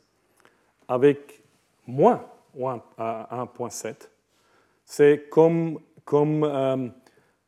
avec 0.87 1.43
moins 1.87 2.25
1.7, 2.57 4.09
c'est 4.85 5.29
comme, 5.29 5.79
comme, 6.03 6.43
euh, 6.43 6.87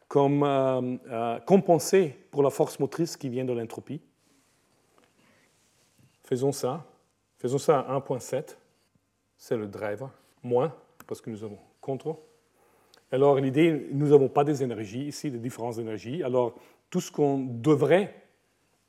comme 0.07 0.43
euh, 0.43 0.97
euh, 1.09 1.39
compenser 1.41 2.15
pour 2.31 2.43
la 2.43 2.49
force 2.49 2.79
motrice 2.79 3.15
qui 3.15 3.29
vient 3.29 3.45
de 3.45 3.53
l'entropie. 3.53 4.01
Faisons 6.23 6.51
ça. 6.51 6.85
Faisons 7.37 7.59
ça 7.59 7.79
à 7.79 7.99
1.7. 7.99 8.57
C'est 9.37 9.55
le 9.55 9.67
driver. 9.67 10.09
Moins, 10.43 10.73
parce 11.05 11.21
que 11.21 11.29
nous 11.29 11.43
avons 11.43 11.59
contre. 11.79 12.17
Alors 13.11 13.37
l'idée, 13.37 13.87
nous 13.91 14.09
n'avons 14.09 14.27
pas 14.27 14.43
des 14.43 14.63
énergies 14.63 15.05
ici, 15.05 15.31
des 15.31 15.37
différences 15.37 15.77
d'énergie. 15.77 16.23
Alors 16.23 16.55
tout 16.89 17.01
ce 17.01 17.11
qu'on 17.11 17.39
devrait 17.39 18.13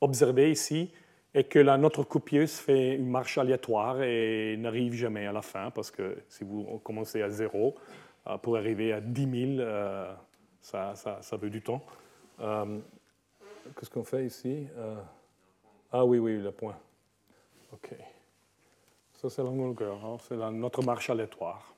observer 0.00 0.50
ici, 0.50 0.90
et 1.34 1.44
que 1.44 1.58
la, 1.58 1.76
notre 1.76 2.04
copieuse 2.04 2.54
fait 2.54 2.94
une 2.94 3.08
marche 3.08 3.38
aléatoire 3.38 4.02
et 4.02 4.56
n'arrive 4.56 4.94
jamais 4.94 5.26
à 5.26 5.32
la 5.32 5.42
fin, 5.42 5.70
parce 5.70 5.90
que 5.90 6.22
si 6.28 6.44
vous 6.44 6.78
commencez 6.78 7.22
à 7.22 7.28
zéro, 7.28 7.74
euh, 8.26 8.38
pour 8.38 8.56
arriver 8.56 8.92
à 8.92 9.00
10 9.00 9.56
000, 9.56 9.60
euh, 9.60 10.14
ça, 10.60 10.94
ça, 10.94 11.22
ça, 11.22 11.36
veut 11.36 11.50
du 11.50 11.62
temps. 11.62 11.84
Euh, 12.40 12.78
qu'est-ce 13.76 13.90
qu'on 13.90 14.04
fait 14.04 14.26
ici? 14.26 14.66
Ah 15.90 16.04
oui, 16.04 16.18
oui, 16.18 16.38
le 16.38 16.52
point. 16.52 16.76
OK. 17.72 17.94
Ça, 19.14 19.30
c'est 19.30 19.42
la 19.42 19.50
longueur. 19.50 20.04
Hein. 20.04 20.16
C'est 20.20 20.36
notre 20.36 20.82
marche 20.82 21.10
aléatoire. 21.10 21.74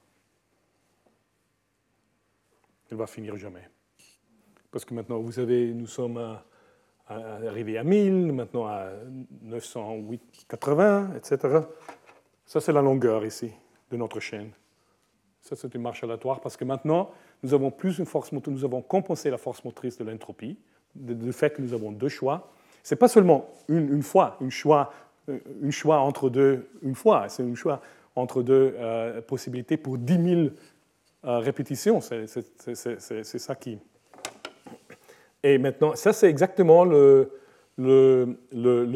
Elle 2.91 2.97
va 2.97 3.07
finir 3.07 3.37
jamais. 3.37 3.69
Parce 4.71 4.85
que 4.85 4.95
maintenant, 4.95 5.19
vous 5.19 5.33
savez, 5.33 5.73
nous 5.73 5.87
sommes 5.87 6.19
à 6.19 6.45
arrivé 7.11 7.77
à 7.77 7.85
1000, 7.85 8.33
maintenant 8.33 8.67
à 8.67 8.91
908, 9.43 10.47
80, 10.49 11.11
etc. 11.17 11.59
Ça, 12.47 12.61
c'est 12.61 12.73
la 12.73 12.83
longueur 12.83 13.25
ici 13.25 13.51
de 13.91 13.97
notre 13.97 14.21
chaîne. 14.21 14.51
Ça, 15.41 15.57
c'est 15.57 15.75
une 15.75 15.83
marche 15.83 16.05
aléatoire 16.05 16.41
parce 16.41 16.57
que 16.57 16.65
maintenant, 16.65 17.11
nous 17.43 17.55
avons 17.55 17.71
plus 17.71 17.99
une 17.99 18.07
force 18.07 18.31
motrice, 18.33 18.55
nous 18.55 18.65
avons 18.65 18.83
compensé 18.83 19.31
la 19.31 19.39
force 19.39 19.65
motrice 19.65 19.99
de 19.99 20.05
l'entropie, 20.05 20.57
du 20.95 21.33
fait 21.33 21.51
que 21.51 21.63
nous 21.63 21.73
avons 21.73 21.91
deux 21.91 22.09
choix. 22.09 22.53
Ce 22.83 22.95
n'est 22.95 22.99
pas 22.99 23.09
seulement 23.09 23.51
une, 23.69 24.03
fois, 24.03 24.37
une 24.41 24.51
choix, 24.51 24.93
euh, 25.29 25.39
une 25.63 25.73
choix 25.73 25.99
entre 25.99 26.31
deux, 26.31 26.69
une 26.83 26.95
fois, 26.95 27.29
c'est 27.29 27.43
un 27.43 27.55
choix 27.55 27.81
entre 28.15 28.43
deux 28.43 28.75
euh, 28.79 29.21
possibilités 29.23 29.77
pour 29.77 29.99
10 29.99 30.35
000 30.35 30.41
euh, 31.25 31.39
répétitions. 31.39 32.01
C'est 32.01 33.39
ça 33.39 33.55
qui, 33.55 33.79
et 35.43 35.59
maintenant, 35.59 35.95
ça, 35.95 36.13
c'est 36.13 36.29
exactement 36.29 36.85
le, 36.85 37.31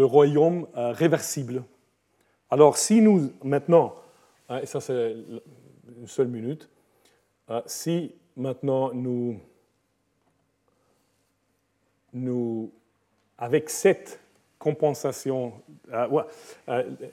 royaume 0.05 0.66
euh, 0.77 0.93
réversible. 0.93 1.62
Alors, 2.51 2.77
si 2.77 3.01
nous, 3.01 3.33
maintenant, 3.43 3.95
hein, 4.49 4.61
ça, 4.65 4.81
c'est 4.81 5.16
une 5.99 6.07
seule 6.07 6.29
minute, 6.29 6.69
euh, 7.51 7.62
si 7.66 8.15
maintenant 8.37 8.93
nous, 8.93 9.41
nous, 12.12 12.71
avec 13.39 13.71
cette 13.71 14.21
compensation, 14.59 15.55
euh, 15.93 16.23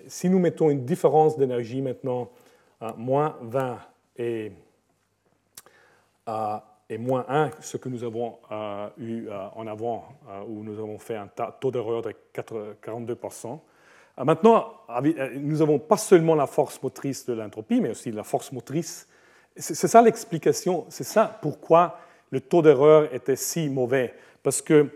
si 0.07 0.29
nous 0.29 0.39
mettons 0.39 0.69
une 0.69 0.85
différence 0.85 1.37
d'énergie 1.37 1.81
maintenant, 1.81 2.29
moins 2.97 3.37
20 3.41 3.79
et 4.17 4.51
et 6.91 6.97
moins 6.97 7.25
1, 7.29 7.51
ce 7.61 7.77
que 7.77 7.87
nous 7.87 8.03
avons 8.03 8.37
euh, 8.51 8.89
eu 8.97 9.27
euh, 9.29 9.47
en 9.55 9.65
avant, 9.65 10.09
euh, 10.29 10.41
où 10.45 10.61
nous 10.61 10.77
avons 10.77 10.99
fait 10.99 11.15
un 11.15 11.29
taux 11.59 11.71
d'erreur 11.71 12.01
de 12.01 12.13
42%. 12.35 13.59
maintenant, 14.25 14.73
nous 15.35 15.57
n'avons 15.57 15.79
pas 15.79 15.95
seulement 15.95 16.35
la 16.35 16.47
force 16.47 16.83
motrice 16.83 17.25
de 17.25 17.33
l'entropie, 17.33 17.79
mais 17.79 17.91
aussi 17.91 18.11
la 18.11 18.23
force 18.23 18.51
motrice. 18.51 19.07
C'est 19.55 19.87
ça 19.87 20.01
l'explication, 20.01 20.85
c'est 20.89 21.05
ça 21.05 21.39
pourquoi 21.41 21.97
le 22.29 22.41
taux 22.41 22.61
d'erreur 22.61 23.13
était 23.13 23.37
si 23.37 23.69
mauvais. 23.69 24.13
Parce 24.43 24.61
que 24.61 24.87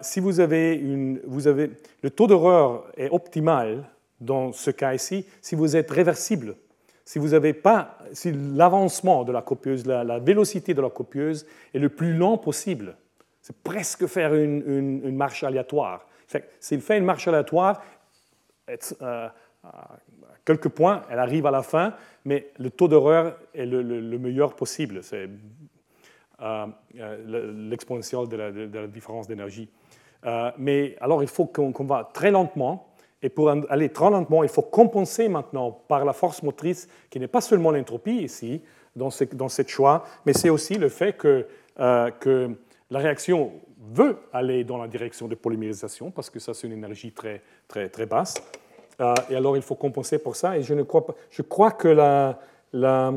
si 0.00 0.20
vous 0.20 0.40
avez 0.40 0.74
une. 0.74 1.20
Vous 1.24 1.46
avez, 1.46 1.70
le 2.02 2.10
taux 2.10 2.26
d'erreur 2.26 2.84
est 2.96 3.08
optimal 3.10 3.88
dans 4.20 4.52
ce 4.52 4.70
cas 4.70 4.94
ici 4.94 5.26
si 5.40 5.54
vous 5.54 5.76
êtes 5.76 5.90
réversible 5.90 6.56
si 7.04 7.18
vous 7.18 7.28
n'avez 7.28 7.52
pas, 7.52 7.98
si 8.12 8.32
l'avancement 8.32 9.24
de 9.24 9.32
la 9.32 9.42
copieuse, 9.42 9.86
la, 9.86 10.18
vélocité 10.18 10.74
de 10.74 10.80
la 10.80 10.90
copieuse 10.90 11.46
est 11.74 11.78
le 11.78 11.88
plus 11.88 12.14
lent 12.14 12.38
possible, 12.38 12.96
c'est 13.40 13.56
presque 13.62 14.06
faire 14.06 14.34
une, 14.34 15.14
marche 15.14 15.42
aléatoire. 15.42 16.06
S'il 16.60 16.80
fait 16.80 16.98
une 16.98 17.04
marche 17.04 17.26
aléatoire, 17.28 17.82
euh, 19.02 19.28
à 19.64 19.98
quelques 20.44 20.68
points, 20.68 21.02
elle 21.10 21.18
arrive 21.18 21.46
à 21.46 21.50
la 21.50 21.62
fin, 21.62 21.94
mais 22.24 22.50
le 22.58 22.70
taux 22.70 22.88
d'erreur 22.88 23.36
est 23.54 23.66
le, 23.66 24.18
meilleur 24.18 24.54
possible. 24.54 25.02
C'est 25.02 25.28
euh, 26.40 26.66
euh, 26.98 27.52
l'exponentielle 27.68 28.28
de, 28.28 28.36
la, 28.36 28.86
différence 28.86 29.26
d'énergie. 29.26 29.68
mais 30.58 30.96
alors, 31.00 31.22
il 31.22 31.28
faut 31.28 31.46
qu'on 31.46 31.84
va 31.84 32.10
très 32.12 32.30
lentement 32.30 32.91
et 33.22 33.28
pour 33.28 33.50
aller 33.50 33.88
très 33.88 34.10
lentement, 34.10 34.42
il 34.42 34.48
faut 34.48 34.62
compenser 34.62 35.28
maintenant 35.28 35.70
par 35.70 36.04
la 36.04 36.12
force 36.12 36.42
motrice, 36.42 36.88
qui 37.08 37.20
n'est 37.20 37.28
pas 37.28 37.40
seulement 37.40 37.70
l'entropie 37.70 38.16
ici, 38.16 38.62
dans, 38.96 39.10
ce, 39.10 39.24
dans 39.24 39.48
cette 39.48 39.68
choix, 39.68 40.04
mais 40.26 40.32
c'est 40.32 40.50
aussi 40.50 40.74
le 40.74 40.88
fait 40.88 41.14
que, 41.14 41.46
euh, 41.80 42.10
que, 42.10 42.50
la 42.90 42.98
réaction 42.98 43.52
veut 43.94 44.18
aller 44.34 44.64
dans 44.64 44.76
la 44.76 44.86
direction 44.86 45.26
de 45.26 45.34
polymérisation, 45.34 46.10
parce 46.10 46.28
que 46.28 46.38
ça, 46.38 46.52
c'est 46.52 46.66
une 46.66 46.74
énergie 46.74 47.12
très, 47.12 47.40
très, 47.66 47.88
très 47.88 48.04
basse. 48.04 48.34
Euh, 49.00 49.14
et 49.30 49.36
alors, 49.36 49.56
il 49.56 49.62
faut 49.62 49.76
compenser 49.76 50.18
pour 50.18 50.36
ça. 50.36 50.58
Et 50.58 50.62
je, 50.62 50.74
ne 50.74 50.82
crois, 50.82 51.06
pas, 51.06 51.14
je 51.30 51.40
crois 51.40 51.70
que 51.70 51.88
la, 51.88 52.38
la, 52.74 53.14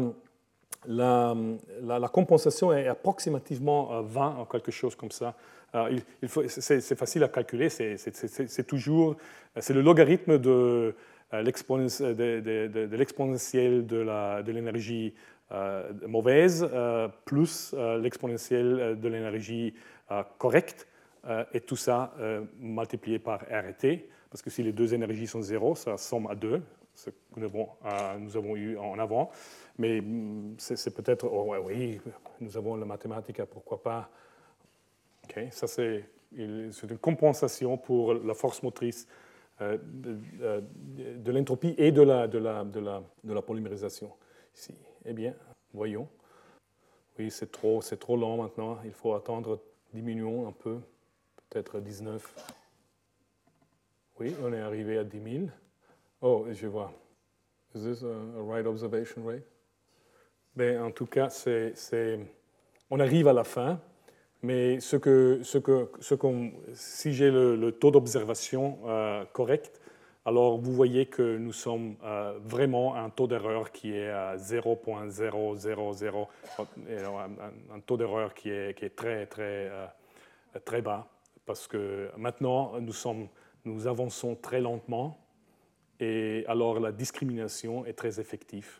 la, 0.87 1.35
la, 1.83 2.07
compensation 2.07 2.71
est 2.71 2.87
approximativement 2.87 4.01
20, 4.01 4.37
ou 4.41 4.45
quelque 4.45 4.71
chose 4.71 4.95
comme 4.95 5.11
ça. 5.11 5.33
C'est 6.47 6.95
facile 6.95 7.23
à 7.23 7.27
calculer, 7.27 7.69
c'est 7.69 8.67
toujours 8.67 9.15
c'est 9.59 9.73
le 9.73 9.81
logarithme 9.81 10.37
de, 10.37 10.95
euh, 11.33 11.43
de 11.43 12.95
l'exponentielle 12.95 13.85
de 13.85 14.51
l'énergie 14.51 15.13
euh, 15.51 15.91
mauvaise 16.07 16.67
euh, 16.73 17.07
plus 17.25 17.73
l'exponentielle 18.01 18.99
de 18.99 19.07
l'énergie 19.07 19.73
correcte, 20.37 20.87
et 21.53 21.61
tout 21.61 21.75
ça 21.75 22.13
multiplié 22.59 23.17
par 23.17 23.39
R 23.39 23.65
et 23.67 23.73
T, 23.73 24.09
parce 24.29 24.43
que 24.43 24.51
si 24.51 24.61
les 24.61 24.71
deux 24.71 24.93
énergies 24.93 25.25
sont 25.25 25.41
zéro, 25.41 25.73
ça 25.73 25.97
somme 25.97 26.27
à 26.27 26.35
2, 26.35 26.61
ce 26.93 27.09
que 27.09 27.39
nous 27.39 28.37
avons, 28.37 28.55
eu 28.55 28.77
en 28.77 28.99
avant. 28.99 29.31
Mais 29.79 29.99
mm, 30.01 30.55
c'est 30.59 30.93
peut-être, 30.93 31.25
oh, 31.25 31.55
oui, 31.65 31.99
nous 32.39 32.55
avons 32.55 32.75
la 32.75 32.85
mathématique, 32.85 33.43
pourquoi 33.45 33.81
pas. 33.81 34.11
Ok, 35.25 35.39
ça 35.51 35.67
c'est 35.67 36.05
une 36.31 36.71
compensation 37.01 37.77
pour 37.77 38.13
la 38.13 38.33
force 38.33 38.63
motrice 38.63 39.07
de, 39.59 40.17
de 41.17 41.31
l'entropie 41.31 41.75
et 41.77 41.91
de 41.91 42.01
la, 42.01 42.27
de, 42.27 42.37
la, 42.37 42.63
de, 42.63 42.79
la, 42.79 43.03
de 43.23 43.33
la 43.33 43.41
polymérisation. 43.41 44.11
Ici. 44.55 44.73
Eh 45.05 45.13
bien, 45.13 45.33
voyons. 45.73 46.07
Oui, 47.17 47.31
c'est 47.31 47.51
trop, 47.51 47.81
trop 47.81 48.17
lent 48.17 48.37
maintenant. 48.37 48.79
Il 48.83 48.91
faut 48.91 49.13
attendre, 49.13 49.59
diminuons 49.93 50.47
un 50.47 50.51
peu, 50.51 50.79
peut-être 51.49 51.79
19. 51.79 52.51
Oui, 54.19 54.35
on 54.43 54.51
est 54.53 54.61
arrivé 54.61 54.97
à 54.97 55.03
10 55.03 55.21
000. 55.21 55.45
Oh, 56.21 56.45
je 56.51 56.67
vois. 56.67 56.91
Is 57.73 57.83
this 57.83 58.03
a, 58.03 58.41
right 58.41 58.65
observation 58.65 59.25
rate? 59.25 59.43
Ben, 60.55 60.81
en 60.81 60.91
tout 60.91 61.05
cas, 61.05 61.29
c'est, 61.29 62.19
on 62.89 62.99
arrive 62.99 63.27
à 63.27 63.33
la 63.33 63.43
fin, 63.43 63.79
mais 64.43 64.79
ce 64.79 64.95
que, 64.95 65.39
ce 65.43 65.57
que, 65.57 65.89
ce 65.99 66.15
qu'on, 66.15 66.51
si 66.73 67.13
j'ai 67.13 67.31
le, 67.31 67.71
taux 67.71 67.91
d'observation 67.91 68.77
euh, 68.85 69.23
correct, 69.33 69.81
alors 70.25 70.57
vous 70.57 70.73
voyez 70.73 71.05
que 71.05 71.37
nous 71.37 71.53
sommes 71.53 71.95
euh, 72.03 72.37
vraiment 72.43 72.95
à 72.95 72.99
un 72.99 73.09
taux 73.09 73.27
d'erreur 73.27 73.71
qui 73.71 73.93
est 73.93 74.09
à 74.09 74.37
0.000, 74.37 76.27
un, 77.73 77.79
taux 77.81 77.97
d'erreur 77.97 78.33
qui 78.33 78.49
est, 78.49 78.77
qui 78.77 78.85
est, 78.85 78.95
très, 78.95 79.27
très, 79.27 79.69
euh, 79.69 79.85
très 80.63 80.81
bas, 80.81 81.07
parce 81.45 81.67
que 81.67 82.09
maintenant 82.17 82.79
nous, 82.81 82.93
sommes, 82.93 83.27
nous 83.65 83.85
avançons 83.87 84.35
très 84.35 84.61
lentement, 84.61 85.19
et 85.99 86.43
alors 86.47 86.79
la 86.79 86.91
discrimination 86.91 87.85
est 87.85 87.93
très 87.93 88.19
effective. 88.19 88.79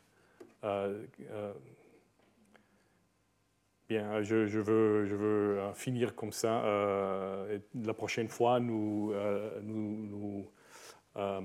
Euh, 0.64 1.04
bien, 3.88 4.22
je, 4.22 4.46
je, 4.48 4.60
veux, 4.60 5.06
veux, 5.06 5.60
finir 5.74 6.16
comme 6.16 6.32
ça. 6.32 6.64
la 7.84 7.94
prochaine 7.94 8.28
fois, 8.28 8.60
nous, 8.60 9.14
euh, 11.18 11.42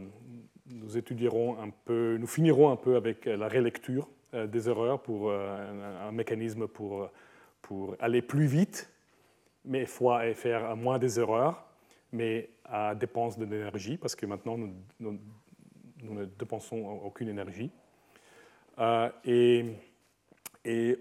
étudierons 0.96 1.60
un 1.60 1.70
peu, 1.70 2.16
nous 2.18 2.26
finirons 2.26 2.70
un 2.70 2.76
peu 2.76 2.96
avec 2.96 3.24
la 3.26 3.48
rélecture 3.48 4.08
euh, 4.34 4.46
des 4.46 4.68
erreurs 4.68 5.00
pour 5.00 5.30
euh, 5.30 6.08
un, 6.08 6.12
mécanisme 6.12 6.66
pour, 6.66 7.08
pour 7.62 7.96
aller 8.00 8.22
plus 8.22 8.46
vite, 8.46 8.90
mais 9.64 9.86
fois 9.86 10.26
et 10.26 10.34
faire 10.34 10.76
moins 10.76 10.98
des 10.98 11.20
erreurs, 11.20 11.64
mais 12.12 12.50
à 12.64 12.94
dépense 12.94 13.38
de 13.38 13.44
l'énergie, 13.44 13.96
parce 13.96 14.16
que 14.16 14.26
maintenant 14.26 14.58
nous, 14.58 14.72
nous, 14.98 15.18
ne 16.02 16.24
dépensons 16.24 17.00
aucune 17.04 17.28
énergie. 17.28 17.70
et, 19.24 19.64
et, 20.64 20.96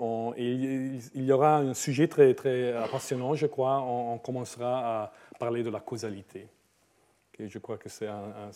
il 1.15 1.25
y 1.25 1.31
aura 1.31 1.57
un 1.57 1.73
sujet 1.73 2.07
très, 2.07 2.33
très 2.33 2.73
passionnant, 2.91 3.35
je 3.35 3.45
crois. 3.45 3.81
on 3.81 4.17
commencera 4.17 5.03
à 5.03 5.13
parler 5.37 5.63
de 5.63 5.69
la 5.69 5.79
causalité. 5.79 6.47
Et 7.39 7.47
je 7.47 7.57
crois 7.57 7.77
que 7.77 7.87
c'est 7.89 8.07
un, 8.07 8.33
un, 8.45 8.51